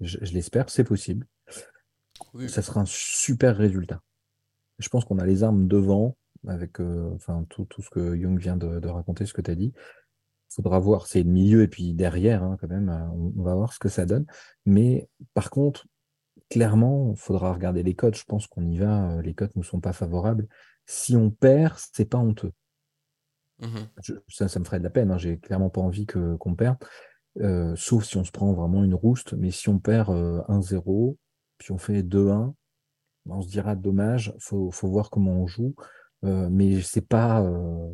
je, 0.00 0.18
l'espère, 0.32 0.70
c'est 0.70 0.84
possible. 0.84 1.26
Ça 2.48 2.62
sera 2.62 2.80
un 2.80 2.86
super 2.86 3.56
résultat. 3.56 4.00
Je 4.78 4.88
pense 4.88 5.04
qu'on 5.04 5.18
a 5.18 5.26
les 5.26 5.42
armes 5.42 5.68
devant, 5.68 6.16
avec 6.48 6.80
euh, 6.80 7.10
enfin, 7.14 7.44
tout, 7.50 7.66
tout, 7.66 7.82
ce 7.82 7.90
que 7.90 8.16
Young 8.16 8.38
vient 8.38 8.56
de, 8.56 8.88
raconter, 8.88 9.26
ce 9.26 9.34
que 9.34 9.42
tu 9.42 9.50
as 9.50 9.54
dit. 9.54 9.72
Il 10.50 10.54
faudra 10.54 10.78
voir, 10.78 11.06
c'est 11.06 11.22
le 11.22 11.30
milieu 11.30 11.62
et 11.62 11.68
puis 11.68 11.92
derrière, 11.92 12.42
hein, 12.42 12.56
quand 12.60 12.68
même, 12.68 12.88
on, 13.14 13.32
on, 13.38 13.42
va 13.42 13.54
voir 13.54 13.72
ce 13.72 13.78
que 13.78 13.88
ça 13.88 14.06
donne. 14.06 14.24
Mais 14.64 15.08
par 15.34 15.50
contre, 15.50 15.86
clairement, 16.48 17.12
il 17.12 17.18
faudra 17.18 17.52
regarder 17.52 17.82
les 17.82 17.94
codes. 17.94 18.16
Je 18.16 18.24
pense 18.24 18.46
qu'on 18.46 18.66
y 18.66 18.78
va. 18.78 19.12
Euh, 19.12 19.22
les 19.22 19.34
codes 19.34 19.54
ne 19.56 19.62
sont 19.62 19.80
pas 19.80 19.92
favorables. 19.92 20.48
Si 20.86 21.16
on 21.16 21.30
perd, 21.30 21.76
c'est 21.92 22.06
pas 22.06 22.18
honteux. 22.18 22.52
Mmh 23.60 23.66
ça, 24.28 24.48
ça 24.48 24.58
me 24.58 24.64
ferait 24.64 24.78
de 24.78 24.84
la 24.84 24.90
peine. 24.90 25.10
Hein. 25.10 25.18
J'ai 25.18 25.38
clairement 25.38 25.70
pas 25.70 25.80
envie 25.80 26.06
que, 26.06 26.36
qu'on 26.36 26.54
perde. 26.54 26.78
Euh, 27.40 27.74
sauf 27.76 28.04
si 28.04 28.16
on 28.16 28.24
se 28.24 28.32
prend 28.32 28.52
vraiment 28.52 28.84
une 28.84 28.94
rouste. 28.94 29.34
Mais 29.34 29.50
si 29.50 29.68
on 29.68 29.78
perd 29.78 30.10
1-0, 30.10 31.10
euh, 31.10 31.16
puis 31.58 31.72
on 31.72 31.78
fait 31.78 32.02
2-1, 32.02 32.54
on 33.26 33.42
se 33.42 33.48
dira 33.48 33.76
dommage, 33.76 34.34
faut, 34.38 34.70
faut 34.70 34.88
voir 34.88 35.10
comment 35.10 35.32
on 35.32 35.46
joue. 35.46 35.74
Euh, 36.24 36.48
mais 36.50 36.80
c'est 36.82 37.06
pas 37.06 37.44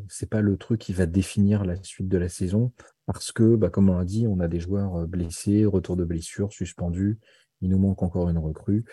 c'est 0.06 0.28
pas 0.28 0.42
le 0.42 0.58
truc 0.58 0.80
qui 0.80 0.92
va 0.92 1.06
définir 1.06 1.64
la 1.64 1.82
suite 1.82 2.08
de 2.08 2.18
la 2.18 2.28
saison 2.28 2.72
parce 3.06 3.32
que 3.32 3.56
bah, 3.56 3.70
comme 3.70 3.88
on 3.88 3.96
l'a 3.96 4.04
dit 4.04 4.26
on 4.26 4.38
a 4.40 4.48
des 4.48 4.60
joueurs 4.60 5.06
blessés 5.08 5.64
retour 5.64 5.96
de 5.96 6.04
blessure 6.04 6.52
suspendus 6.52 7.18
il 7.62 7.70
nous 7.70 7.78
manque 7.78 8.02
encore 8.02 8.28
une 8.28 8.36
recrue 8.36 8.84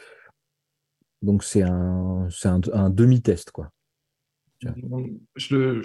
donc 1.21 1.43
c'est 1.43 1.63
un 1.63 2.29
c'est 2.31 2.47
un, 2.47 2.61
un 2.71 2.89
demi-test 2.89 3.51
quoi 3.51 3.71
je, 5.35 5.81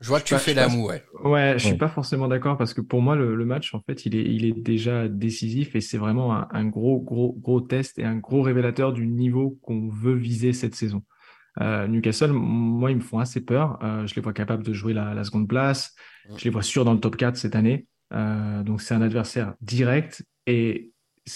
je 0.00 0.08
vois 0.08 0.20
que 0.20 0.24
tu 0.24 0.34
fais 0.36 0.54
l'amour, 0.54 0.88
ouais. 0.88 1.04
Ouais, 1.24 1.54
je 1.58 1.66
suis 1.66 1.76
pas 1.76 1.88
forcément 1.88 2.26
d'accord 2.26 2.56
parce 2.56 2.72
que 2.72 2.80
pour 2.80 3.02
moi, 3.02 3.16
le, 3.16 3.44
match, 3.44 3.74
en 3.74 3.80
fait, 3.80 4.06
il 4.06 4.16
est, 4.16 4.24
il 4.24 4.46
est 4.46 4.58
déjà 4.58 5.08
décisif 5.08 5.76
et 5.76 5.82
c'est 5.82 5.98
vraiment 5.98 6.50
un, 6.50 6.64
gros, 6.64 7.00
gros, 7.00 7.36
gros 7.38 7.60
test 7.60 7.98
et 7.98 8.04
un 8.04 8.16
gros 8.16 8.40
révélateur 8.40 8.94
du 8.94 9.06
niveau 9.06 9.58
qu'on 9.62 9.88
veut 9.88 10.14
viser 10.14 10.54
cette 10.54 10.74
saison. 10.74 11.02
Euh, 11.60 11.86
Newcastle, 11.86 12.32
moi, 12.32 12.90
ils 12.90 12.96
me 12.96 13.02
font 13.02 13.18
assez 13.18 13.44
peur. 13.44 13.78
Euh, 13.82 14.06
je 14.06 14.14
les 14.14 14.22
vois 14.22 14.32
capables 14.32 14.62
de 14.62 14.72
jouer 14.72 14.94
la, 14.94 15.22
seconde 15.22 15.48
place. 15.48 15.94
Je 16.34 16.44
les 16.44 16.50
vois 16.50 16.62
sûrs 16.62 16.86
dans 16.86 16.94
le 16.94 17.00
top 17.00 17.16
4 17.16 17.36
cette 17.36 17.54
année. 17.54 17.86
Euh, 18.14 18.62
donc, 18.62 18.80
c'est 18.80 18.94
un 18.94 19.02
adversaire 19.02 19.54
direct. 19.60 20.24
Et 20.46 20.92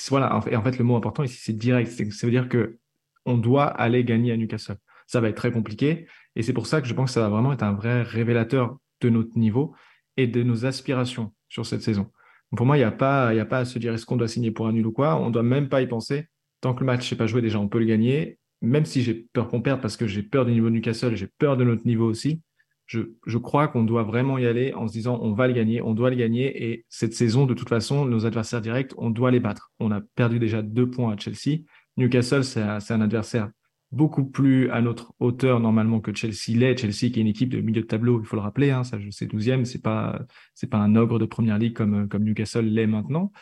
voilà, 0.08 0.40
et 0.50 0.56
en 0.56 0.62
fait, 0.62 0.78
le 0.78 0.84
mot 0.84 0.96
important 0.96 1.22
ici, 1.22 1.38
c'est 1.38 1.52
direct. 1.52 1.90
Ça 1.90 2.26
veut 2.26 2.30
dire 2.32 2.48
que 2.48 2.78
on 3.26 3.36
doit 3.36 3.66
aller 3.66 4.04
gagner 4.04 4.32
à 4.32 4.36
Newcastle. 4.36 4.76
Ça 5.06 5.20
va 5.20 5.28
être 5.28 5.36
très 5.36 5.52
compliqué. 5.52 6.06
Et 6.36 6.42
c'est 6.42 6.52
pour 6.52 6.66
ça 6.66 6.80
que 6.80 6.88
je 6.88 6.94
pense 6.94 7.10
que 7.10 7.14
ça 7.14 7.20
va 7.20 7.28
vraiment 7.28 7.52
être 7.52 7.62
un 7.62 7.72
vrai 7.72 8.02
révélateur 8.02 8.76
de 9.00 9.08
notre 9.08 9.38
niveau 9.38 9.74
et 10.16 10.26
de 10.26 10.42
nos 10.42 10.66
aspirations 10.66 11.32
sur 11.48 11.66
cette 11.66 11.82
saison. 11.82 12.10
pour 12.56 12.66
moi, 12.66 12.76
il 12.76 12.80
n'y 12.80 12.84
a, 12.84 12.92
pas, 12.92 13.28
a 13.28 13.44
pas 13.44 13.58
à 13.58 13.64
se 13.64 13.78
dire 13.78 13.92
est-ce 13.94 14.06
qu'on 14.06 14.16
doit 14.16 14.28
signer 14.28 14.50
pour 14.50 14.66
un 14.66 14.72
nul 14.72 14.86
ou 14.86 14.92
quoi? 14.92 15.16
On 15.20 15.28
ne 15.28 15.32
doit 15.32 15.42
même 15.42 15.68
pas 15.68 15.82
y 15.82 15.86
penser. 15.86 16.28
Tant 16.60 16.74
que 16.74 16.80
le 16.80 16.86
match 16.86 17.10
n'est 17.10 17.18
pas 17.18 17.26
joué, 17.26 17.42
déjà, 17.42 17.58
on 17.58 17.68
peut 17.68 17.78
le 17.78 17.84
gagner. 17.84 18.38
Même 18.62 18.84
si 18.84 19.02
j'ai 19.02 19.26
peur 19.32 19.48
qu'on 19.48 19.60
perde 19.60 19.80
parce 19.80 19.96
que 19.96 20.06
j'ai 20.06 20.22
peur 20.22 20.46
du 20.46 20.52
niveau 20.52 20.68
de 20.68 20.74
Newcastle 20.74 21.16
j'ai 21.16 21.26
peur 21.26 21.56
de 21.56 21.64
notre 21.64 21.86
niveau 21.86 22.06
aussi, 22.06 22.40
je 22.86 23.38
crois 23.38 23.68
qu'on 23.68 23.82
doit 23.82 24.02
vraiment 24.02 24.38
y 24.38 24.46
aller 24.46 24.72
en 24.74 24.86
se 24.86 24.92
disant 24.92 25.18
on 25.22 25.32
va 25.32 25.46
le 25.46 25.54
gagner, 25.54 25.82
on 25.82 25.94
doit 25.94 26.10
le 26.10 26.16
gagner. 26.16 26.70
Et 26.70 26.84
cette 26.88 27.14
saison, 27.14 27.46
de 27.46 27.54
toute 27.54 27.68
façon, 27.68 28.04
nos 28.04 28.26
adversaires 28.26 28.60
directs, 28.60 28.92
on 28.96 29.10
doit 29.10 29.30
les 29.30 29.40
battre. 29.40 29.72
On 29.80 29.90
a 29.90 30.00
perdu 30.00 30.38
déjà 30.38 30.62
deux 30.62 30.88
points 30.88 31.12
à 31.12 31.16
Chelsea. 31.16 31.62
Newcastle, 31.96 32.44
c'est 32.44 32.60
un 32.60 33.00
adversaire 33.00 33.50
beaucoup 33.94 34.24
plus 34.24 34.70
à 34.70 34.80
notre 34.80 35.14
hauteur 35.20 35.60
normalement 35.60 36.00
que 36.00 36.14
Chelsea 36.14 36.56
l'est. 36.58 36.76
Chelsea 36.76 37.12
qui 37.12 37.18
est 37.18 37.22
une 37.22 37.26
équipe 37.26 37.48
de 37.48 37.60
milieu 37.60 37.82
de 37.82 37.86
tableau, 37.86 38.20
il 38.20 38.26
faut 38.26 38.36
le 38.36 38.42
rappeler, 38.42 38.70
hein, 38.70 38.84
ça 38.84 38.98
c'est 39.10 39.32
12e, 39.32 39.64
c'est 39.64 39.82
pas 39.82 40.20
c'est 40.54 40.68
pas 40.68 40.78
un 40.78 40.96
ogre 40.96 41.18
de 41.18 41.26
première 41.26 41.58
ligue 41.58 41.74
comme 41.74 42.08
comme 42.08 42.24
Newcastle 42.24 42.66
l'est 42.66 42.86
maintenant. 42.86 43.32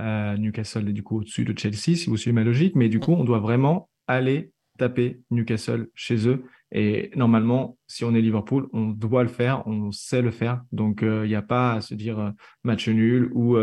Euh, 0.00 0.36
Newcastle 0.36 0.88
est 0.88 0.92
du 0.92 1.02
coup 1.02 1.18
au-dessus 1.18 1.44
de 1.44 1.58
Chelsea 1.58 1.96
si 1.96 2.06
vous 2.06 2.16
suivez 2.16 2.34
ma 2.34 2.44
logique, 2.44 2.76
mais 2.76 2.88
du 2.88 3.00
coup 3.00 3.12
on 3.12 3.24
doit 3.24 3.40
vraiment 3.40 3.88
aller 4.06 4.52
taper 4.78 5.20
Newcastle 5.30 5.88
chez 5.94 6.28
eux 6.28 6.44
et 6.72 7.10
normalement 7.16 7.78
si 7.86 8.04
on 8.04 8.14
est 8.14 8.20
Liverpool, 8.20 8.68
on 8.72 8.88
doit 8.88 9.22
le 9.22 9.28
faire, 9.28 9.66
on 9.66 9.90
sait 9.92 10.22
le 10.22 10.30
faire. 10.30 10.62
Donc 10.72 11.02
euh, 11.02 11.24
il 11.24 11.28
n'y 11.28 11.34
a 11.34 11.42
pas 11.42 11.74
à 11.74 11.80
se 11.80 11.94
dire 11.94 12.18
euh, 12.18 12.30
match 12.64 12.88
nul 12.88 13.30
ou 13.34 13.56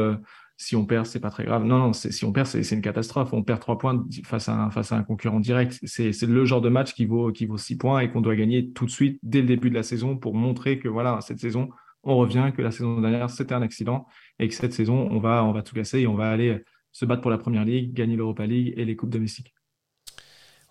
si 0.64 0.78
on 0.78 0.86
perd, 0.86 1.06
c'est 1.06 1.20
pas 1.20 1.30
très 1.30 1.44
grave. 1.44 1.66
Non, 1.66 1.78
non, 1.78 1.94
si 1.94 2.24
on 2.24 2.32
perd, 2.32 2.48
c'est 2.48 2.72
une 2.72 2.82
catastrophe. 2.82 3.34
On 3.34 3.44
perd 3.44 3.60
trois 3.60 3.78
points 3.78 4.06
face 4.24 4.48
à 4.48 4.70
un, 4.92 5.04
concurrent 5.04 5.42
direct. 5.42 5.78
C'est 5.84 6.22
le 6.22 6.46
genre 6.46 6.62
de 6.62 6.70
match 6.70 6.94
qui 6.94 7.06
vaut, 7.06 7.32
qui 7.34 7.50
six 7.58 7.78
points 7.78 8.00
et 8.00 8.10
qu'on 8.10 8.22
doit 8.22 8.36
gagner 8.36 8.72
tout 8.72 8.86
de 8.86 8.92
suite 8.92 9.20
dès 9.24 9.42
le 9.42 9.48
début 9.48 9.70
de 9.70 9.76
la 9.76 9.84
saison 9.84 10.18
pour 10.18 10.36
montrer 10.36 10.80
que 10.80 10.88
voilà, 10.88 11.20
cette 11.22 11.40
saison, 11.40 11.70
on 12.04 12.16
revient, 12.16 12.52
que 12.56 12.62
la 12.62 12.72
saison 12.72 13.02
dernière, 13.02 13.30
c'était 13.30 13.54
un 13.54 13.62
accident 13.62 14.06
et 14.40 14.48
que 14.48 14.54
cette 14.54 14.74
saison, 14.74 15.10
on 15.12 15.20
va, 15.20 15.62
tout 15.64 15.76
casser 15.76 16.00
et 16.00 16.08
on 16.08 16.16
va 16.16 16.32
aller 16.32 16.64
se 16.94 17.06
battre 17.06 17.22
pour 17.22 17.32
la 17.32 17.38
première 17.38 17.66
ligue, 17.66 17.94
gagner 17.94 18.16
l'Europa 18.16 18.46
League 18.46 18.74
et 18.78 18.86
les 18.86 18.96
coupes 18.96 19.10
domestiques. 19.10 19.54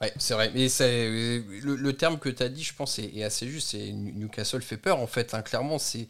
Ouais, 0.00 0.12
c'est 0.16 0.34
vrai. 0.34 0.50
Mais 0.54 0.68
le, 0.80 1.76
le, 1.76 1.92
terme 1.92 2.18
que 2.18 2.30
tu 2.30 2.42
as 2.42 2.48
dit, 2.48 2.62
je 2.62 2.74
pense, 2.74 2.98
est, 2.98 3.22
assez 3.22 3.46
juste. 3.46 3.74
Newcastle 3.74 4.62
fait 4.62 4.78
peur, 4.78 4.98
en 4.98 5.06
fait. 5.06 5.34
Hein. 5.34 5.42
Clairement, 5.42 5.78
c'est 5.78 6.08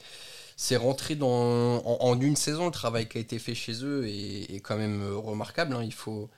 c'est 0.57 0.77
rentré 0.77 1.15
dans, 1.15 1.83
en, 1.85 2.21
une 2.21 2.37
saison. 2.37 2.67
Le 2.67 2.73
travail 2.73 3.09
qui 3.09 3.19
a 3.19 3.21
été 3.21 3.39
fait 3.39 3.55
chez 3.55 3.85
eux 3.85 4.07
est, 4.07 4.61
quand 4.61 4.77
même 4.77 5.03
euh, 5.03 5.17
remarquable, 5.17 5.75
hein, 5.75 5.83
il 5.83 5.93
faut 5.93 6.29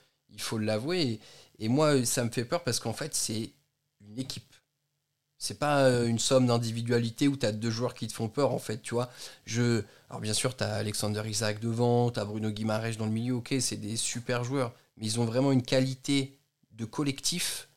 l'avouer. 0.57 1.19
Et, 1.59 1.69
moi, 1.69 2.05
ça 2.05 2.23
me 2.23 2.29
fait 2.29 2.45
peur 2.45 2.63
parce 2.63 2.79
qu'en 2.79 2.93
fait, 2.93 3.15
c'est 3.15 3.51
une 4.01 4.19
équipe. 4.19 4.43
C'est 5.37 5.59
pas 5.59 5.83
euh, 5.83 6.07
une 6.07 6.19
somme 6.19 6.47
d'individualité 6.47 7.27
où 7.27 7.35
tu 7.35 7.45
as 7.45 7.51
deux 7.51 7.69
joueurs 7.69 7.93
qui 7.93 8.07
te 8.07 8.13
font 8.13 8.29
peur, 8.29 8.53
en 8.53 8.59
fait, 8.59 8.81
tu 8.81 8.93
vois. 8.93 9.09
Je... 9.45 9.83
Alors, 10.09 10.21
bien 10.21 10.33
sûr, 10.33 10.55
tu 10.55 10.63
as 10.63 10.73
Alexander 10.75 11.21
Isaac 11.25 11.59
devant, 11.59 12.09
tu 12.09 12.19
as 12.19 12.25
Bruno 12.25 12.49
Guimaraes 12.49 12.95
dans 12.97 13.05
le 13.05 13.11
milieu, 13.11 13.35
ok, 13.35 13.55
c'est 13.59 13.75
des 13.75 13.97
super 13.97 14.43
joueurs, 14.43 14.73
mais 14.97 15.05
ils 15.05 15.19
ont 15.19 15.25
vraiment 15.25 15.51
une 15.51 15.63
qualité 15.63 16.37
de 16.71 16.85
collectif 16.85 17.67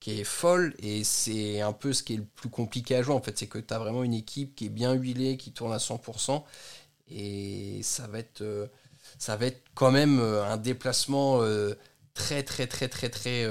qui 0.00 0.18
est 0.18 0.24
folle 0.24 0.74
et 0.78 1.04
c'est 1.04 1.60
un 1.60 1.72
peu 1.72 1.92
ce 1.92 2.02
qui 2.02 2.14
est 2.14 2.16
le 2.16 2.24
plus 2.24 2.48
compliqué 2.48 2.96
à 2.96 3.02
jouer 3.02 3.14
en 3.14 3.20
fait. 3.20 3.38
C'est 3.38 3.46
que 3.46 3.58
tu 3.58 3.72
as 3.72 3.78
vraiment 3.78 4.02
une 4.02 4.14
équipe 4.14 4.56
qui 4.56 4.66
est 4.66 4.70
bien 4.70 4.94
huilée 4.94 5.36
qui 5.36 5.52
tourne 5.52 5.72
à 5.72 5.78
100% 5.78 6.42
et 7.10 7.80
ça 7.82 8.06
va 8.06 8.18
être 8.18 8.40
euh, 8.42 8.66
ça 9.18 9.36
va 9.36 9.46
être 9.46 9.62
quand 9.74 9.90
même 9.92 10.18
euh, 10.20 10.44
un 10.44 10.56
déplacement 10.56 11.42
euh, 11.42 11.74
très 12.14 12.42
très 12.42 12.66
très 12.66 12.88
très 12.88 13.10
très 13.10 13.46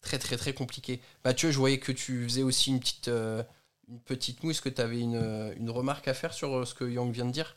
très 0.00 0.18
très 0.18 0.36
très 0.36 0.54
compliqué. 0.54 1.00
Mathieu 1.24 1.50
je 1.50 1.58
voyais 1.58 1.78
que 1.78 1.92
tu 1.92 2.24
faisais 2.24 2.42
aussi 2.42 2.70
une 2.70 2.80
petite 2.80 3.08
une 3.08 4.00
petite 4.06 4.42
mousse 4.44 4.60
que 4.60 4.68
tu 4.68 4.80
avais 4.80 5.00
une, 5.00 5.52
une, 5.58 5.68
remarque 5.68 6.08
à 6.08 6.14
faire 6.14 6.32
sur 6.32 6.66
ce 6.66 6.74
que 6.74 6.84
Yang 6.84 7.12
vient 7.12 7.26
de 7.26 7.32
dire? 7.32 7.56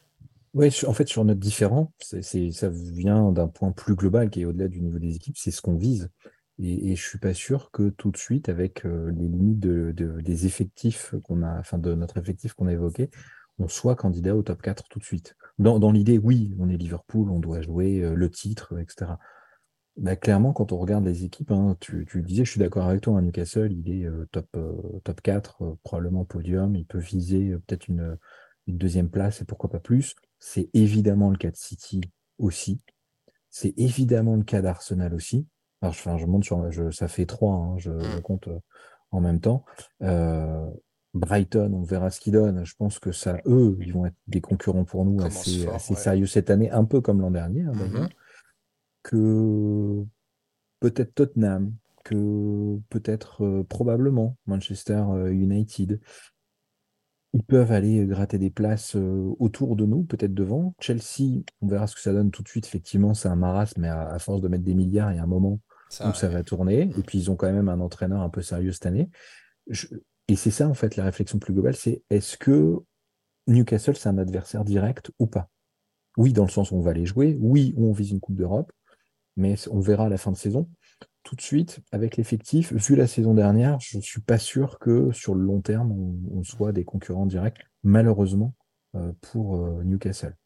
Oui, 0.55 0.69
en 0.88 0.93
fait, 0.93 1.07
sur 1.07 1.23
notre 1.26 1.39
différent, 1.39 1.93
c'est, 1.99 2.21
ça 2.23 2.69
vient 2.69 3.32
d'un 3.32 3.47
point 3.47 3.71
plus 3.71 3.95
global 3.95 4.30
qui 4.30 4.41
est 4.41 4.45
au-delà 4.45 4.69
du 4.69 4.82
niveau 4.82 4.99
des 4.99 5.15
équipes, 5.15 5.38
c'est 5.38 5.51
ce 5.51 5.61
qu'on 5.61 5.76
vise. 5.76 6.09
Et, 6.60 6.91
et 6.91 6.95
je 6.95 7.08
suis 7.08 7.20
pas 7.20 7.34
sûr 7.34 7.72
que 7.72 7.89
tout 7.89 8.12
de 8.12 8.18
suite, 8.18 8.49
avec 8.49 8.86
euh, 8.86 9.12
les 9.12 9.28
limites 9.28 9.60
de, 9.60 9.91
des 9.91 10.45
effectifs 10.45 11.16
qu'on 11.24 11.43
a, 11.43 11.60
enfin 11.60 11.78
de 11.78 11.93
notre 11.93 12.18
effectif 12.18 12.53
qu'on 12.53 12.68
a 12.68 12.74
évoqué, 12.74 13.10
on 13.60 13.68
soit 13.68 13.95
candidat 13.95 14.36
au 14.36 14.43
top 14.43 14.62
4 14.62 14.88
tout 14.89 14.99
de 14.99 15.03
suite. 15.03 15.36
Dans, 15.60 15.91
l'idée, 15.91 16.18
oui, 16.18 16.53
on 16.60 16.70
est 16.70 16.78
Liverpool, 16.78 17.30
on 17.30 17.39
doit 17.39 17.62
jouer 17.62 18.01
euh, 18.01 18.14
le 18.14 18.30
titre, 18.30 18.78
etc. 18.80 19.12
Bah, 19.97 20.18
clairement, 20.18 20.51
quand 20.51 20.74
on 20.74 20.78
regarde 20.78 21.06
les 21.06 21.24
équipes, 21.24 21.51
hein, 21.51 21.78
tu, 21.80 22.06
tu, 22.06 22.22
disais, 22.22 22.43
je 22.43 22.51
suis 22.51 22.60
d'accord 22.60 22.88
avec 22.88 23.01
toi, 23.01 23.18
hein, 23.18 23.22
Newcastle, 23.22 23.72
il 23.72 23.89
est 23.89 24.06
euh, 24.06 24.28
top, 24.32 24.58
top 25.03 25.22
4, 25.22 25.78
probablement 25.84 26.26
podium, 26.26 26.76
il 26.76 26.86
peut 26.86 26.99
viser 26.99 27.56
peut-être 27.66 27.88
une 27.88 28.18
deuxième 28.68 29.10
place 29.10 29.41
et 29.41 29.45
pourquoi 29.45 29.70
pas 29.70 29.80
plus. 29.80 30.16
C'est 30.39 30.70
évidemment 30.74 31.30
le 31.30 31.38
cas 31.38 31.51
de 31.51 31.56
City 31.56 32.01
aussi. 32.38 32.82
C'est 33.49 33.74
évidemment 33.78 34.36
le 34.36 34.43
cas 34.43 34.62
d'Arsenal 34.62 35.14
aussi 35.14 35.47
je 35.84 36.26
monte 36.26 36.43
sur, 36.43 36.71
je, 36.71 36.91
ça 36.91 37.07
fait 37.07 37.26
trois, 37.26 37.55
hein, 37.55 37.78
je, 37.78 37.91
mmh. 37.91 38.21
compte 38.21 38.47
euh, 38.47 38.59
en 39.11 39.21
même 39.21 39.39
temps. 39.39 39.65
Euh, 40.01 40.69
Brighton, 41.13 41.71
on 41.73 41.84
verra 41.84 42.09
ce 42.09 42.19
qu'ils 42.19 42.34
donnent. 42.34 42.65
Je 42.65 42.76
pense 42.76 42.99
que 42.99 43.11
ça, 43.11 43.38
eux, 43.45 43.78
ils 43.82 43.93
vont 43.93 44.05
être 44.05 44.17
des 44.28 44.41
concurrents 44.41 44.84
pour 44.84 45.05
nous 45.05 45.23
assez, 45.23 45.67
assez 45.67 45.95
sérieux 45.95 46.26
cette 46.26 46.49
année, 46.49 46.69
un 46.71 46.84
peu 46.84 46.99
comme 46.99 47.21
l'an 47.21 47.32
dernier, 47.32 47.63
hein, 47.63 47.73
mmh 47.73 48.09
Que 49.03 50.03
peut-être 50.82 51.15
Tottenham, 51.15 51.73
que 52.03 52.78
peut-être 52.89 53.45
euh, 53.45 53.63
probablement 53.63 54.36
Manchester 54.45 55.03
United, 55.32 56.01
ils 57.36 57.43
peuvent 57.43 57.73
aller 57.73 58.05
gratter 58.05 58.38
des 58.38 58.49
places 58.49 58.95
autour 58.95 59.75
de 59.75 59.86
nous, 59.86 60.03
peut-être 60.03 60.33
devant. 60.33 60.73
Chelsea, 60.79 61.43
on 61.61 61.67
verra 61.67 61.86
ce 61.86 61.93
que 61.93 62.01
ça 62.01 62.13
donne 62.13 62.31
tout 62.31 62.41
de 62.41 62.47
suite. 62.47 62.65
Effectivement, 62.65 63.13
c'est 63.13 63.27
un 63.27 63.36
marasme, 63.36 63.81
mais 63.81 63.89
à, 63.89 64.17
force 64.19 64.39
de 64.39 64.47
mettre 64.47 64.63
des 64.63 64.73
milliards, 64.73 65.11
il 65.11 65.17
y 65.17 65.19
a 65.19 65.23
un 65.23 65.27
moment 65.27 65.59
où 65.99 66.13
ça 66.13 66.29
va 66.29 66.43
tourner. 66.43 66.89
Et 66.97 67.03
puis, 67.03 67.19
ils 67.19 67.31
ont 67.31 67.36
quand 67.36 67.51
même 67.51 67.67
un 67.67 67.81
entraîneur 67.81 68.21
un 68.21 68.29
peu 68.29 68.41
sérieux 68.41 68.71
cette 68.71 68.86
année. 68.86 69.09
Et 70.29 70.38
c'est 70.38 70.49
ça, 70.49 70.69
en 70.69 70.73
fait, 70.73 70.95
la 70.95 71.03
réflexion 71.03 71.38
plus 71.38 71.53
globale, 71.53 71.75
c'est 71.75 72.03
est-ce 72.09 72.38
que 72.38 72.77
Newcastle, 73.47 73.97
c'est 73.97 74.07
un 74.07 74.17
adversaire 74.17 74.63
direct 74.63 75.11
ou 75.19 75.27
pas? 75.27 75.49
Oui, 76.15 76.31
dans 76.31 76.45
le 76.45 76.49
sens 76.49 76.71
où 76.71 76.75
on 76.75 76.81
va 76.81 76.93
les 76.93 77.05
jouer. 77.05 77.38
Oui, 77.41 77.73
où 77.75 77.89
on 77.89 77.91
vise 77.91 78.11
une 78.11 78.21
Coupe 78.21 78.38
d'Europe. 78.38 78.71
Mais 79.36 79.55
on 79.69 79.81
verra 79.81 80.05
à 80.05 80.09
la 80.09 80.17
fin 80.17 80.31
de 80.31 80.38
saison 80.38 80.69
tout 81.26 81.36
de 81.36 81.41
suite, 81.41 81.80
avec 81.91 82.17
l'effectif, 82.17 82.71
vu 82.71 82.95
la 82.95 83.07
saison 83.07 83.34
dernière, 83.34 83.80
je 83.82 83.97
ne 83.97 84.01
suis 84.01 84.21
pas 84.21 84.38
sûr 84.38 84.78
que 84.78 85.11
sur 85.11 85.34
le 85.34 85.43
long 85.43 85.59
terme, 85.59 85.91
on, 85.91 86.43
soit 86.43 86.71
des 86.71 86.86
concurrents 86.86 87.26
directs, 87.26 87.65
malheureusement, 87.84 88.53
euh, 88.95 89.11
pour 89.21 89.55
euh, 89.55 89.84
Newcastle. 89.84 90.38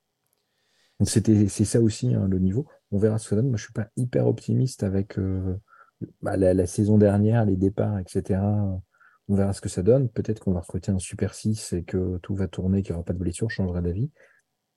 Donc 1.00 1.10
c'était, 1.10 1.50
c'est 1.50 1.66
ça 1.66 1.82
aussi 1.82 2.16
hein, 2.16 2.28
le 2.30 2.40
niveau. 2.40 2.66
On 2.92 2.98
verra 2.98 3.18
ce 3.18 3.26
que 3.26 3.30
ça 3.32 3.36
donne. 3.36 3.50
Moi, 3.50 3.58
je 3.58 3.64
ne 3.64 3.66
suis 3.66 3.74
pas 3.74 3.90
hyper 3.98 4.26
optimiste 4.26 4.84
avec 4.84 5.20
euh, 5.20 5.58
bah, 6.22 6.38
la, 6.38 6.66
saison 6.66 6.98
dernière, 6.98 7.44
les 7.44 7.58
départs, 7.58 8.00
etc. 8.00 8.40
On 9.28 9.36
verra 9.36 9.52
ce 9.52 9.60
que 9.60 9.70
ça 9.70 9.84
donne. 9.84 10.08
Peut-être 10.08 10.40
qu'on 10.40 10.54
va 10.54 10.62
recruter 10.62 10.94
un 10.94 11.00
Super 11.00 11.34
6 11.34 11.74
et 11.74 11.84
que 11.84 12.18
tout 12.20 12.36
va 12.36 12.48
tourner, 12.48 12.84
qu'il 12.84 12.94
n'y 12.94 12.96
aura 12.96 13.06
pas 13.06 13.14
de 13.14 13.20
blessure, 13.20 13.52
changerait 13.52 13.82
d'avis. 13.82 14.12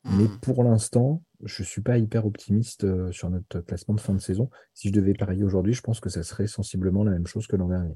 Mais 0.04 0.24
hmm. 0.24 0.38
pour 0.40 0.64
l'instant, 0.64 1.22
je 1.44 1.62
ne 1.62 1.66
suis 1.66 1.80
pas 1.80 1.98
hyper 1.98 2.26
optimiste 2.26 2.84
euh, 2.84 3.12
sur 3.12 3.30
notre 3.30 3.60
classement 3.60 3.94
de 3.94 4.00
fin 4.00 4.14
de 4.14 4.20
saison. 4.20 4.50
Si 4.74 4.88
je 4.88 4.92
devais 4.92 5.14
parier 5.14 5.44
aujourd'hui, 5.44 5.74
je 5.74 5.80
pense 5.80 6.00
que 6.00 6.10
ça 6.10 6.22
serait 6.22 6.46
sensiblement 6.46 7.04
la 7.04 7.12
même 7.12 7.26
chose 7.26 7.46
que 7.46 7.56
l'an 7.56 7.68
dernier. 7.68 7.94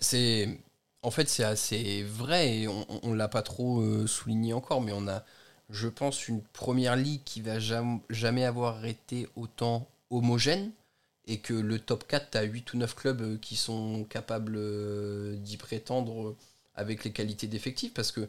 C'est, 0.00 0.60
en 1.02 1.10
fait, 1.10 1.28
c'est 1.28 1.44
assez 1.44 2.02
vrai 2.02 2.58
et 2.58 2.68
on 2.68 3.10
ne 3.10 3.16
l'a 3.16 3.28
pas 3.28 3.42
trop 3.42 3.80
euh, 3.80 4.06
souligné 4.06 4.52
encore, 4.52 4.80
mais 4.80 4.92
on 4.92 5.06
a, 5.08 5.24
je 5.70 5.88
pense, 5.88 6.28
une 6.28 6.42
première 6.42 6.96
ligue 6.96 7.22
qui 7.24 7.40
va 7.40 7.58
jamais, 7.58 8.44
avoir 8.44 8.84
été 8.84 9.28
autant 9.36 9.88
homogène 10.10 10.70
et 11.26 11.38
que 11.38 11.54
le 11.54 11.80
top 11.80 12.06
4, 12.06 12.30
tu 12.30 12.38
as 12.38 12.42
8 12.42 12.74
ou 12.74 12.76
9 12.78 12.94
clubs 12.94 13.40
qui 13.40 13.56
sont 13.56 14.04
capables 14.04 14.58
d'y 15.40 15.56
prétendre 15.56 16.36
avec 16.76 17.04
les 17.04 17.10
qualités 17.10 17.46
d'effectifs 17.48 17.94
parce 17.94 18.12
que 18.12 18.28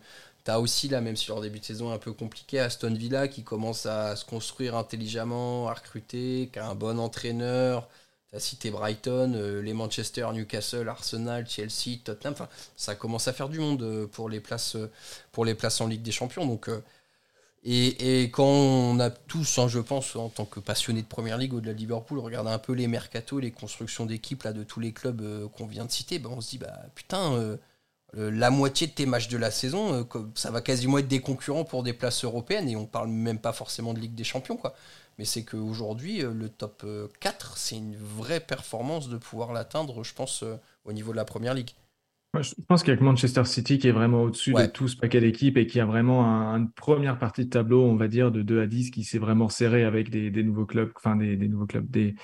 aussi 0.56 0.88
là, 0.88 1.02
même 1.02 1.16
si 1.16 1.28
leur 1.28 1.42
début 1.42 1.60
de 1.60 1.66
saison 1.66 1.92
un 1.92 1.98
peu 1.98 2.14
compliqué, 2.14 2.60
Aston 2.60 2.94
Villa 2.94 3.28
qui 3.28 3.44
commence 3.44 3.86
à 3.86 4.16
se 4.16 4.26
construire 4.26 4.76
intelligemment, 4.76 5.68
à 5.68 5.74
recruter, 5.74 6.50
qui 6.52 6.60
a 6.60 6.68
un 6.68 6.76
bon 6.76 7.00
entraîneur. 7.00 7.88
Tu 8.30 8.36
as 8.36 8.40
cité 8.40 8.72
Brighton, 8.72 9.34
euh, 9.36 9.62
les 9.62 9.74
Manchester, 9.74 10.28
Newcastle, 10.34 10.88
Arsenal, 10.90 11.48
Chelsea, 11.48 11.98
Tottenham. 12.04 12.36
Ça 12.76 12.96
commence 12.96 13.28
à 13.28 13.34
faire 13.34 13.50
du 13.50 13.60
monde 13.60 13.82
euh, 13.84 14.08
pour 14.08 14.30
les 14.30 14.40
places, 14.40 14.76
euh, 14.76 14.92
pour 15.32 15.46
les 15.46 15.56
places 15.56 15.82
en 15.82 15.88
Ligue 15.88 16.02
des 16.02 16.12
Champions. 16.12 16.46
Donc, 16.46 16.70
et, 17.64 18.24
quand 18.32 18.46
on 18.46 19.00
a 19.00 19.10
tous, 19.10 19.58
hein, 19.60 19.68
je 19.68 19.80
pense, 19.80 20.16
en 20.16 20.30
tant 20.30 20.46
que 20.46 20.60
passionnés 20.62 21.02
de 21.02 21.08
Première 21.08 21.38
Ligue 21.38 21.54
au-delà 21.54 21.74
de 21.74 21.78
Liverpool, 21.80 22.20
regarder 22.20 22.52
un 22.52 22.60
peu 22.60 22.74
les 22.74 22.88
mercatos, 22.88 23.42
les 23.42 23.52
constructions 23.52 24.06
d'équipes 24.06 24.48
de 24.48 24.64
tous 24.64 24.80
les 24.80 24.94
clubs 24.94 25.50
qu'on 25.58 25.66
vient 25.66 25.86
de 25.86 25.92
citer, 25.92 26.20
ben 26.20 26.30
on 26.32 26.40
se 26.40 26.52
dit 26.52 26.58
bah 26.58 26.80
putain 26.96 27.58
la 28.18 28.50
moitié 28.50 28.88
de 28.88 28.92
tes 28.92 29.06
matchs 29.06 29.28
de 29.28 29.38
la 29.38 29.52
saison, 29.52 29.94
euh, 29.94 30.04
ça 30.36 30.52
va 30.52 30.62
quasiment 30.62 30.98
être 30.98 31.08
des 31.08 31.22
concurrents 31.22 31.64
pour 31.64 31.84
des 31.84 31.94
places 31.94 32.24
européennes 32.24 32.68
et 32.70 32.76
on 32.76 32.86
parle 32.86 33.10
même 33.10 33.40
pas 33.40 33.54
forcément 33.54 33.94
de 33.94 34.00
Ligue 34.00 34.16
des 34.16 34.24
Champions 34.24 34.58
quoi. 34.58 34.74
Mais 35.18 35.26
c'est 35.26 35.44
qu'aujourd'hui, 35.44 36.24
euh, 36.24 36.32
le 36.32 36.50
top 36.50 36.86
4, 37.20 37.58
c'est 37.58 37.76
une 37.78 37.96
vraie 37.96 38.40
performance 38.40 39.10
de 39.10 39.18
pouvoir 39.18 39.54
l'atteindre, 39.54 40.04
je 40.04 40.14
pense, 40.14 40.44
au 40.86 40.94
niveau 40.94 41.12
de 41.12 41.18
la 41.18 41.26
Première 41.26 41.54
Ligue. 41.54 41.72
Je 42.42 42.54
pense 42.68 42.84
qu'avec 42.84 43.02
Manchester 43.02 43.44
City 43.46 43.78
qui 43.78 43.88
est 43.88 43.92
vraiment 43.92 44.24
au-dessus 44.24 44.54
de 44.54 44.66
tout 44.66 44.88
ce 44.88 44.96
paquet 44.98 45.20
d'équipes 45.20 45.58
et 45.58 45.68
qui 45.68 45.80
a 45.80 45.86
vraiment 45.86 46.24
une 46.56 46.70
première 46.72 47.18
partie 47.18 47.46
de 47.46 47.50
tableau, 47.50 47.84
on 47.84 47.96
va 47.96 48.08
dire, 48.08 48.32
de 48.32 48.42
2 48.42 48.62
à 48.62 48.68
10 48.68 48.92
qui 48.92 49.04
s'est 49.04 49.18
vraiment 49.18 49.50
serré 49.50 49.84
avec 49.84 50.10
des, 50.10 50.44
nouveaux 50.44 50.66
clubs, 50.66 50.92
enfin 50.96 51.16
des, 51.16 51.36
des 51.36 51.48
nouveaux 51.48 51.66
clubs, 51.66 51.90
des, 51.90 52.16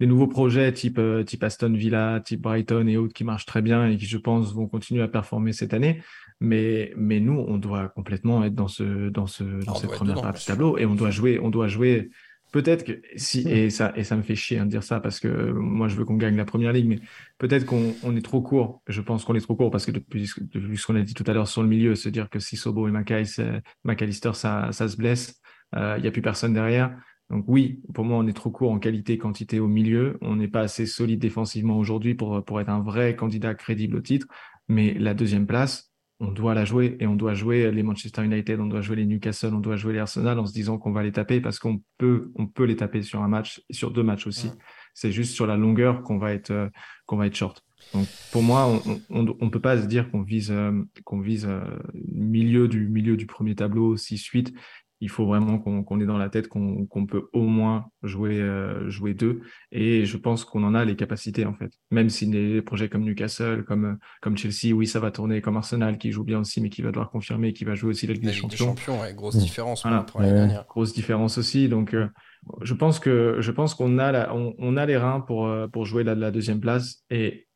des 0.00 0.06
nouveaux 0.06 0.26
projets 0.26 0.72
type, 0.72 0.98
euh, 0.98 1.22
type 1.22 1.44
Aston 1.44 1.74
Villa, 1.74 2.20
type 2.24 2.40
Brighton 2.40 2.86
et 2.86 2.96
autres 2.96 3.12
qui 3.12 3.24
marchent 3.24 3.46
très 3.46 3.62
bien 3.62 3.86
et 3.86 3.96
qui, 3.96 4.06
je 4.06 4.18
pense, 4.18 4.54
vont 4.54 4.66
continuer 4.66 5.02
à 5.02 5.08
performer 5.08 5.52
cette 5.52 5.74
année. 5.74 6.02
Mais, 6.40 6.92
mais 6.96 7.20
nous, 7.20 7.38
on 7.46 7.58
doit 7.58 7.88
complètement 7.88 8.42
être 8.44 8.54
dans, 8.54 8.68
ce, 8.68 9.10
dans, 9.10 9.26
ce, 9.26 9.44
dans 9.44 9.74
cette 9.74 9.90
première 9.90 10.22
partie 10.22 10.40
du 10.40 10.46
tableau 10.46 10.78
et 10.78 10.86
on 10.86 10.94
doit 10.94 11.10
jouer, 11.10 11.38
on 11.38 11.50
doit 11.50 11.68
jouer. 11.68 12.10
Peut-être 12.50 12.84
que 12.84 13.00
si, 13.14 13.40
et 13.48 13.70
ça, 13.70 13.92
et 13.94 14.02
ça 14.02 14.16
me 14.16 14.22
fait 14.22 14.34
chier 14.34 14.58
hein, 14.58 14.66
de 14.66 14.70
dire 14.70 14.82
ça 14.82 14.98
parce 14.98 15.20
que 15.20 15.52
moi 15.52 15.86
je 15.86 15.94
veux 15.94 16.04
qu'on 16.04 16.16
gagne 16.16 16.36
la 16.36 16.44
première 16.44 16.72
ligue, 16.72 16.88
mais 16.88 16.98
peut-être 17.38 17.64
qu'on 17.64 17.94
on 18.02 18.16
est 18.16 18.24
trop 18.24 18.42
court. 18.42 18.82
Je 18.88 19.00
pense 19.00 19.24
qu'on 19.24 19.34
est 19.36 19.40
trop 19.40 19.54
court 19.54 19.70
parce 19.70 19.86
que 19.86 19.92
depuis, 19.92 20.28
depuis 20.38 20.76
ce 20.76 20.86
qu'on 20.86 20.96
a 20.96 21.02
dit 21.02 21.14
tout 21.14 21.24
à 21.28 21.32
l'heure 21.32 21.46
sur 21.46 21.62
le 21.62 21.68
milieu, 21.68 21.94
se 21.94 22.08
dire 22.08 22.28
que 22.28 22.40
si 22.40 22.56
Sobo 22.56 22.88
et 22.88 22.90
McAllister, 22.90 24.32
ça, 24.34 24.72
ça 24.72 24.88
se 24.88 24.96
blesse, 24.96 25.40
euh, 25.76 25.94
il 25.98 26.02
n'y 26.02 26.08
a 26.08 26.10
plus 26.10 26.22
personne 26.22 26.52
derrière. 26.52 26.96
Donc 27.30 27.44
oui, 27.46 27.80
pour 27.94 28.04
moi, 28.04 28.18
on 28.18 28.26
est 28.26 28.32
trop 28.32 28.50
court 28.50 28.72
en 28.72 28.80
qualité 28.80 29.16
quantité 29.16 29.60
au 29.60 29.68
milieu. 29.68 30.18
On 30.20 30.34
n'est 30.34 30.48
pas 30.48 30.62
assez 30.62 30.86
solide 30.86 31.20
défensivement 31.20 31.78
aujourd'hui 31.78 32.14
pour, 32.14 32.44
pour 32.44 32.60
être 32.60 32.68
un 32.68 32.80
vrai 32.80 33.14
candidat 33.14 33.54
crédible 33.54 33.96
au 33.96 34.00
titre. 34.00 34.26
Mais 34.66 34.94
la 34.94 35.14
deuxième 35.14 35.46
place, 35.46 35.89
on 36.20 36.30
doit 36.30 36.54
la 36.54 36.66
jouer 36.66 36.96
et 37.00 37.06
on 37.06 37.16
doit 37.16 37.32
jouer 37.32 37.70
les 37.72 37.82
Manchester 37.82 38.22
United, 38.22 38.60
on 38.60 38.66
doit 38.66 38.82
jouer 38.82 38.96
les 38.96 39.06
Newcastle, 39.06 39.54
on 39.54 39.60
doit 39.60 39.76
jouer 39.76 39.94
les 39.94 39.98
Arsenal 40.00 40.38
en 40.38 40.44
se 40.44 40.52
disant 40.52 40.76
qu'on 40.78 40.92
va 40.92 41.02
les 41.02 41.12
taper 41.12 41.40
parce 41.40 41.58
qu'on 41.58 41.82
peut, 41.96 42.30
on 42.36 42.46
peut 42.46 42.64
les 42.64 42.76
taper 42.76 43.02
sur 43.02 43.22
un 43.22 43.28
match 43.28 43.62
sur 43.70 43.90
deux 43.90 44.02
matchs 44.02 44.26
aussi. 44.26 44.50
C'est 44.92 45.12
juste 45.12 45.34
sur 45.34 45.46
la 45.46 45.56
longueur 45.56 46.02
qu'on 46.02 46.18
va 46.18 46.32
être, 46.32 46.50
euh, 46.50 46.68
qu'on 47.06 47.16
va 47.16 47.26
être 47.26 47.36
short. 47.36 47.64
Donc 47.94 48.06
pour 48.32 48.42
moi, 48.42 48.80
on 49.08 49.22
ne 49.22 49.48
peut 49.48 49.60
pas 49.60 49.80
se 49.80 49.86
dire 49.86 50.10
qu'on 50.10 50.22
vise, 50.22 50.50
euh, 50.50 50.72
qu'on 51.04 51.20
vise 51.20 51.46
euh, 51.48 51.62
milieu 51.94 52.68
du 52.68 52.86
milieu 52.88 53.16
du 53.16 53.26
premier 53.26 53.54
tableau 53.54 53.96
6-8 53.96 54.52
il 55.00 55.08
faut 55.08 55.26
vraiment 55.26 55.58
qu'on 55.58 56.00
ait 56.00 56.06
dans 56.06 56.18
la 56.18 56.28
tête 56.28 56.48
qu'on 56.48 57.06
peut 57.06 57.28
au 57.32 57.42
moins 57.42 57.86
jouer, 58.02 58.38
euh, 58.40 58.88
jouer 58.90 59.14
deux. 59.14 59.40
Et 59.72 60.04
je 60.04 60.16
pense 60.18 60.44
qu'on 60.44 60.62
en 60.62 60.74
a 60.74 60.84
les 60.84 60.94
capacités, 60.94 61.46
en 61.46 61.54
fait. 61.54 61.72
Même 61.90 62.10
si 62.10 62.28
des 62.28 62.60
projets 62.60 62.90
comme 62.90 63.04
Newcastle, 63.04 63.64
comme, 63.64 63.98
comme 64.20 64.36
Chelsea, 64.36 64.74
oui, 64.74 64.86
ça 64.86 65.00
va 65.00 65.10
tourner, 65.10 65.40
comme 65.40 65.56
Arsenal, 65.56 65.96
qui 65.96 66.12
joue 66.12 66.24
bien 66.24 66.40
aussi, 66.40 66.60
mais 66.60 66.68
qui 66.68 66.82
va 66.82 66.90
devoir 66.90 67.10
confirmer, 67.10 67.54
qui 67.54 67.64
va 67.64 67.74
jouer 67.74 67.90
aussi 67.90 68.06
la 68.06 68.12
Ligue 68.12 68.26
des 68.26 68.32
Champions. 68.32 68.74
grosse 69.14 69.36
mmh. 69.36 69.40
différence 69.40 69.82
pour 70.06 70.20
Grosse 70.68 70.92
différence 70.92 71.38
aussi. 71.38 71.68
Donc, 71.70 71.94
euh, 71.94 72.06
je 72.60 72.74
pense 72.74 72.98
que 73.00 73.36
je 73.40 73.50
pense 73.52 73.74
qu'on 73.74 73.98
a, 73.98 74.30
on, 74.32 74.76
a 74.76 74.86
les 74.86 74.98
reins 74.98 75.20
pour, 75.20 75.46
euh, 75.46 75.66
pour 75.66 75.86
jouer 75.86 76.04
la, 76.04 76.14
la 76.14 76.30
deuxième 76.30 76.60
place. 76.60 77.04
Et, 77.08 77.46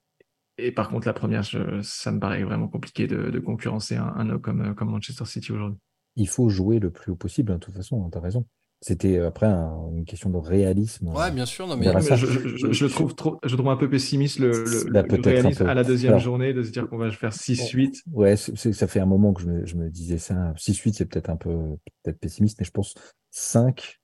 et 0.57 0.73
par 0.73 0.89
contre, 0.89 1.07
la 1.07 1.13
première, 1.13 1.45
ça 1.45 2.11
me 2.11 2.21
paraît 2.21 2.43
vraiment 2.43 2.69
compliqué 2.69 3.07
de, 3.07 3.39
concurrencer 3.39 3.97
un, 3.97 4.15
un 4.17 4.39
comme, 4.39 4.75
comme 4.75 4.91
Manchester 4.91 5.27
City 5.27 5.53
aujourd'hui 5.53 5.79
il 6.17 6.29
faut 6.29 6.49
jouer 6.49 6.79
le 6.79 6.91
plus 6.91 7.13
haut 7.13 7.17
possible, 7.17 7.53
hein, 7.53 7.57
de 7.57 7.61
toute 7.61 7.75
façon, 7.75 8.09
tu 8.11 8.19
as 8.19 8.21
raison. 8.21 8.47
C'était 8.81 9.17
euh, 9.17 9.29
après 9.29 9.47
une 9.47 10.05
question 10.05 10.29
de 10.29 10.37
réalisme. 10.37 11.09
Ouais, 11.09 11.31
bien 11.31 11.47
sûr. 11.47 11.67
Non, 11.67 11.75
mais... 11.75 11.87
je, 11.87 12.87
trouve 12.87 13.15
trop, 13.15 13.39
je 13.43 13.57
trouve 13.57 13.71
un 13.71 13.79
peu 13.79 13.89
pessimiste 13.89 14.39
le, 14.39 14.51
le, 14.87 15.23
réalisme 15.23 15.67
à 15.67 15.73
la 15.73 15.85
deuxième 15.85 16.19
journée 16.19 16.53
de 16.53 16.63
se 16.63 16.71
dire 16.71 16.87
qu'on 16.89 16.99
va 16.99 17.11
faire 17.11 17.33
6-8. 17.33 18.03
Ouais, 18.13 18.37
ça 18.37 18.87
fait 18.87 19.01
un 19.01 19.07
moment 19.07 19.33
que 19.33 19.41
je 19.65 19.77
me, 19.77 19.89
disais 19.89 20.19
ça. 20.19 20.53
6-8, 20.59 20.93
c'est 20.93 21.07
peut-être 21.07 21.31
un 21.31 21.37
peu 21.37 21.57
peut-être 22.03 22.19
pessimiste, 22.19 22.59
mais 22.59 22.67
je 22.67 22.73
pense 22.73 22.95
5, 23.31 24.01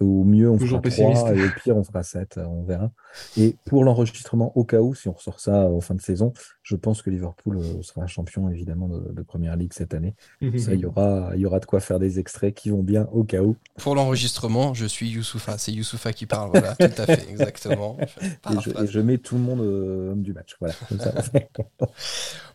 au 0.00 0.24
mieux, 0.24 0.50
on 0.50 0.58
fera 0.58 0.80
3 0.80 1.34
et 1.34 1.44
au 1.44 1.50
pire, 1.62 1.76
on 1.76 1.84
fera 1.84 2.02
7, 2.02 2.38
on 2.46 2.62
verra. 2.62 2.90
Et 3.36 3.56
pour 3.64 3.84
l'enregistrement, 3.84 4.52
au 4.56 4.64
cas 4.64 4.80
où, 4.80 4.94
si 4.94 5.08
on 5.08 5.12
ressort 5.12 5.40
ça 5.40 5.70
en 5.70 5.80
fin 5.80 5.94
de 5.94 6.00
saison, 6.00 6.32
je 6.62 6.76
pense 6.76 7.02
que 7.02 7.10
Liverpool 7.10 7.58
euh, 7.58 7.82
sera 7.82 8.06
champion 8.06 8.48
évidemment 8.50 8.88
de, 8.88 9.22
Première 9.22 9.56
Ligue 9.56 9.72
cette 9.74 9.92
année. 9.92 10.14
ça, 10.58 10.72
il 10.72 10.80
y 10.80 10.86
aura, 10.86 11.32
il 11.34 11.40
y 11.40 11.46
aura 11.46 11.60
de 11.60 11.66
quoi 11.66 11.80
faire 11.80 11.98
des 11.98 12.18
extraits 12.18 12.54
qui 12.54 12.70
vont 12.70 12.82
bien 12.82 13.08
au 13.12 13.24
cas 13.24 13.42
où. 13.42 13.56
Pour 13.76 13.94
l'enregistrement, 13.94 14.72
je 14.72 14.86
suis 14.86 15.08
Youssoufa. 15.08 15.58
C'est 15.58 15.72
Youssoufa 15.72 16.12
qui 16.12 16.24
parle, 16.24 16.50
voilà, 16.50 16.74
tout 16.76 17.02
à 17.02 17.06
fait, 17.06 17.28
exactement. 17.30 17.96
et, 18.00 18.86
je, 18.86 19.00
mets 19.00 19.18
tout 19.18 19.34
le 19.34 19.42
monde 19.42 19.60
euh, 19.60 20.12
homme 20.12 20.22
du 20.22 20.32
match. 20.32 20.56
Voilà. 20.60 20.74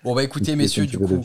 bon, 0.03 0.15
bah 0.15 0.23
écoutez, 0.23 0.55
messieurs, 0.55 0.87
du 0.87 0.97
coup. 0.97 1.21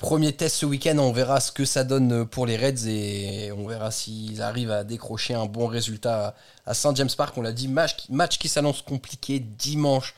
Premier 0.00 0.32
test 0.32 0.56
ce 0.56 0.64
week-end, 0.64 0.96
on 0.96 1.12
verra 1.12 1.40
ce 1.40 1.52
que 1.52 1.66
ça 1.66 1.84
donne 1.84 2.24
pour 2.26 2.46
les 2.46 2.56
Reds 2.56 2.88
et 2.88 3.52
on 3.52 3.66
verra 3.66 3.90
s'ils 3.90 4.40
arrivent 4.40 4.70
à 4.70 4.82
décrocher 4.82 5.34
un 5.34 5.44
bon 5.44 5.66
résultat 5.66 6.34
à 6.64 6.72
Saint 6.72 6.94
James 6.94 7.10
Park. 7.14 7.36
On 7.36 7.42
l'a 7.42 7.52
dit, 7.52 7.68
match, 7.68 8.38
qui 8.38 8.48
s'annonce 8.48 8.80
compliqué 8.80 9.40
dimanche 9.40 10.14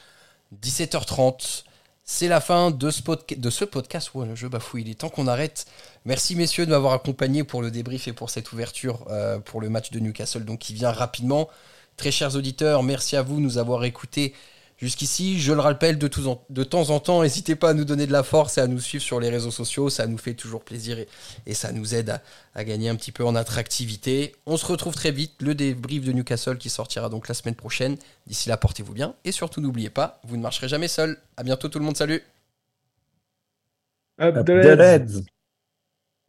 17h30. 0.63 1.65
C'est 2.05 2.29
la 2.29 2.41
fin 2.41 2.71
de 2.71 2.91
ce, 2.93 3.03
podcast. 3.65 4.15
Ouais, 4.15 4.29
je 4.37 4.47
bafouille, 4.47 4.83
il 4.83 4.91
est 4.91 5.01
temps 5.01 5.09
qu'on 5.09 5.27
arrête. 5.27 5.67
Merci 6.05 6.37
messieurs 6.37 6.65
de 6.65 6.71
m'avoir 6.71 6.93
accompagné 6.93 7.43
pour 7.43 7.61
le 7.61 7.73
débrief 7.73 8.07
et 8.07 8.13
pour 8.13 8.31
cette 8.31 8.53
ouverture 8.53 9.05
euh, 9.11 9.41
pour 9.41 9.61
le 9.61 9.69
match 9.69 9.91
de 9.91 9.99
Newcastle 9.99 10.45
donc 10.45 10.61
qui 10.61 10.75
vient 10.75 10.93
rapidement. 10.93 11.49
Très 11.97 12.13
chers 12.13 12.37
auditeurs, 12.37 12.85
merci 12.85 13.17
à 13.17 13.23
vous 13.23 13.35
de 13.35 13.41
nous 13.41 13.59
avoir 13.59 13.83
écoutés 13.83 14.33
Jusqu'ici, 14.83 15.39
je 15.39 15.53
le 15.53 15.61
rappelle 15.61 15.97
de, 15.97 16.11
de, 16.51 16.65
temps 16.65 16.91
en 16.91 16.99
temps, 16.99 17.23
n'hésitez 17.23 17.55
pas 17.55 17.71
à 17.71 17.73
nous 17.73 17.85
donner 17.85 18.09
de 18.09 18.11
la 18.11 18.25
force 18.25 18.59
et 18.59 18.61
à 18.61 18.67
nous 18.67 18.81
suivre 18.81 19.05
sur 19.05 19.21
les 19.21 19.31
réseaux 19.31 19.53
sociaux, 19.53 19.91
ça 19.91 20.09
nous 20.09 20.19
fait 20.19 20.35
toujours 20.35 20.65
plaisir 20.65 20.99
et, 21.47 21.55
ça 21.55 21.71
nous 21.71 21.95
aide 21.95 22.21
à, 22.57 22.65
gagner 22.65 22.89
un 22.89 22.97
petit 22.97 23.13
peu 23.13 23.25
en 23.25 23.37
attractivité. 23.37 24.35
On 24.45 24.57
se 24.57 24.67
retrouve 24.67 24.97
très 24.97 25.13
vite, 25.13 25.35
le 25.41 25.55
débrief 25.55 26.05
de 26.05 26.11
Newcastle 26.11 26.59
qui 26.59 26.69
sortira 26.69 27.09
donc 27.09 27.29
la 27.29 27.35
semaine 27.35 27.55
prochaine. 27.55 27.97
D'ici 28.27 28.49
là, 28.49 28.57
portez-vous 28.57 28.93
bien 28.93 29.15
et 29.25 29.31
surtout 29.31 29.61
n'oubliez 29.61 29.91
pas, 29.91 30.21
vous 30.25 30.37
ne 30.37 30.43
marcherez 30.43 30.67
jamais 30.67 30.89
seul. 30.89 31.17
À 31.37 31.45
bientôt 31.45 31.69
tout 31.69 31.79
le 31.79 31.85
monde, 31.85 31.97
salut 31.97 32.21
Up 34.21 34.45
the 34.45 35.23